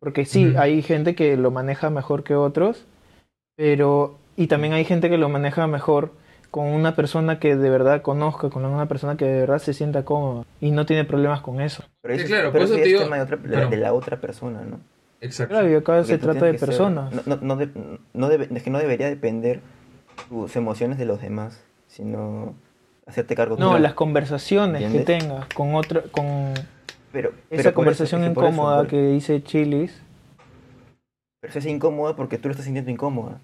Porque 0.00 0.24
sí, 0.24 0.54
hay 0.58 0.82
gente 0.82 1.14
que 1.14 1.36
lo 1.36 1.50
maneja 1.50 1.90
mejor 1.90 2.24
que 2.24 2.34
otros, 2.34 2.84
pero. 3.56 4.18
Y 4.36 4.48
también 4.48 4.72
hay 4.72 4.84
gente 4.84 5.08
que 5.08 5.16
lo 5.18 5.28
maneja 5.28 5.66
mejor 5.66 6.12
con 6.54 6.66
una 6.68 6.94
persona 6.94 7.40
que 7.40 7.56
de 7.56 7.68
verdad 7.68 8.00
conozca, 8.02 8.48
con 8.48 8.64
una 8.64 8.86
persona 8.86 9.16
que 9.16 9.24
de 9.24 9.40
verdad 9.40 9.58
se 9.58 9.74
sienta 9.74 10.04
cómoda 10.04 10.44
y 10.60 10.70
no 10.70 10.86
tiene 10.86 11.04
problemas 11.04 11.40
con 11.40 11.60
eso. 11.60 11.82
Pero 12.00 12.14
Sí, 12.14 12.20
eso, 12.20 12.28
claro, 12.28 12.52
pero 12.52 12.66
ya 12.66 12.74
te 12.76 12.80
es 12.82 12.86
digo- 12.86 13.00
tema 13.02 13.16
de, 13.16 13.22
otra- 13.22 13.36
de- 13.38 13.48
pero- 13.48 13.68
de 13.70 13.76
la 13.76 13.92
otra 13.92 14.20
persona, 14.20 14.62
¿no? 14.62 14.78
Exacto. 15.20 15.52
Claro, 15.52 15.68
y 15.68 15.74
acá 15.74 15.94
Porque 15.96 16.04
se 16.12 16.18
trata 16.18 16.44
de 16.46 16.56
ser- 16.56 16.60
personas. 16.68 17.12
no, 17.12 17.22
no, 17.26 17.38
no, 17.42 17.56
de- 17.56 17.98
no 18.12 18.28
debe- 18.28 18.48
es 18.54 18.62
que 18.62 18.70
no 18.70 18.78
debería 18.78 19.08
depender 19.08 19.62
tus 20.28 20.54
emociones 20.54 20.96
de 20.96 21.06
los 21.06 21.20
demás, 21.20 21.60
sino 21.88 22.54
hacerte 23.04 23.34
cargo 23.34 23.56
No, 23.58 23.72
tú. 23.72 23.78
las 23.80 23.94
conversaciones 23.94 24.92
que 24.92 25.00
tengas 25.00 25.46
con 25.56 25.74
otra, 25.74 26.02
con 26.12 26.54
pero, 27.10 27.32
pero 27.48 27.60
esa 27.62 27.74
conversación 27.74 28.20
eso- 28.20 28.28
es 28.28 28.30
que 28.30 28.34
por 28.36 28.44
eso, 28.44 28.52
incómoda 28.52 28.76
por- 28.78 28.86
que 28.86 29.02
dice 29.08 29.42
Chilis. 29.42 30.00
Pero 31.40 31.52
se 31.52 31.58
hace 31.58 31.70
incómoda 31.70 32.14
porque 32.14 32.38
tú 32.38 32.46
lo 32.46 32.52
estás 32.52 32.64
sintiendo 32.64 32.92
incómoda. 32.92 33.40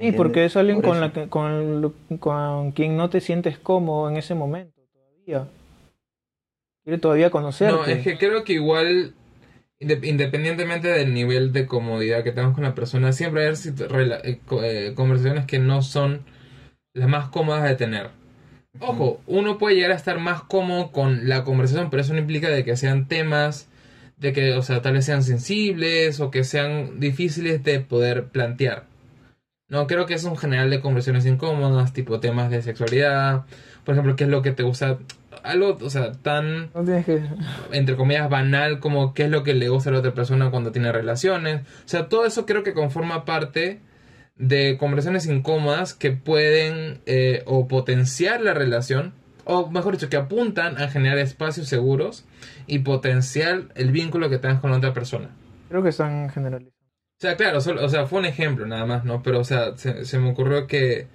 Sí, 0.00 0.12
porque 0.12 0.46
es 0.46 0.56
alguien 0.56 0.80
Por 0.80 0.90
con, 0.90 1.00
la 1.00 1.12
que, 1.12 1.28
con, 1.28 1.94
con 2.18 2.72
quien 2.72 2.96
no 2.96 3.10
te 3.10 3.20
sientes 3.20 3.58
cómodo 3.58 4.08
en 4.08 4.16
ese 4.16 4.34
momento 4.34 4.80
todavía. 4.92 5.48
Quiere 6.84 6.98
todavía 6.98 7.30
conocerte. 7.30 7.74
No, 7.74 7.84
es 7.84 8.02
que 8.02 8.16
creo 8.16 8.42
que 8.44 8.54
igual, 8.54 9.14
inde- 9.78 10.00
independientemente 10.08 10.88
del 10.88 11.12
nivel 11.12 11.52
de 11.52 11.66
comodidad 11.66 12.24
que 12.24 12.32
tengas 12.32 12.54
con 12.54 12.64
la 12.64 12.74
persona, 12.74 13.12
siempre 13.12 13.46
hay 13.46 13.54
eh, 14.24 14.40
eh, 14.62 14.92
conversaciones 14.94 15.46
que 15.46 15.58
no 15.58 15.82
son 15.82 16.22
las 16.94 17.08
más 17.08 17.28
cómodas 17.28 17.64
de 17.64 17.76
tener. 17.76 18.10
Ojo, 18.80 19.20
uno 19.26 19.58
puede 19.58 19.76
llegar 19.76 19.92
a 19.92 19.96
estar 19.96 20.18
más 20.20 20.42
cómodo 20.42 20.92
con 20.92 21.28
la 21.28 21.44
conversación, 21.44 21.90
pero 21.90 22.02
eso 22.02 22.14
no 22.14 22.20
implica 22.20 22.48
de 22.48 22.64
que 22.64 22.76
sean 22.76 23.08
temas, 23.08 23.68
de 24.16 24.32
que, 24.32 24.54
o 24.54 24.62
sea, 24.62 24.80
tal 24.80 24.94
vez 24.94 25.04
sean 25.04 25.22
sensibles 25.22 26.20
o 26.20 26.30
que 26.30 26.44
sean 26.44 27.00
difíciles 27.00 27.62
de 27.64 27.80
poder 27.80 28.26
plantear. 28.28 28.86
No, 29.70 29.86
creo 29.86 30.04
que 30.04 30.14
es 30.14 30.24
un 30.24 30.36
general 30.36 30.68
de 30.68 30.80
conversaciones 30.80 31.24
incómodas, 31.26 31.92
tipo 31.92 32.18
temas 32.18 32.50
de 32.50 32.60
sexualidad, 32.60 33.44
por 33.84 33.94
ejemplo, 33.94 34.16
qué 34.16 34.24
es 34.24 34.30
lo 34.30 34.42
que 34.42 34.50
te 34.50 34.64
gusta, 34.64 34.98
algo, 35.44 35.78
o 35.80 35.90
sea, 35.90 36.12
tan 36.12 36.70
No 36.74 36.84
tienes 36.84 37.06
que... 37.06 37.22
entre 37.70 37.96
comillas, 37.96 38.28
banal, 38.28 38.80
como 38.80 39.14
qué 39.14 39.24
es 39.24 39.30
lo 39.30 39.44
que 39.44 39.54
le 39.54 39.68
gusta 39.68 39.90
a 39.90 39.92
la 39.92 40.00
otra 40.00 40.12
persona 40.12 40.50
cuando 40.50 40.72
tiene 40.72 40.90
relaciones. 40.90 41.62
O 41.62 41.88
sea, 41.88 42.08
todo 42.08 42.26
eso 42.26 42.46
creo 42.46 42.64
que 42.64 42.74
conforma 42.74 43.24
parte 43.24 43.80
de 44.36 44.76
conversaciones 44.76 45.26
incómodas 45.26 45.94
que 45.94 46.10
pueden 46.10 47.00
eh, 47.06 47.42
o 47.46 47.68
potenciar 47.68 48.40
la 48.40 48.54
relación, 48.54 49.12
o 49.44 49.70
mejor 49.70 49.92
dicho, 49.92 50.08
que 50.08 50.16
apuntan 50.16 50.78
a 50.78 50.88
generar 50.88 51.18
espacios 51.18 51.68
seguros 51.68 52.24
y 52.66 52.80
potenciar 52.80 53.68
el 53.76 53.92
vínculo 53.92 54.30
que 54.30 54.38
tengas 54.38 54.60
con 54.60 54.72
la 54.72 54.78
otra 54.78 54.92
persona. 54.92 55.28
Creo 55.68 55.82
que 55.82 55.90
están 55.90 56.28
generalizados. 56.30 56.79
O 57.20 57.22
sea, 57.22 57.36
claro, 57.36 57.60
solo- 57.60 57.84
o 57.84 57.88
sea, 57.90 58.06
fue 58.06 58.20
un 58.20 58.24
ejemplo 58.24 58.64
nada 58.66 58.86
más, 58.86 59.04
¿no? 59.04 59.22
Pero, 59.22 59.40
o 59.40 59.44
sea, 59.44 59.76
se, 59.76 60.06
se 60.06 60.18
me 60.18 60.30
ocurrió 60.30 60.66
que, 60.66 61.06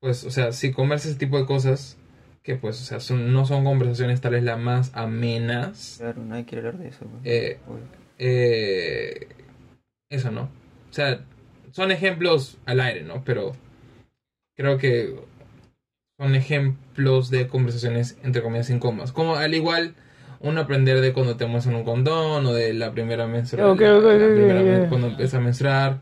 pues, 0.00 0.24
o 0.24 0.30
sea, 0.32 0.50
si 0.50 0.72
conversas 0.72 1.10
ese 1.12 1.20
tipo 1.20 1.38
de 1.38 1.46
cosas, 1.46 1.96
que 2.42 2.56
pues, 2.56 2.80
o 2.80 2.84
sea, 2.84 2.98
son- 2.98 3.32
no 3.32 3.46
son 3.46 3.62
conversaciones 3.62 4.20
tal 4.20 4.32
vez 4.32 4.42
las 4.42 4.58
más 4.58 4.90
amenas, 4.92 5.96
Claro, 5.98 6.24
nadie 6.24 6.46
quiere 6.46 6.66
hablar 6.66 6.82
de 6.82 6.88
eso. 6.88 7.06
eh, 7.22 7.58
eh, 8.18 9.28
eso 10.10 10.32
no. 10.32 10.42
O 10.90 10.92
sea, 10.92 11.24
son 11.70 11.92
ejemplos 11.92 12.58
al 12.66 12.80
aire, 12.80 13.04
¿no? 13.04 13.22
Pero 13.24 13.52
creo 14.56 14.78
que 14.78 15.14
son 16.18 16.34
ejemplos 16.34 17.30
de 17.30 17.46
conversaciones 17.46 18.18
entre 18.24 18.42
comillas 18.42 18.68
incómodas. 18.70 19.12
Como 19.12 19.36
al 19.36 19.54
igual 19.54 19.94
uno 20.40 20.60
aprender 20.62 21.00
de 21.00 21.12
cuando 21.12 21.36
te 21.36 21.46
muestran 21.46 21.76
un 21.76 21.84
condón 21.84 22.46
o 22.46 22.52
de 22.52 22.72
la 22.74 22.92
primera 22.92 23.26
menstruación. 23.26 23.70
Ok, 23.72 23.82
ok, 23.98 24.04
la, 24.20 24.26
primera 24.34 24.88
cuando 24.88 25.06
empieza 25.08 25.36
a 25.36 25.40
menstruar. 25.40 26.00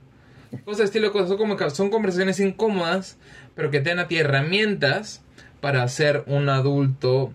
Cosas 0.65 0.79
de 0.79 0.85
estilo, 0.85 1.13
cosas, 1.13 1.29
son, 1.29 1.39
como, 1.39 1.57
que 1.57 1.69
son 1.71 1.91
conversaciones 1.91 2.41
incómodas, 2.41 3.19
pero 3.55 3.71
que 3.71 3.81
te 3.81 3.91
dan 3.91 3.99
a 3.99 4.09
ti 4.09 4.17
herramientas 4.17 5.23
para 5.61 5.87
ser 5.89 6.25
un 6.27 6.49
adulto 6.49 7.33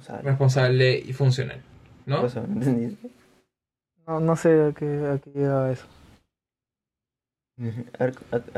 sea, 0.00 0.20
responsable 0.20 0.98
y 0.98 1.12
funcional. 1.12 1.62
¿no? 2.06 2.20
cosa, 2.22 2.40
¿me 2.42 2.54
entendiste? 2.54 3.10
No, 4.06 4.18
no 4.20 4.34
sé 4.36 4.60
a 4.60 4.72
qué, 4.72 5.06
a 5.06 5.18
qué 5.18 5.30
llega 5.30 5.70
eso. 5.70 5.86
A, 7.98 8.04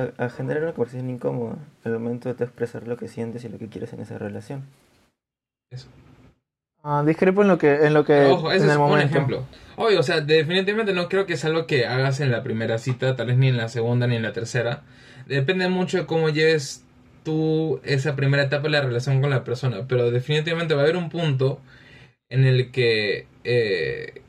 a- 0.00 0.24
a- 0.24 0.30
generar 0.30 0.62
una 0.62 0.72
conversación 0.72 1.10
incómoda 1.10 1.58
al 1.84 1.92
momento 1.92 2.32
de 2.32 2.44
expresar 2.44 2.88
lo 2.88 2.96
que 2.96 3.08
sientes 3.08 3.44
y 3.44 3.48
lo 3.50 3.58
que 3.58 3.68
quieres 3.68 3.92
en 3.92 4.00
esa 4.00 4.16
relación. 4.16 4.62
Eso. 5.70 5.88
Ah, 6.84 7.02
discrepo 7.06 7.42
en 7.42 7.48
lo 7.48 7.58
que, 7.58 7.86
en 7.86 7.94
lo 7.94 8.04
que 8.04 8.26
ojo, 8.26 8.52
ese 8.52 8.66
en 8.66 8.68
es 8.68 8.72
el 8.72 8.78
un 8.78 8.82
momento. 8.82 9.18
ejemplo. 9.18 9.48
Obvio, 9.76 10.00
o 10.00 10.02
sea, 10.02 10.20
definitivamente 10.20 10.92
no 10.92 11.08
creo 11.08 11.26
que 11.26 11.32
es 11.34 11.44
algo 11.46 11.66
que 11.66 11.86
hagas 11.86 12.20
en 12.20 12.30
la 12.30 12.42
primera 12.42 12.78
cita, 12.78 13.16
tal 13.16 13.28
vez 13.28 13.38
ni 13.38 13.48
en 13.48 13.56
la 13.56 13.68
segunda 13.68 14.06
ni 14.06 14.16
en 14.16 14.22
la 14.22 14.32
tercera. 14.32 14.84
Depende 15.26 15.68
mucho 15.68 15.96
de 15.98 16.06
cómo 16.06 16.28
lleves 16.28 16.84
tú 17.24 17.80
esa 17.84 18.16
primera 18.16 18.44
etapa 18.44 18.64
de 18.64 18.70
la 18.70 18.82
relación 18.82 19.20
con 19.22 19.30
la 19.30 19.44
persona, 19.44 19.86
pero 19.88 20.10
definitivamente 20.10 20.74
va 20.74 20.82
a 20.82 20.84
haber 20.84 20.98
un 20.98 21.08
punto 21.08 21.60
en 22.28 22.44
el 22.44 22.70
que 22.70 23.26
eh, 23.44 24.22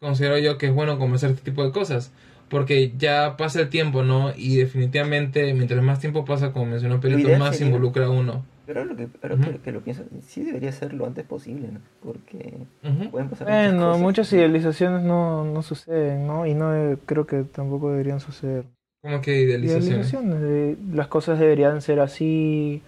considero 0.00 0.38
yo 0.38 0.58
que 0.58 0.66
es 0.66 0.74
bueno 0.74 0.98
conversar 0.98 1.30
este 1.30 1.42
tipo 1.44 1.64
de 1.64 1.72
cosas, 1.72 2.12
porque 2.48 2.92
ya 2.96 3.36
pasa 3.36 3.60
el 3.62 3.68
tiempo, 3.70 4.04
¿no? 4.04 4.32
Y 4.36 4.56
definitivamente 4.56 5.52
mientras 5.54 5.82
más 5.82 6.00
tiempo 6.00 6.24
pasa, 6.24 6.52
como 6.52 6.66
mencionó 6.66 7.00
Perito, 7.00 7.36
más 7.38 7.56
se 7.56 7.64
involucra 7.64 8.10
uno. 8.10 8.44
Pero 8.66 8.80
ahora 8.80 8.92
lo 8.92 8.96
que, 8.96 9.08
ahora 9.22 9.34
Ujú. 9.36 9.44
que, 9.52 9.58
que 9.58 9.72
lo 9.72 9.80
pienso, 9.80 10.02
sí 10.26 10.42
debería 10.42 10.72
ser 10.72 10.92
lo 10.92 11.06
antes 11.06 11.24
posible, 11.24 11.68
¿no? 11.68 11.80
Porque 12.02 12.66
pueden 13.10 13.28
pasar 13.30 13.46
muchas 13.46 13.62
Bueno, 13.72 13.86
cosas. 13.86 14.00
muchas 14.02 14.32
idealizaciones 14.32 15.02
no, 15.02 15.44
no 15.44 15.62
suceden, 15.62 16.26
¿no? 16.26 16.46
Y 16.46 16.54
no 16.54 16.74
eh, 16.74 16.98
creo 17.06 17.26
que 17.26 17.44
tampoco 17.44 17.90
deberían 17.92 18.18
suceder. 18.20 18.64
Como 19.02 19.20
que 19.20 19.40
idealizaciones. 19.40 19.88
Idealizaciones, 20.12 20.40
de- 20.40 20.76
las 20.96 21.06
cosas 21.06 21.38
deberían 21.38 21.80
ser 21.80 22.00
así, 22.00 22.82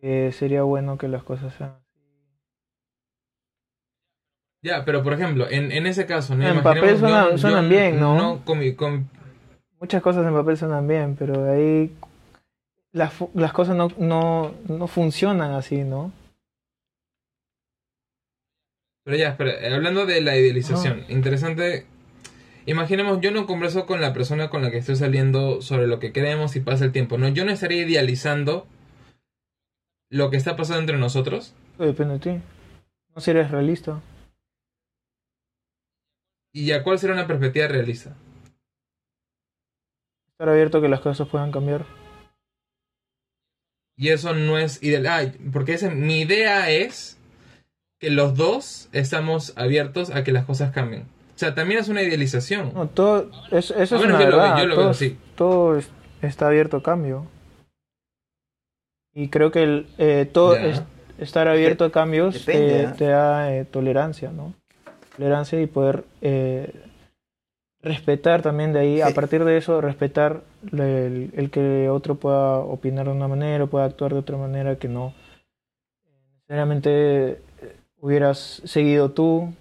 que 0.00 0.32
sería 0.32 0.62
bueno 0.64 0.98
que 0.98 1.08
las 1.08 1.22
cosas 1.22 1.54
sean 1.54 1.70
así. 1.70 1.80
Ya, 4.62 4.84
pero 4.84 5.02
por 5.02 5.14
ejemplo, 5.14 5.48
en, 5.48 5.72
en 5.72 5.86
ese 5.86 6.04
caso, 6.04 6.34
¿no? 6.36 6.46
En 6.46 6.62
papel 6.62 6.98
suena- 6.98 7.30
yo- 7.30 7.38
suenan 7.38 7.64
yo 7.64 7.70
bien, 7.70 7.98
¿no? 8.00 8.42
con 8.44 8.58
mi- 8.58 8.74
con- 8.74 9.08
Muchas 9.80 10.02
cosas 10.02 10.26
en 10.26 10.34
papel 10.34 10.58
suenan 10.58 10.86
bien, 10.86 11.16
pero 11.18 11.50
ahí 11.50 11.90
las, 12.92 13.14
las 13.34 13.52
cosas 13.52 13.76
no, 13.76 13.88
no, 13.98 14.54
no 14.68 14.86
funcionan 14.86 15.52
así, 15.52 15.84
¿no? 15.84 16.12
pero 19.10 19.16
ya, 19.16 19.30
espera, 19.30 19.52
eh, 19.54 19.74
hablando 19.74 20.06
de 20.06 20.20
la 20.20 20.36
idealización, 20.36 21.04
interesante. 21.08 21.84
Imaginemos, 22.66 23.20
yo 23.20 23.32
no 23.32 23.44
converso 23.44 23.84
con 23.84 24.00
la 24.00 24.12
persona 24.12 24.50
con 24.50 24.62
la 24.62 24.70
que 24.70 24.78
estoy 24.78 24.94
saliendo 24.94 25.62
sobre 25.62 25.88
lo 25.88 25.98
que 25.98 26.12
queremos 26.12 26.54
y 26.54 26.60
pasa 26.60 26.84
el 26.84 26.92
tiempo, 26.92 27.18
¿no? 27.18 27.28
Yo 27.28 27.44
no 27.44 27.50
estaría 27.50 27.82
idealizando 27.82 28.68
lo 30.10 30.30
que 30.30 30.36
está 30.36 30.54
pasando 30.54 30.80
entre 30.80 30.98
nosotros. 30.98 31.54
Eso 31.74 31.86
depende 31.86 32.14
de 32.14 32.20
ti. 32.20 32.42
No 33.12 33.20
si 33.20 33.32
eres 33.32 33.50
realista. 33.50 34.00
¿Y 36.52 36.66
ya 36.66 36.84
cuál 36.84 37.00
será 37.00 37.14
una 37.14 37.26
perspectiva 37.26 37.66
realista? 37.66 38.14
Estar 40.32 40.48
abierto 40.50 40.78
a 40.78 40.82
que 40.82 40.88
las 40.88 41.00
cosas 41.00 41.26
puedan 41.26 41.50
cambiar. 41.50 41.84
Y 44.00 44.08
eso 44.08 44.32
no 44.32 44.56
es 44.58 44.82
ideal. 44.82 45.06
Ah, 45.06 45.30
porque 45.52 45.74
ese- 45.74 45.90
mi 45.90 46.22
idea 46.22 46.70
es 46.70 47.18
que 48.00 48.08
los 48.08 48.34
dos 48.34 48.88
estamos 48.92 49.52
abiertos 49.56 50.08
a 50.10 50.24
que 50.24 50.32
las 50.32 50.46
cosas 50.46 50.72
cambien. 50.72 51.02
O 51.02 51.38
sea, 51.40 51.54
también 51.54 51.80
es 51.80 51.88
una 51.88 52.00
idealización. 52.02 52.72
No, 52.74 52.88
todo, 52.88 53.30
eso, 53.50 53.74
eso 53.74 53.82
es 53.82 53.90
bueno, 54.00 54.14
una 54.16 54.24
yo 54.24 54.30
lo 54.30 54.36
veo- 54.38 54.42
verdad. 54.46 54.58
yo 54.58 54.66
lo 54.66 54.74
todo, 54.74 54.84
veo 54.84 54.90
así. 54.92 55.18
todo 55.34 55.76
es- 55.76 55.90
está 56.22 56.46
abierto 56.46 56.78
a 56.78 56.82
cambio. 56.82 57.26
Y 59.14 59.28
creo 59.28 59.50
que 59.50 59.62
el, 59.64 59.86
eh, 59.98 60.26
todo 60.32 60.56
es- 60.56 60.82
estar 61.18 61.46
abierto 61.48 61.84
a 61.84 61.92
cambios 61.92 62.46
Depende, 62.46 62.80
eh, 62.82 62.86
¿ah? 62.86 62.94
te 62.96 63.04
da 63.04 63.54
eh, 63.54 63.64
tolerancia, 63.66 64.30
¿no? 64.30 64.54
Tolerancia 65.16 65.60
y 65.60 65.66
poder 65.66 66.04
eh, 66.22 66.72
respetar 67.82 68.42
también 68.42 68.72
de 68.72 68.80
ahí, 68.80 69.00
a 69.00 69.10
partir 69.14 69.44
de 69.44 69.56
eso, 69.56 69.80
respetar 69.80 70.42
el, 70.72 71.30
el 71.34 71.50
que 71.50 71.88
otro 71.88 72.14
pueda 72.16 72.58
opinar 72.58 73.06
de 73.06 73.12
una 73.12 73.28
manera, 73.28 73.66
pueda 73.66 73.86
actuar 73.86 74.12
de 74.12 74.18
otra 74.18 74.36
manera 74.36 74.76
que 74.76 74.88
no 74.88 75.14
necesariamente 76.34 77.30
eh, 77.30 77.38
hubieras 78.00 78.60
seguido 78.64 79.10
tú 79.12 79.52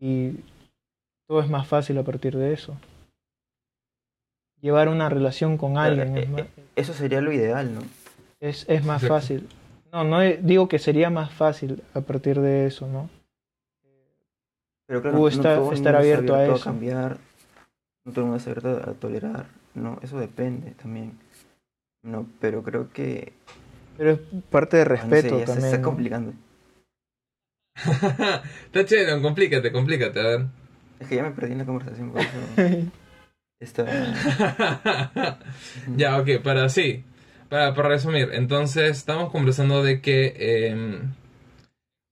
y 0.00 0.36
todo 1.26 1.40
es 1.40 1.48
más 1.50 1.66
fácil 1.66 1.98
a 1.98 2.02
partir 2.02 2.36
de 2.36 2.52
eso. 2.52 2.76
Llevar 4.60 4.88
una 4.88 5.08
relación 5.08 5.58
con 5.58 5.76
alguien 5.76 6.16
es 6.16 6.24
Eh, 6.24 6.30
más, 6.30 6.40
eh, 6.42 6.64
Eso 6.76 6.94
sería 6.94 7.20
lo 7.20 7.32
ideal, 7.32 7.74
¿no? 7.74 7.80
es, 8.40 8.64
es 8.68 8.84
más 8.84 9.04
fácil. 9.06 9.48
No, 9.92 10.04
no 10.04 10.20
digo 10.20 10.68
que 10.68 10.78
sería 10.78 11.10
más 11.10 11.32
fácil 11.32 11.82
a 11.94 12.00
partir 12.00 12.40
de 12.40 12.66
eso, 12.66 12.86
¿no? 12.86 13.10
Pero 14.86 15.02
claro, 15.02 15.16
Tú 15.18 15.22
no 15.24 15.28
está- 15.28 15.54
todo 15.56 15.68
el 15.70 15.76
estar 15.76 15.94
está 15.94 15.98
abierto 15.98 16.34
a 16.34 16.44
eso. 16.46 16.64
cambiar, 16.64 17.18
no 18.04 18.12
todo 18.12 18.24
el 18.24 18.30
mundo 18.30 18.36
está 18.38 18.50
abierto 18.50 18.90
a 18.90 18.94
tolerar, 18.94 19.46
no, 19.74 19.98
eso 20.02 20.18
depende 20.18 20.72
también. 20.72 21.18
No, 22.04 22.26
pero 22.40 22.62
creo 22.62 22.90
que 22.92 23.32
Pero 23.96 24.10
es 24.12 24.18
parte 24.50 24.76
de 24.76 24.82
ah, 24.82 25.06
no 25.06 25.18
sé, 25.18 25.22
respeto 25.22 25.38
ya 25.38 25.46
se 25.46 25.52
también. 25.52 25.64
está 25.66 25.78
¿no? 25.78 25.84
complicando. 25.84 26.32
Está 28.66 28.84
chévere, 28.84 29.22
complícate, 29.22 29.72
complícate, 29.72 30.20
a 30.20 30.22
ver. 30.24 30.46
Es 31.00 31.08
que 31.08 31.16
ya 31.16 31.22
me 31.22 31.30
perdí 31.30 31.52
en 31.52 31.58
la 31.58 31.64
conversación 31.64 32.10
por 32.12 32.20
eso 32.20 32.30
está 33.60 33.86
ya, 35.96 36.18
ok, 36.18 36.42
para 36.42 36.68
sí. 36.68 37.04
Para, 37.48 37.74
para 37.74 37.88
resumir, 37.90 38.30
entonces 38.32 38.90
estamos 38.90 39.30
conversando 39.30 39.82
de 39.82 40.00
que 40.00 40.34
em, 40.68 41.14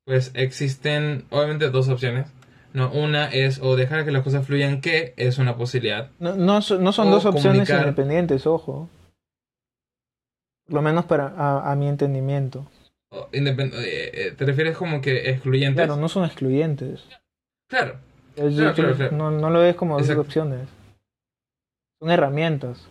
pues 0.05 0.31
existen 0.35 1.25
obviamente 1.31 1.71
dos 1.71 1.89
opciones. 1.89 2.29
No, 2.73 2.91
una 2.93 3.27
es 3.29 3.59
o 3.61 3.75
dejar 3.77 4.05
que 4.05 4.13
las 4.13 4.23
cosas 4.23 4.47
fluyan, 4.47 4.81
que 4.81 5.13
es 5.17 5.39
una 5.39 5.57
posibilidad. 5.57 6.11
No, 6.21 6.37
no, 6.37 6.63
son- 6.63 6.85
no 6.85 6.93
son 6.93 7.09
O 7.09 7.11
dos 7.13 7.25
opciones 7.27 7.69
comunicar. 7.69 7.81
independientes, 7.81 8.47
ojo. 8.47 8.89
Por 10.67 10.75
lo 10.75 10.83
menos 10.83 11.05
para 11.07 11.27
a, 11.37 11.73
a 11.73 11.75
mi 11.75 11.89
entendimiento. 11.89 12.67
Independ- 13.33 13.75
eh, 13.75 14.11
eh, 14.29 14.33
¿Te 14.37 14.45
refieres 14.47 14.77
como 14.77 15.01
que 15.01 15.31
excluyentes? 15.31 15.85
Claro, 15.85 16.01
no 16.01 16.09
son 16.09 16.25
excluyentes. 16.25 17.03
Claro. 17.69 17.97
Es- 18.37 18.55
Claro, 18.55 18.75
claro, 18.75 18.95
claro. 18.95 19.17
No, 19.17 19.31
no 19.33 19.51
lo 19.51 19.59
ves 19.61 19.75
como 19.75 19.99
dos 19.99 20.09
opciones. 20.11 20.69
Son 21.99 22.09
herramientas. 22.11 22.87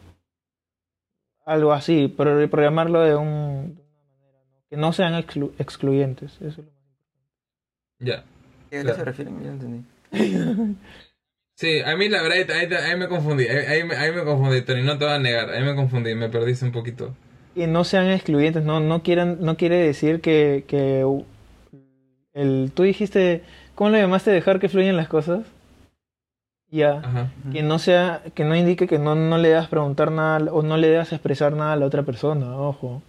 Algo 1.46 1.72
así, 1.72 2.14
pero 2.16 2.48
programarlo 2.50 3.00
de, 3.02 3.16
un, 3.16 3.76
de 3.76 3.82
una 3.82 4.02
manera 4.12 4.40
¿no? 4.52 4.58
que 4.70 4.78
no 4.78 4.92
sean 4.94 5.14
exclu- 5.14 5.54
excluyentes. 5.58 6.34
Eso 6.42 6.48
es 6.48 6.58
lo 6.58 6.64
más 6.66 6.74
Ya. 8.00 8.24
¿A 8.78 8.84
qué 8.84 8.94
se 8.94 9.04
refieren? 9.06 9.40
Ya 9.42 9.48
no 9.48 9.54
entendí. 9.54 9.86
Sí, 11.56 11.82
a 11.82 11.96
mí 11.98 12.08
la 12.10 12.24
verdad, 12.24 12.56
ahí, 12.58 12.74
ahí 12.74 12.98
me 12.98 13.08
confundí. 13.08 13.44
Ahí, 13.48 13.82
ahí 13.82 14.12
me, 14.14 14.24
confundí, 14.24 14.62
Tony, 14.64 14.82
no 14.84 14.98
te 14.98 15.06
voy 15.06 15.14
a 15.14 15.20
negar. 15.20 15.50
Ahí 15.52 15.64
me 15.64 15.76
confundí, 15.76 16.16
me 16.16 16.30
perdiste 16.30 16.66
un 16.66 16.72
poquito. 16.72 17.16
que 17.54 17.68
no 17.68 17.84
sean 17.84 18.08
excluyentes, 18.10 18.64
no, 18.64 18.80
no 18.80 19.04
quieran, 19.04 19.38
no 19.42 19.58
quiere 19.58 19.78
decir 19.78 20.22
que, 20.22 20.66
que 20.68 21.04
el, 22.34 22.72
tú 22.74 22.84
dijiste, 22.84 23.44
¿cómo 23.76 23.92
lo 23.92 23.98
llamaste 23.98 24.32
dejar 24.32 24.60
que 24.60 24.70
fluyan 24.70 24.98
las 24.98 25.08
cosas? 25.08 25.46
Ya, 26.72 27.04
Ajá. 27.04 27.34
que 27.52 27.64
no 27.64 27.80
sea, 27.80 28.22
que 28.36 28.44
no 28.46 28.56
indique 28.56 28.88
que 28.88 29.00
no, 29.00 29.16
no 29.16 29.38
le 29.38 29.50
das 29.50 29.68
preguntar 29.70 30.12
nada 30.12 30.52
o 30.54 30.62
no 30.62 30.78
le 30.78 30.92
das 30.92 31.12
expresar 31.14 31.54
nada 31.54 31.74
a 31.74 31.76
la 31.76 31.86
otra 31.88 32.04
persona, 32.04 32.56
ojo. 32.58 33.02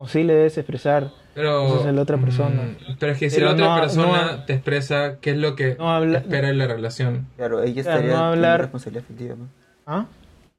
O 0.00 0.06
sí 0.06 0.22
le 0.22 0.32
debes 0.34 0.56
expresar, 0.56 1.10
Pero. 1.34 1.76
Esa 1.80 1.88
es 1.88 1.94
la 1.94 2.02
otra 2.02 2.16
mm, 2.16 2.22
persona. 2.24 2.76
pero 3.00 3.12
es 3.12 3.18
que 3.18 3.30
si 3.30 3.36
Pero 3.36 3.48
la 3.48 3.52
otra 3.54 3.68
no- 3.74 3.80
persona 3.80 4.32
no- 4.32 4.44
te 4.44 4.52
expresa 4.54 5.18
qué 5.20 5.30
es 5.32 5.36
lo 5.38 5.56
que 5.56 5.74
no 5.76 5.90
habla, 5.92 6.18
espera 6.18 6.50
en 6.50 6.58
la 6.58 6.66
relación. 6.68 7.26
Claro, 7.36 7.62
ella 7.62 7.82
Claro, 7.82 7.98
estaría 7.98 8.16
no 8.18 8.24
hablar- 8.26 8.60
responsabilidad 8.60 9.04
afectiva. 9.04 9.34
¿no? 9.36 9.48
¿Ah? 9.86 10.06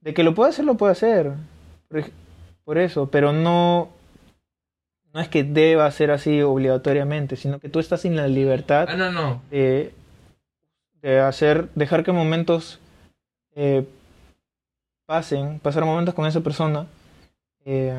De 0.02 0.14
que 0.14 0.24
lo 0.24 0.34
puede 0.36 0.50
hacer, 0.50 0.66
lo 0.66 0.76
puede 0.76 0.92
hacer. 0.92 1.32
Por, 2.66 2.78
eso, 2.78 3.08
pero 3.10 3.32
no, 3.34 3.90
no 5.14 5.20
es 5.22 5.28
que 5.30 5.44
deba 5.44 5.90
ser 5.92 6.12
así 6.12 6.42
obligatoriamente, 6.42 7.36
sino 7.36 7.60
que 7.60 7.70
tú 7.70 7.80
estás 7.80 8.06
en 8.06 8.16
la 8.16 8.28
libertad 8.28 8.88
Ah, 8.90 8.96
no, 8.96 9.12
no. 9.12 9.42
de, 9.50 9.94
de 11.02 11.20
hacer, 11.20 11.70
dejar 11.76 12.04
que 12.04 12.12
momentos 12.12 12.80
eh, 13.56 13.86
pasen, 15.06 15.60
pasar 15.60 15.84
momentos 15.86 16.14
con 16.14 16.26
esa 16.28 16.42
persona, 16.42 16.86
eh, 17.66 17.94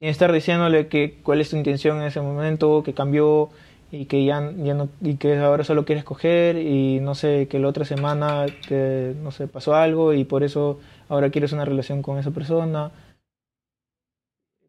sin 0.00 0.08
estar 0.08 0.32
diciéndole 0.32 0.88
que 0.88 1.18
cuál 1.22 1.42
es 1.42 1.50
tu 1.50 1.56
intención 1.56 1.98
en 1.98 2.04
ese 2.04 2.22
momento, 2.22 2.82
que 2.82 2.94
cambió 2.94 3.50
y 3.92 4.06
que 4.06 4.24
ya, 4.24 4.52
ya 4.56 4.72
no, 4.72 4.88
y 5.02 5.16
que 5.16 5.36
ahora 5.36 5.62
solo 5.62 5.84
quieres 5.84 6.04
coger 6.04 6.56
y 6.56 7.00
no 7.00 7.14
sé, 7.14 7.48
que 7.48 7.58
la 7.58 7.68
otra 7.68 7.84
semana 7.84 8.46
te, 8.66 9.14
no 9.22 9.30
sé, 9.30 9.46
pasó 9.46 9.74
algo 9.74 10.14
y 10.14 10.24
por 10.24 10.42
eso 10.42 10.80
ahora 11.08 11.30
quieres 11.30 11.52
una 11.52 11.66
relación 11.66 12.00
con 12.02 12.18
esa 12.18 12.30
persona. 12.30 12.92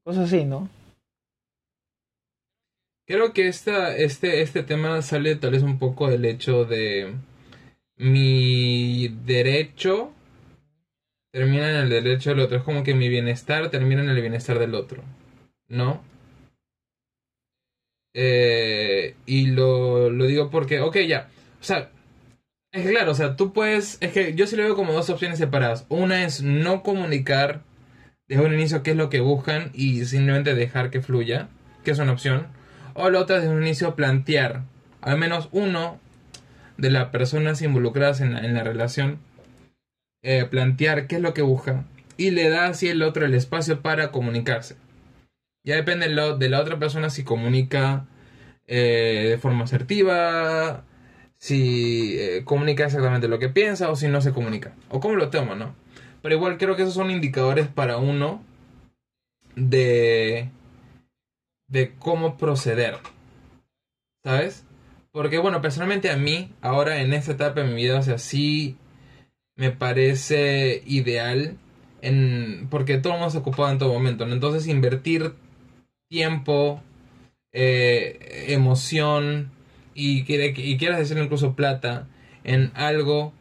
Cosas 0.03 0.25
así, 0.25 0.43
¿no? 0.43 0.67
Creo 3.07 3.31
que 3.31 3.47
esta, 3.47 3.95
este, 3.95 4.41
este 4.41 4.63
tema 4.63 5.01
sale 5.01 5.35
tal 5.35 5.51
vez 5.51 5.63
un 5.63 5.79
poco 5.79 6.09
del 6.09 6.25
hecho 6.25 6.65
de 6.65 7.13
mi 7.97 9.07
derecho 9.25 10.11
termina 11.31 11.69
en 11.69 11.75
el 11.77 11.89
derecho 11.89 12.31
del 12.31 12.41
otro. 12.41 12.57
Es 12.57 12.63
como 12.63 12.83
que 12.83 12.95
mi 12.95 13.07
bienestar 13.07 13.69
termina 13.69 14.01
en 14.01 14.09
el 14.09 14.21
bienestar 14.21 14.59
del 14.59 14.75
otro. 14.75 15.03
¿No? 15.71 16.03
Eh, 18.13 19.15
y 19.25 19.47
lo, 19.47 20.09
lo 20.09 20.25
digo 20.25 20.49
porque, 20.49 20.81
ok, 20.81 20.97
ya. 21.07 21.29
O 21.61 21.63
sea, 21.63 21.89
es 22.73 22.87
claro, 22.87 23.11
o 23.11 23.15
sea, 23.15 23.35
tú 23.35 23.53
puedes. 23.53 23.97
Es 24.01 24.11
que 24.11 24.33
yo 24.35 24.47
sí 24.47 24.55
lo 24.55 24.63
veo 24.63 24.75
como 24.75 24.93
dos 24.93 25.09
opciones 25.09 25.39
separadas. 25.39 25.85
Una 25.89 26.25
es 26.25 26.41
no 26.43 26.83
comunicar 26.83 27.61
desde 28.27 28.45
un 28.45 28.53
inicio 28.53 28.83
qué 28.83 28.91
es 28.91 28.97
lo 28.97 29.09
que 29.09 29.21
buscan 29.21 29.71
y 29.73 30.05
simplemente 30.05 30.55
dejar 30.55 30.89
que 30.89 31.01
fluya, 31.01 31.49
que 31.83 31.91
es 31.91 31.99
una 31.99 32.13
opción. 32.13 32.47
O 32.93 33.09
la 33.09 33.19
otra 33.19 33.37
desde 33.37 33.49
un 33.49 33.61
inicio 33.63 33.95
plantear, 33.95 34.63
al 35.01 35.17
menos 35.17 35.49
uno 35.51 35.99
de 36.77 36.91
las 36.91 37.09
personas 37.09 37.61
involucradas 37.61 38.21
en 38.21 38.33
la, 38.33 38.39
en 38.41 38.53
la 38.53 38.63
relación, 38.63 39.19
eh, 40.23 40.45
plantear 40.45 41.07
qué 41.07 41.15
es 41.15 41.21
lo 41.21 41.33
que 41.33 41.41
busca 41.41 41.85
y 42.17 42.31
le 42.31 42.49
da 42.49 42.67
así 42.67 42.87
el 42.87 43.01
otro 43.01 43.25
el 43.25 43.33
espacio 43.33 43.81
para 43.81 44.11
comunicarse. 44.11 44.75
Ya 45.63 45.75
depende 45.75 46.07
de, 46.07 46.13
lo- 46.15 46.37
de 46.37 46.49
la 46.49 46.59
otra 46.61 46.79
persona 46.79 47.09
si 47.09 47.23
comunica 47.23 48.07
eh, 48.67 49.27
de 49.31 49.37
forma 49.37 49.65
asertiva, 49.65 50.83
si 51.37 52.17
eh, 52.19 52.43
comunica 52.45 52.85
exactamente 52.85 53.27
lo 53.27 53.39
que 53.39 53.49
piensa 53.49 53.89
o 53.91 53.95
si 53.95 54.07
no 54.07 54.21
se 54.21 54.31
comunica. 54.33 54.73
O 54.89 54.99
cómo 54.99 55.15
lo 55.15 55.29
toma, 55.29 55.55
¿no? 55.55 55.75
Pero 56.21 56.35
igual 56.35 56.57
creo 56.57 56.75
que 56.75 56.83
esos 56.83 56.93
son 56.95 57.11
indicadores 57.11 57.67
para 57.67 57.97
uno 57.97 58.43
de, 59.55 60.49
de 61.67 61.93
cómo 61.99 62.37
proceder. 62.37 62.97
¿Sabes? 64.23 64.65
Porque 65.11 65.39
bueno, 65.39 65.61
personalmente 65.61 66.09
a 66.09 66.17
mí, 66.17 66.51
ahora 66.61 67.01
en 67.01 67.13
esta 67.13 67.33
etapa 67.33 67.61
de 67.61 67.67
mi 67.67 67.75
vida, 67.75 67.99
o 67.99 68.03
sea, 68.03 68.17
sí 68.17 68.77
me 69.55 69.71
parece 69.71 70.83
ideal 70.85 71.57
en, 72.01 72.67
porque 72.69 72.97
todo 72.97 73.13
el 73.13 73.19
mundo 73.19 73.31
se 73.31 73.39
ocupado 73.39 73.71
en 73.71 73.77
todo 73.77 73.93
momento, 73.93 74.25
¿no? 74.25 74.33
Entonces 74.33 74.67
invertir 74.67 75.33
tiempo, 76.11 76.83
eh, 77.53 78.45
emoción 78.49 79.49
y, 79.95 80.25
y 80.29 80.77
quieras 80.77 80.99
decirle 80.99 81.23
incluso 81.23 81.55
plata 81.55 82.09
en 82.43 82.71
algo 82.75 83.33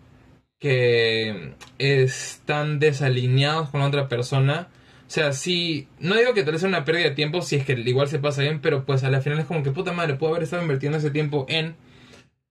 que 0.60 1.54
están 1.78 2.78
desalineados 2.78 3.70
con 3.70 3.80
la 3.80 3.88
otra 3.88 4.08
persona. 4.08 4.68
O 5.08 5.10
sea, 5.10 5.32
si. 5.32 5.88
No 5.98 6.14
digo 6.14 6.32
que 6.32 6.44
tal 6.44 6.52
vez 6.52 6.60
sea 6.60 6.68
una 6.68 6.84
pérdida 6.84 7.08
de 7.08 7.14
tiempo 7.16 7.42
si 7.42 7.56
es 7.56 7.66
que 7.66 7.72
igual 7.72 8.06
se 8.06 8.20
pasa 8.20 8.42
bien, 8.42 8.60
pero 8.60 8.84
pues 8.86 9.02
a 9.02 9.10
la 9.10 9.20
final 9.20 9.40
es 9.40 9.46
como 9.46 9.64
que 9.64 9.72
puta 9.72 9.92
madre, 9.92 10.14
puedo 10.14 10.32
haber 10.32 10.44
estado 10.44 10.62
invirtiendo 10.62 10.98
ese 10.98 11.10
tiempo 11.10 11.46
en. 11.48 11.74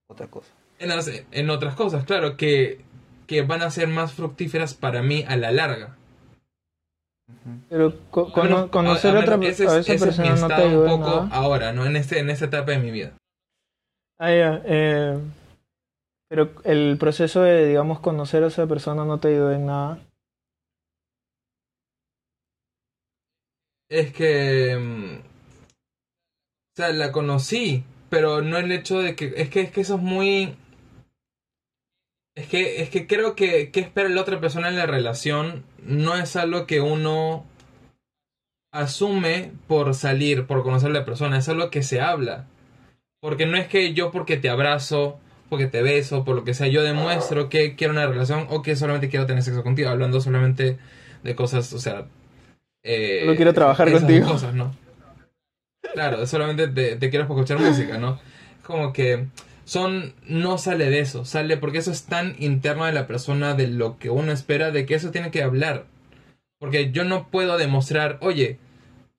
Otra 0.07 0.27
cosa. 0.27 0.51
En, 0.79 0.91
en 1.31 1.49
otras 1.49 1.75
cosas, 1.75 2.03
claro, 2.03 2.35
que, 2.35 2.81
que 3.25 3.43
van 3.43 3.61
a 3.61 3.71
ser 3.71 3.87
más 3.87 4.11
fructíferas 4.11 4.73
para 4.73 5.01
mí 5.01 5.23
a 5.25 5.37
la 5.37 5.51
larga. 5.51 5.98
Pero 7.69 7.93
conocer 8.09 8.51
a- 8.51 9.19
a, 9.19 9.19
a 9.19 9.19
otra 9.21 9.35
a 9.35 9.47
esa 9.49 9.79
ese 9.79 9.93
es 9.93 10.01
persona 10.01 10.35
no 10.35 10.47
te 10.47 10.53
ayuda 10.53 10.93
un 10.95 10.99
poco 11.01 11.09
nada. 11.09 11.29
ahora, 11.31 11.73
¿no? 11.73 11.85
En, 11.85 11.95
este, 11.95 12.19
en 12.19 12.29
esta 12.29 12.45
etapa 12.45 12.71
de 12.71 12.79
mi 12.79 12.91
vida. 12.91 13.13
Ah, 14.19 14.31
ya, 14.31 14.61
eh, 14.65 15.17
pero 16.29 16.51
el 16.65 16.97
proceso 16.99 17.41
de, 17.41 17.67
digamos, 17.67 17.99
conocer 17.99 18.43
a 18.43 18.47
esa 18.47 18.67
persona 18.67 19.05
no 19.05 19.19
te 19.19 19.29
ayuda 19.29 19.55
en 19.55 19.65
nada. 19.65 19.99
es 23.89 24.13
que... 24.13 24.75
mm, 24.77 25.15
O 26.71 26.75
sea, 26.81 26.89
la 26.93 27.11
conocí, 27.11 27.83
pero 28.09 28.41
no 28.41 28.57
el 28.57 28.71
hecho 28.71 28.99
de 28.99 29.15
que... 29.15 29.33
Es 29.35 29.49
que, 29.49 29.61
es 29.61 29.71
que 29.71 29.81
eso 29.81 29.95
es 29.95 30.01
muy... 30.01 30.55
Es 32.39 32.47
que, 32.47 32.81
es 32.81 32.89
que 32.89 33.05
creo 33.07 33.35
que, 33.35 33.69
que 33.71 33.79
espera 33.81 34.07
la 34.09 34.21
otra 34.21 34.39
persona 34.39 34.69
en 34.69 34.77
la 34.77 34.85
relación 34.85 35.63
no 35.83 36.15
es 36.15 36.35
algo 36.35 36.65
que 36.67 36.79
uno 36.79 37.45
asume 38.71 39.51
por 39.67 39.93
salir, 39.93 40.45
por 40.45 40.63
conocer 40.63 40.91
a 40.91 40.93
la 40.93 41.05
persona, 41.05 41.37
es 41.39 41.49
algo 41.49 41.69
que 41.69 41.83
se 41.83 42.01
habla. 42.01 42.45
Porque 43.21 43.45
no 43.45 43.57
es 43.57 43.67
que 43.67 43.93
yo 43.93 44.11
porque 44.11 44.37
te 44.37 44.49
abrazo, 44.49 45.19
porque 45.49 45.67
te 45.67 45.81
beso, 45.81 46.23
por 46.23 46.35
lo 46.35 46.43
que 46.43 46.53
sea, 46.53 46.67
yo 46.67 46.81
demuestro 46.83 47.49
que 47.49 47.75
quiero 47.75 47.93
una 47.93 48.07
relación 48.07 48.45
o 48.49 48.61
que 48.61 48.75
solamente 48.75 49.09
quiero 49.09 49.25
tener 49.25 49.43
sexo 49.43 49.63
contigo, 49.63 49.89
hablando 49.89 50.21
solamente 50.21 50.77
de 51.23 51.35
cosas, 51.35 51.73
o 51.73 51.79
sea... 51.79 52.05
eh, 52.83 53.21
Solo 53.25 53.35
quiero 53.35 53.53
trabajar 53.53 53.89
esas 53.89 54.01
contigo. 54.03 54.27
cosas, 54.27 54.53
¿no? 54.53 54.73
Claro, 55.93 56.25
solamente 56.27 56.67
te, 56.69 56.95
te 56.95 57.09
quiero 57.09 57.25
escuchar 57.25 57.59
música, 57.59 57.97
¿no? 57.97 58.19
Como 58.63 58.93
que 58.93 59.25
son 59.69 60.15
no 60.27 60.57
sale 60.57 60.89
de 60.89 60.99
eso, 60.99 61.25
sale 61.25 61.57
porque 61.57 61.77
eso 61.77 61.91
es 61.91 62.03
tan 62.05 62.35
interno 62.39 62.85
de 62.85 62.91
la 62.91 63.05
persona 63.05 63.53
de 63.53 63.67
lo 63.67 63.99
que 63.99 64.09
uno 64.09 64.31
espera 64.31 64.71
de 64.71 64.87
que 64.87 64.95
eso 64.95 65.11
tiene 65.11 65.29
que 65.29 65.43
hablar. 65.43 65.85
Porque 66.59 66.91
yo 66.91 67.03
no 67.03 67.27
puedo 67.29 67.55
demostrar, 67.59 68.17
oye, 68.21 68.57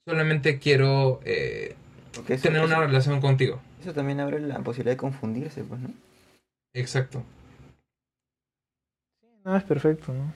solamente 0.04 0.58
quiero 0.58 1.20
eh, 1.24 1.76
eso, 2.28 2.42
tener 2.42 2.62
una 2.62 2.74
eso- 2.74 2.80
relación 2.86 3.20
contigo. 3.20 3.60
eso 3.80 3.92
también 3.94 4.18
abre 4.18 4.40
la 4.40 4.58
posibilidad 4.58 4.94
de 4.94 4.96
confundirse, 4.98 5.62
pues, 5.62 5.80
¿no? 5.80 5.90
Exacto. 6.74 7.22
No 9.44 9.56
es 9.56 9.62
perfecto, 9.62 10.12
¿no? 10.12 10.32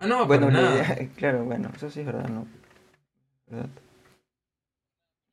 Ah, 0.00 0.06
no, 0.06 0.26
bueno, 0.26 0.50
nada. 0.50 0.74
idea- 0.76 1.08
claro, 1.16 1.44
bueno, 1.44 1.70
eso 1.74 1.90
sí 1.90 2.00
es 2.00 2.06
verdad, 2.06 2.28
¿no? 2.28 2.46
¿Verdad? 3.46 3.70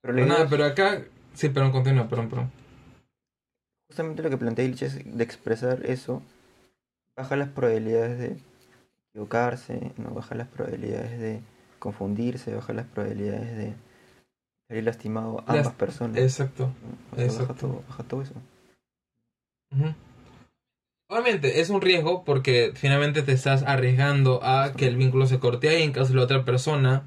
Pero 0.02 0.14
idea 0.16 0.26
nada, 0.28 0.44
es 0.46 0.50
pero 0.50 0.66
acá... 0.66 1.02
Sí, 1.34 1.50
perdón, 1.50 1.72
continúa, 1.72 2.08
perdón, 2.08 2.30
perdón. 2.30 2.52
justamente 3.88 4.24
lo 4.24 4.30
que 4.30 4.38
plantea 4.38 4.66
Illich 4.66 4.84
es 4.84 5.18
de 5.18 5.24
expresar 5.24 5.86
eso, 5.86 6.22
baja 7.18 7.36
las 7.36 7.50
probabilidades 7.50 8.20
de 8.20 8.38
equivocarse, 9.10 9.92
no 9.98 10.12
baja 10.12 10.36
las 10.36 10.48
probabilidades 10.48 11.20
de 11.20 11.42
confundirse, 11.80 12.56
baja 12.56 12.74
las 12.74 12.86
probabilidades 12.86 13.56
de 13.58 13.74
salir 14.68 14.84
lastimado 14.84 15.44
a 15.48 15.52
ambas 15.52 15.74
personas. 15.74 16.18
Exacto. 16.18 16.72
¿no? 16.82 17.12
O 17.12 17.16
sea, 17.16 17.26
baja 17.26 17.42
exacto. 17.42 17.68
todo, 17.68 17.84
baja 17.88 18.04
todo 18.04 18.22
eso. 18.22 18.34
Obviamente 21.10 21.62
es 21.62 21.70
un 21.70 21.82
riesgo 21.82 22.24
porque 22.24 22.72
finalmente 22.76 23.22
te 23.22 23.34
estás 23.34 23.64
arriesgando 23.64 24.44
a 24.44 24.74
que 24.74 24.88
el 24.88 24.98
vínculo 24.98 25.28
se 25.28 25.40
corte 25.40 25.70
ahí 25.70 25.84
en 25.84 25.92
caso 25.92 26.10
de 26.10 26.16
la 26.16 26.24
otra 26.24 26.46
persona 26.46 27.04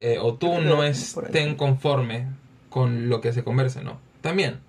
eh, 0.00 0.18
o 0.20 0.34
tú 0.34 0.60
no 0.60 0.82
estén 0.84 1.56
conforme 1.56 2.26
con 2.70 3.08
lo 3.08 3.20
que 3.20 3.32
se 3.32 3.44
converse, 3.44 3.82
¿no? 3.82 3.98
También. 4.20 4.60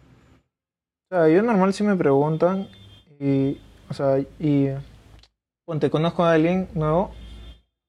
O 1.12 1.16
sea, 1.16 1.28
yo 1.30 1.42
normal 1.42 1.74
si 1.74 1.84
me 1.84 1.96
preguntan 1.96 2.68
y, 3.20 3.58
o 3.90 3.94
sea, 3.94 4.20
y 4.40 4.68
ponte, 5.66 5.90
conozco 5.90 6.24
a 6.24 6.34
alguien 6.34 6.68
nuevo 6.74 7.12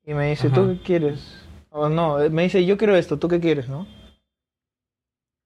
y 0.07 0.15
me 0.15 0.31
dice, 0.31 0.49
¿tú 0.51 0.63
Ajá. 0.63 0.73
qué 0.73 0.81
quieres? 0.83 1.45
O 1.71 1.89
no, 1.89 2.19
me 2.31 2.43
dice, 2.45 2.65
yo 2.65 2.77
quiero 2.77 2.97
esto, 2.97 3.19
¿tú 3.19 3.29
qué 3.29 3.39
quieres, 3.41 3.69
no? 3.69 3.87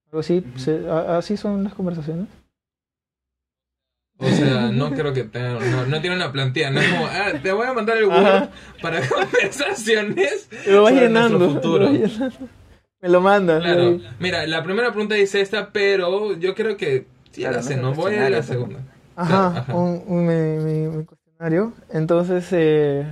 Algo 0.06 0.20
así, 0.20 0.44
se- 0.56 0.88
a- 0.88 1.18
así 1.18 1.36
son 1.36 1.64
las 1.64 1.74
conversaciones. 1.74 2.28
O 4.18 4.26
sea, 4.28 4.68
no 4.72 4.90
creo 4.92 5.12
que 5.12 5.24
tenga, 5.24 5.58
no, 5.58 5.86
no 5.86 6.00
tiene 6.00 6.14
una 6.16 6.30
plantilla, 6.32 6.70
no 6.70 6.80
es 6.80 6.88
como, 6.88 7.06
ah, 7.06 7.32
te 7.42 7.52
voy 7.52 7.66
a 7.66 7.72
mandar 7.74 7.96
el 7.98 8.04
Word 8.06 8.18
Ajá. 8.26 8.50
para 8.80 9.00
conversaciones. 9.08 10.48
Lo 10.66 10.84
vas 10.84 10.94
sobre 10.94 11.08
nuestro 11.10 11.38
llenando. 11.38 11.50
futuro. 11.50 11.84
Lo, 11.86 11.92
llenando. 11.92 12.48
Me 13.04 13.10
lo 13.10 13.20
mandas. 13.20 13.60
Claro, 13.62 13.98
mira, 14.18 14.46
la 14.46 14.62
primera 14.64 14.88
pregunta 14.90 15.14
dice 15.14 15.42
esta, 15.42 15.68
pero 15.72 16.32
yo 16.38 16.54
creo 16.54 16.78
que 16.78 17.06
sí 17.32 17.42
Claro, 17.42 17.56
la 17.56 17.62
no 17.62 17.68
sé, 17.68 17.76
no 17.76 17.92
voy 17.92 18.14
a 18.14 18.30
la 18.30 18.42
segunda. 18.42 18.78
Ajá, 19.14 19.28
Claro, 19.50 19.58
ajá. 19.58 19.74
Un, 19.74 20.02
un- 20.06 20.26
mi, 20.26 20.64
mi- 20.64 20.88
mi 20.96 21.04
cuestionario. 21.04 21.74
Entonces, 21.92 22.48
eh, 22.52 23.04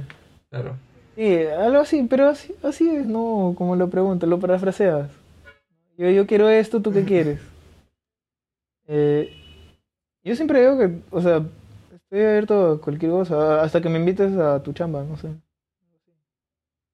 Claro. 0.49 0.77
sí, 1.15 1.37
algo 1.45 1.81
así, 1.81 2.07
pero 2.09 2.29
así, 2.31 2.55
así 2.63 2.89
es, 2.89 3.05
¿no? 3.07 3.55
Como 3.55 3.77
lo 3.77 3.91
preguntas, 3.91 4.27
lo 4.31 4.41
parafraseas. 4.41 5.11
Yo, 5.99 6.09
yo 6.09 6.27
quiero 6.27 6.49
esto, 6.49 6.81
¿tú 6.81 6.91
qué 6.91 7.05
quieres? 7.05 7.39
Eh, 8.89 9.31
yo 10.25 10.35
siempre 10.37 10.61
digo 10.63 10.79
que, 10.79 10.91
o 11.11 11.21
sea, 11.21 11.43
estoy 11.95 12.21
abierto 12.21 12.73
a 12.73 12.81
cualquier 12.81 13.11
cosa, 13.13 13.61
hasta 13.63 13.83
que 13.83 13.91
me 13.91 13.99
invites 13.99 14.33
a 14.39 14.63
tu 14.63 14.73
chamba, 14.73 15.05
no 15.05 15.19
sé. 15.19 15.29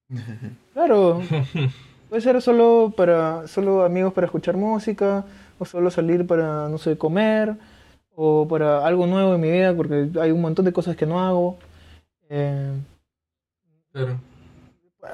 Claro, 0.75 1.23
puede 2.09 2.23
ser 2.23 2.41
solo 2.43 2.93
para, 2.97 3.47
solo 3.47 3.85
amigos 3.85 4.13
para 4.13 4.27
escuchar 4.27 4.57
música, 4.57 5.25
o 5.59 5.65
solo 5.65 5.91
salir 5.91 6.27
para, 6.27 6.69
no 6.69 6.79
sé, 6.79 6.97
comer, 6.97 7.57
o 8.15 8.47
para 8.49 8.87
algo 8.87 9.07
nuevo 9.07 9.35
en 9.35 9.41
mi 9.41 9.51
vida, 9.51 9.75
porque 9.75 10.11
hay 10.21 10.31
un 10.31 10.41
montón 10.41 10.65
de 10.65 10.73
cosas 10.73 10.97
que 10.97 11.07
no 11.07 11.21
hago. 11.21 11.59
Eh, 12.29 12.73
Claro. 13.93 14.21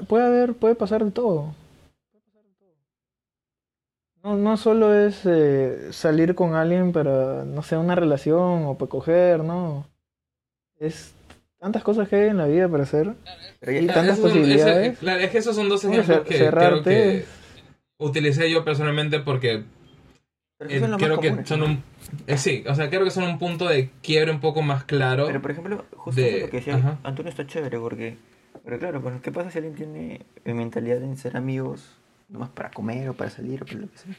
puede 0.08 0.26
haber, 0.26 0.54
puede 0.54 0.74
pasar 0.74 1.04
de 1.04 1.10
todo. 1.10 1.54
No, 4.22 4.36
no 4.36 4.56
solo 4.56 4.94
es 4.94 5.20
eh, 5.26 5.92
salir 5.92 6.34
con 6.34 6.54
alguien 6.54 6.92
para, 6.92 7.44
no 7.44 7.62
sé, 7.62 7.76
una 7.76 7.94
relación 7.94 8.64
o 8.64 8.74
para 8.76 8.88
coger, 8.88 9.44
no. 9.44 9.86
Es 10.78 11.14
tantas 11.64 11.82
cosas 11.82 12.08
que 12.10 12.16
hay 12.16 12.28
en 12.28 12.36
la 12.36 12.46
vida 12.46 12.68
para 12.68 12.82
hacer. 12.82 13.14
Pero 13.60 13.72
Y 13.80 13.86
tantas 13.86 14.18
son- 14.18 14.26
ese- 14.26 14.38
posibilidades. 14.38 14.98
claro, 14.98 15.20
es 15.20 15.30
que 15.30 15.38
esos 15.38 15.56
son 15.56 15.70
dos 15.70 15.82
ejemplos 15.82 16.06
cer- 16.06 16.22
que 16.24 16.50
creo 16.50 16.82
que 16.82 17.24
utilicé 17.98 18.50
yo 18.50 18.62
personalmente 18.66 19.20
porque 19.20 19.64
que 20.58 20.76
eh, 20.76 20.80
son 20.80 20.98
creo 20.98 21.18
que 21.20 21.28
comunes, 21.28 21.48
son 21.48 21.60
¿no? 21.60 21.66
un 21.66 21.82
eh, 22.26 22.36
sí, 22.36 22.64
o 22.68 22.74
sea, 22.74 22.90
creo 22.90 23.02
que 23.04 23.10
son 23.10 23.24
un 23.24 23.38
punto 23.38 23.66
de 23.66 23.88
quiebre 24.02 24.30
un 24.30 24.40
poco 24.40 24.60
más 24.60 24.84
claro. 24.84 25.26
Pero 25.26 25.40
por 25.40 25.50
ejemplo, 25.52 25.84
justo 25.96 26.20
de- 26.20 26.40
lo 26.42 26.50
que 26.50 26.58
decía 26.58 26.74
ajá. 26.76 26.98
Antonio 27.02 27.30
está 27.30 27.46
chévere 27.46 27.78
porque, 27.78 28.18
pero 28.62 28.78
claro, 28.78 29.00
pues, 29.00 29.22
¿qué 29.22 29.32
pasa 29.32 29.50
si 29.50 29.56
alguien 29.58 29.74
tiene 29.74 30.20
eh, 30.44 30.52
mentalidad 30.52 30.98
de 30.98 31.16
ser 31.16 31.34
amigos 31.38 31.96
nomás 32.28 32.50
para 32.50 32.70
comer 32.72 33.08
o 33.08 33.14
para 33.14 33.30
salir 33.30 33.62
o 33.62 33.64
para 33.66 33.78
lo 33.78 33.90
que 33.90 33.96
sea? 33.96 34.14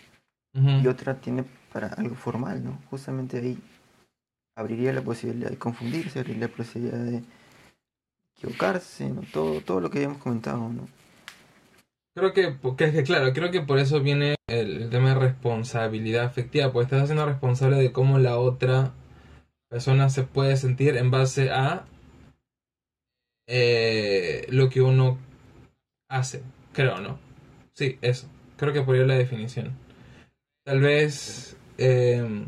Ujú. 0.56 0.70
Y 0.84 0.88
otra 0.88 1.14
tiene 1.22 1.43
para 1.72 1.89
algo 1.89 2.16
formal, 2.16 2.64
¿no? 2.64 2.80
Justamente 2.89 3.38
ahí 3.38 3.60
abriría 4.58 4.93
la 4.93 5.02
posibilidad 5.02 5.52
de 5.52 5.58
confundirse, 5.58 6.18
abriría 6.20 6.48
la 6.48 6.54
posibilidad 6.56 6.98
de 6.98 7.22
equivocarse, 8.38 9.10
¿no? 9.10 9.22
Todo, 9.32 9.62
todo 9.62 9.80
lo 9.80 9.90
que 9.90 10.00
habíamos 10.00 10.20
comentado, 10.20 10.70
¿no? 10.70 10.88
Creo 12.16 12.34
que, 12.34 12.56
que, 12.78 12.92
que, 12.92 13.04
claro, 13.04 13.34
creo 13.34 13.52
que 13.52 13.62
por 13.62 13.78
eso 13.78 14.00
viene 14.00 14.36
el, 14.48 14.84
el 14.84 14.90
tema 14.90 15.10
de 15.10 15.20
responsabilidad 15.20 16.26
afectiva, 16.26 16.72
porque 16.72 16.86
estás 16.86 17.04
haciendo 17.04 17.26
responsable 17.26 17.78
de 17.78 17.92
cómo 17.92 18.20
la 18.20 18.38
otra 18.38 18.94
persona 19.70 20.10
se 20.10 20.24
puede 20.24 20.56
sentir 20.56 20.96
en 20.96 21.12
base 21.12 21.50
a 21.50 21.86
eh, 23.48 24.46
lo 24.50 24.70
que 24.70 24.82
uno 24.82 25.18
hace, 26.10 26.42
creo, 26.74 27.00
¿no? 27.00 27.20
Sí, 27.74 27.98
eso. 28.02 28.30
Creo 28.58 28.74
que 28.74 28.82
por 28.82 28.96
ahí 28.96 29.06
la 29.06 29.16
definición. 29.16 29.78
Tal 30.64 30.80
vez 30.80 31.58
eh, 31.78 32.46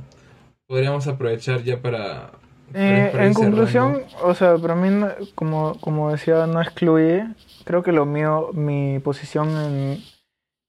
podríamos 0.68 1.08
aprovechar 1.08 1.64
ya 1.64 1.82
para... 1.82 2.32
Eh, 2.74 3.12
en 3.14 3.34
conclusión, 3.34 4.04
o 4.22 4.34
sea, 4.34 4.58
para 4.58 4.76
mí, 4.76 5.06
como, 5.36 5.80
como 5.80 6.12
decía, 6.12 6.46
no 6.48 6.62
excluye. 6.62 7.26
Creo 7.64 7.84
que 7.84 7.92
lo 7.92 8.06
mío, 8.06 8.50
mi 8.54 9.00
posición 9.00 9.50
en 9.58 10.04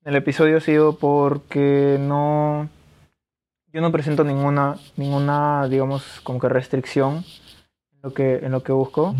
el 0.04 0.16
episodio 0.16 0.58
ha 0.58 0.60
sido 0.60 0.96
porque 0.96 1.98
no. 2.00 2.68
Yo 3.72 3.80
no 3.80 3.92
presento 3.92 4.24
ninguna, 4.24 4.76
ninguna, 4.96 5.68
digamos, 5.68 6.20
como 6.22 6.38
que 6.38 6.48
restricción 6.48 7.24
en 7.92 8.00
lo 8.02 8.14
que, 8.14 8.36
en 8.36 8.52
lo 8.52 8.62
que 8.62 8.72
busco. 8.72 9.14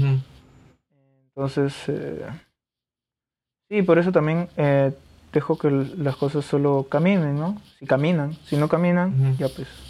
Entonces, 1.28 1.74
eh, 1.88 2.24
sí, 3.68 3.82
por 3.82 3.98
eso 3.98 4.10
también 4.10 4.48
eh, 4.56 4.92
dejo 5.32 5.58
que 5.58 5.70
las 5.70 6.16
cosas 6.16 6.44
solo 6.44 6.86
caminen, 6.88 7.38
¿no? 7.38 7.60
Si 7.78 7.86
caminan, 7.86 8.32
si 8.44 8.56
no 8.56 8.68
caminan, 8.68 9.36
ya 9.36 9.48
pues. 9.48 9.87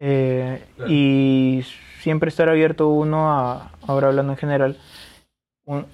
Y 0.00 1.62
siempre 2.00 2.28
estar 2.30 2.48
abierto 2.48 2.88
uno 2.88 3.30
a, 3.30 3.70
ahora 3.86 4.08
hablando 4.08 4.32
en 4.32 4.38
general, 4.38 4.78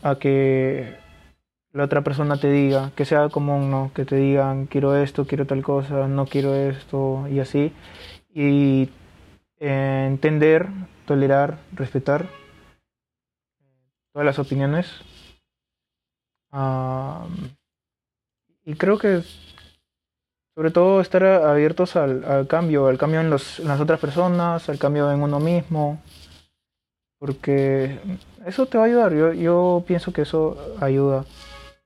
a 0.03 0.19
que 0.19 0.95
la 1.73 1.85
otra 1.85 2.03
persona 2.03 2.39
te 2.39 2.51
diga, 2.51 2.93
que 2.97 3.05
sea 3.05 3.29
común, 3.29 3.71
¿no? 3.71 3.91
Que 3.95 4.05
te 4.05 4.17
digan, 4.17 4.67
quiero 4.67 4.97
esto, 4.97 5.27
quiero 5.27 5.47
tal 5.47 5.63
cosa, 5.63 6.09
no 6.09 6.27
quiero 6.27 6.55
esto, 6.55 7.27
y 7.29 7.41
así. 7.41 7.73
Y 8.33 8.89
eh, 9.59 10.05
entender, 10.07 10.69
tolerar, 11.05 11.59
respetar 11.73 12.29
todas 14.13 14.25
las 14.25 14.39
opiniones. 14.39 14.91
Ah, 16.51 17.27
y 18.65 18.75
creo 18.75 18.97
que 18.97 19.23
sobre 20.57 20.71
todo 20.71 21.03
estar 21.03 21.23
abiertos 21.23 21.97
al, 21.97 22.25
al 22.25 22.47
cambio, 22.47 22.87
al 22.87 22.97
cambio 22.97 23.21
en, 23.21 23.29
los, 23.29 23.61
en 23.61 23.69
las 23.69 23.79
otras 23.79 24.01
personas, 24.01 24.67
al 24.71 24.79
cambio 24.79 25.13
en 25.13 25.21
uno 25.21 25.39
mismo, 25.39 26.01
porque 27.19 27.99
eso 28.47 28.65
te 28.65 28.79
va 28.79 28.85
a 28.85 28.87
ayudar. 28.87 29.13
Yo, 29.13 29.35
yo 29.35 29.85
pienso 29.87 30.15
que 30.15 30.23
eso 30.23 30.57
ayuda 30.81 31.27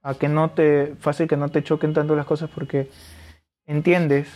a 0.03 0.15
que 0.15 0.29
no 0.29 0.51
te, 0.51 0.95
fácil 1.01 1.27
que 1.27 1.37
no 1.37 1.49
te 1.49 1.65
choquen 1.65 1.95
tanto 1.95 2.15
las 2.15 2.27
cosas 2.27 2.49
porque 2.49 2.89
entiendes 3.67 4.29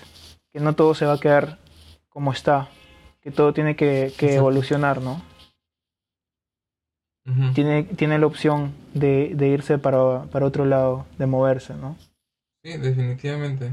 que 0.52 0.58
no 0.58 0.74
todo 0.74 0.96
se 0.96 1.06
va 1.06 1.12
a 1.12 1.20
quedar 1.20 1.58
como 2.08 2.32
está, 2.32 2.68
que 3.20 3.30
todo 3.30 3.54
tiene 3.54 3.76
que, 3.76 4.12
evolucionar, 4.18 5.00
¿no? 5.00 5.22
Tiene, 7.54 7.84
tiene 7.84 8.18
la 8.18 8.26
opción 8.26 8.74
de, 8.94 9.30
de 9.36 9.48
irse 9.48 9.78
para, 9.78 10.24
para 10.24 10.44
otro 10.44 10.64
lado, 10.64 11.06
de 11.18 11.26
moverse, 11.26 11.74
¿no? 11.74 11.96
Sí, 12.64 12.76
definitivamente. 12.76 13.70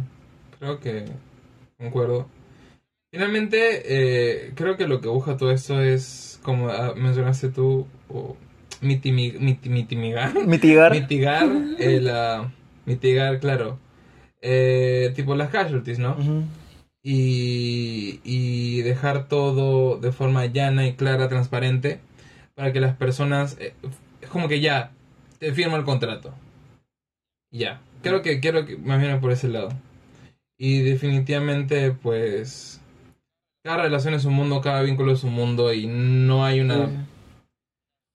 Creo 0.62 0.80
que 0.80 1.06
concuerdo. 1.80 2.28
Finalmente, 3.12 3.82
eh, 4.48 4.52
creo 4.54 4.78
que 4.78 4.88
lo 4.88 5.02
que 5.02 5.08
busca 5.08 5.36
todo 5.36 5.50
esto 5.52 5.82
es, 5.82 6.40
como 6.44 6.70
ah, 6.70 6.94
mencionaste 6.96 7.50
tú, 7.50 7.88
o 8.10 8.38
mitimi- 8.80 9.40
miti- 9.40 9.70
mitimigar, 9.70 10.36
Mitigar. 10.48 10.92
mitigar, 10.94 11.50
el, 11.80 12.08
ah, 12.10 12.52
mitigar, 12.86 13.40
claro, 13.40 13.80
eh, 14.40 15.12
tipo 15.16 15.34
las 15.34 15.50
casualties, 15.50 15.98
¿no? 15.98 16.16
Y, 17.02 18.20
y 18.24 18.84
dejar 18.84 19.28
todo 19.28 19.98
de 19.98 20.12
forma 20.12 20.46
llana 20.46 20.86
y 20.86 20.94
clara, 20.94 21.28
transparente, 21.28 22.00
para 22.54 22.72
que 22.72 22.80
las 22.82 22.96
personas, 22.96 23.58
eh, 23.60 23.74
es 24.22 24.30
como 24.30 24.48
que 24.48 24.60
ya, 24.62 24.92
te 25.40 25.54
firma 25.54 25.76
el 25.78 25.86
contrato. 25.86 26.36
Ya, 27.50 27.82
creo 28.04 28.22
que 28.22 28.40
quiero 28.40 28.64
que 28.68 28.78
más 28.78 29.02
bien 29.02 29.20
por 29.20 29.32
ese 29.32 29.48
lado. 29.50 29.70
Y 30.64 30.84
definitivamente, 30.84 31.92
pues, 31.92 32.80
cada 33.64 33.82
relación 33.82 34.14
es 34.14 34.26
un 34.26 34.34
mundo, 34.36 34.62
cada 34.62 34.84
vínculo 34.84 35.12
es 35.12 35.24
un 35.24 35.34
mundo 35.34 35.74
y 35.74 35.88
no 35.88 36.46
hay 36.46 36.60
una, 36.60 36.88
Sí. 36.88 36.94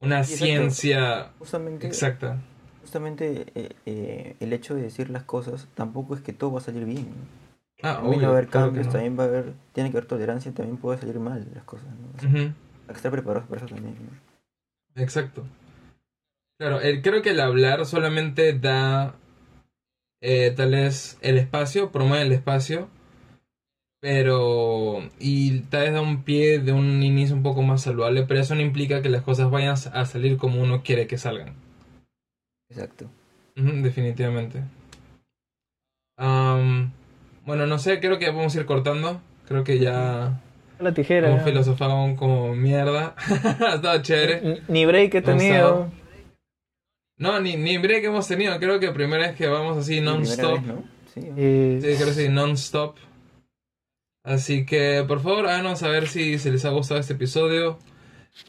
una 0.01 0.21
Exacto. 0.21 0.45
ciencia 0.45 1.33
Justamente, 1.41 1.89
exacta. 1.89 2.39
justamente 2.83 3.47
eh, 3.57 3.71
eh, 3.85 4.37
el 4.39 4.53
hecho 4.53 4.77
de 4.77 4.83
decir 4.83 5.11
las 5.11 5.25
cosas 5.25 5.67
tampoco 5.75 6.15
es 6.15 6.21
que 6.21 6.33
todo 6.33 6.53
va 6.53 6.59
a 6.61 6.63
salir 6.63 6.85
bien. 6.85 7.09
Ah, 7.83 7.95
También 7.97 8.15
obvio, 8.19 8.29
va 8.29 8.35
a 8.35 8.39
haber 8.39 8.49
cambios, 8.49 8.87
no. 8.87 8.93
también 8.93 9.19
va 9.19 9.25
a 9.25 9.27
haber, 9.27 9.53
tiene 9.73 9.91
que 9.91 9.97
haber 9.97 10.09
tolerancia, 10.09 10.53
también 10.53 10.77
puede 10.79 10.99
salir 11.01 11.19
mal 11.19 11.45
las 11.53 11.65
cosas. 11.65 11.89
¿no? 11.89 12.17
O 12.17 12.21
sea, 12.21 12.29
Ujú. 12.29 12.39
Hay 12.39 12.53
que 12.87 12.93
estar 12.93 13.11
preparados 13.11 13.49
para 13.49 13.65
eso 13.65 13.75
también. 13.75 13.97
¿no? 14.95 15.03
Exacto. 15.03 15.43
Claro, 16.61 16.81
el- 16.81 17.03
creo 17.03 17.23
que 17.23 17.31
el 17.31 17.41
hablar 17.41 17.85
solamente 17.87 18.57
da 18.57 19.17
eh, 20.21 20.53
tal 20.57 20.73
vez 20.73 21.19
el 21.23 21.39
espacio, 21.39 21.91
promueve 21.93 22.25
el 22.25 22.33
espacio, 22.33 22.89
pero 24.01 25.01
y 25.19 25.61
tal 25.63 25.83
vez 25.83 25.93
da 25.95 26.01
un 26.01 26.23
pie 26.23 26.59
de 26.59 26.73
un 26.73 27.03
inicio 27.03 27.35
un 27.35 27.43
poco 27.43 27.63
más 27.63 27.83
saludable, 27.83 28.23
pero 28.25 28.41
eso 28.41 28.55
no 28.55 28.61
implica 28.61 29.03
que 29.03 29.09
las 29.09 29.23
cosas 29.23 29.51
vayan 29.51 29.71
a 29.93 30.05
salir 30.07 30.37
como 30.37 30.61
uno 30.63 30.83
quiere 30.83 31.07
que 31.07 31.19
salgan. 31.19 31.55
Exacto. 32.71 33.09
Definitivamente. 33.55 34.63
Am, 36.19 36.93
bueno, 37.45 37.67
no 37.67 37.79
sé, 37.79 38.01
creo 38.01 38.19
que 38.19 38.27
vamos 38.31 38.55
a 38.55 38.61
ir 38.61 38.67
cortando. 38.67 39.21
Creo 39.47 39.65
que 39.65 39.79
ya 39.79 40.41
La 40.81 40.93
tijera. 40.93 41.29
hemos 41.29 41.41
ya. 41.41 41.47
filosofado 41.47 42.17
como 42.17 42.55
mierda. 42.55 43.15
ha 43.19 43.75
estado 43.77 44.03
chévere. 44.03 44.63
Ni- 44.69 44.85
break 44.87 45.15
he 45.15 45.23
tenido. 45.23 45.91
No, 47.19 47.41
ni, 47.41 47.57
ni 47.57 47.79
break 47.79 48.05
hemos 48.05 48.29
tenido. 48.29 48.59
Creo 48.59 48.79
que 48.79 48.91
primera 48.93 49.29
vez 49.29 49.37
que 49.37 49.47
vamos 49.47 49.79
así 49.79 50.01
non-stop. 50.01 50.61
¿no? 50.61 50.85
Sí. 51.15 51.21
Eh, 51.37 51.79
Sí, 51.81 51.95
creo 51.97 52.09
que 52.09 52.13
sí, 52.15 52.29
non-stop. 52.29 52.97
Así 54.23 54.67
que, 54.67 55.05
por 55.07 55.21
favor, 55.21 55.47
háganos 55.47 55.79
saber 55.79 56.09
si, 56.09 56.39
si 56.39 56.51
les 56.51 56.65
ha 56.65 56.71
gustado 56.71 57.01
este 57.01 57.15
episodio. 57.15 57.79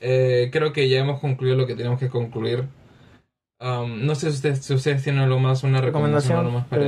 Eh, 0.02 0.50
creo 0.52 0.74
que 0.74 0.90
ya 0.90 1.00
hemos 1.00 1.20
concluido 1.22 1.56
lo 1.56 1.68
que 1.68 1.76
teníamos 1.76 2.00
que 2.00 2.10
concluir. 2.10 2.66
Um, 3.60 4.06
no 4.06 4.14
sé 4.16 4.30
si 4.32 4.36
ustedes, 4.38 4.66
si 4.66 4.74
ustedes 4.74 5.04
tienen 5.04 5.22
algo 5.22 5.40
más, 5.40 5.64
una 5.64 5.82
recomendación, 5.82 6.38
recomendación. 6.38 6.40
algo 6.40 6.52
más 6.52 6.68
para... 6.68 6.84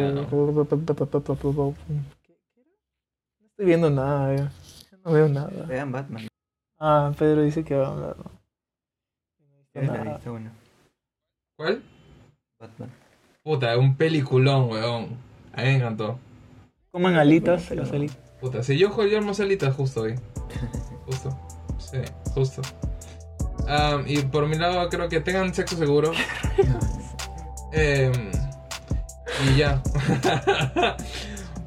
No 3.40 3.48
estoy 3.48 3.66
viendo 3.66 3.90
nada, 3.90 4.36
ya. 4.36 4.52
No 5.06 5.12
veo 5.14 5.30
nada. 5.30 5.66
Vean 5.66 5.92
Batman. 5.92 6.28
Ah, 6.78 7.12
Pedro 7.18 7.42
dice 7.42 7.64
que 7.64 7.76
va 7.76 7.88
a 7.88 7.92
hablar. 7.92 8.18
¿no? 8.18 8.24
No 8.24 9.82
Vean, 9.82 9.88
nada. 9.88 10.18
está 10.18 10.30
bueno. 10.32 10.52
¿Cuál? 11.60 11.84
Batman. 12.58 12.90
Puta, 13.44 13.78
un 13.78 13.98
peliculón, 13.98 14.70
weón. 14.70 15.18
A 15.52 15.62
mí 15.62 15.68
me 15.68 15.76
encantó. 15.76 16.18
Coman 16.90 17.18
alitas, 17.18 17.70
las 17.72 17.92
alitas. 17.92 18.18
Puta, 18.40 18.64
si 18.64 18.78
yo 18.78 18.92
juego 18.92 19.12
yo 19.12 19.44
alitas 19.44 19.76
justo 19.76 20.04
hoy. 20.04 20.16
Justo. 21.06 21.38
Sí, 21.78 21.98
justo. 22.34 22.62
Y 24.06 24.22
por 24.22 24.48
mi 24.48 24.56
lado, 24.58 24.88
creo 24.88 25.10
que 25.10 25.20
tengan 25.20 25.54
sexo 25.54 25.76
seguro. 25.76 26.14
Em, 27.74 28.14
y 29.46 29.58
ya. 29.58 29.84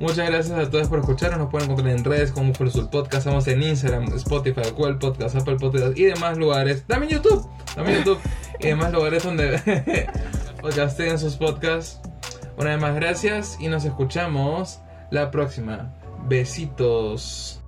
Muchas 0.00 0.30
gracias 0.30 0.58
a 0.58 0.70
todos 0.70 0.88
por 0.88 1.00
escucharnos. 1.00 1.38
Nos 1.38 1.50
pueden 1.50 1.70
encontrar 1.70 1.94
en 1.94 2.02
redes 2.02 2.32
como 2.32 2.46
Mujer 2.46 2.70
Sul 2.70 2.88
Podcast. 2.88 3.26
Estamos 3.26 3.46
en 3.46 3.62
Instagram, 3.62 4.04
Spotify, 4.14 4.70
Google 4.74 4.94
Podcast, 4.94 5.36
Apple 5.36 5.56
Podcast 5.56 5.98
y 5.98 6.04
demás 6.04 6.38
lugares. 6.38 6.82
También 6.86 7.12
YouTube. 7.12 7.46
También 7.74 7.98
YouTube. 7.98 8.18
Y 8.62 8.68
demás 8.68 8.92
lugares 8.92 9.24
donde 9.24 9.58
podcasten 10.60 11.18
sus 11.18 11.36
podcasts. 11.36 12.00
Una 12.56 12.70
vez 12.70 12.80
más, 12.80 12.94
gracias 12.94 13.56
y 13.60 13.66
nos 13.68 13.84
escuchamos 13.84 14.80
la 15.10 15.30
próxima. 15.32 15.92
Besitos. 16.28 17.61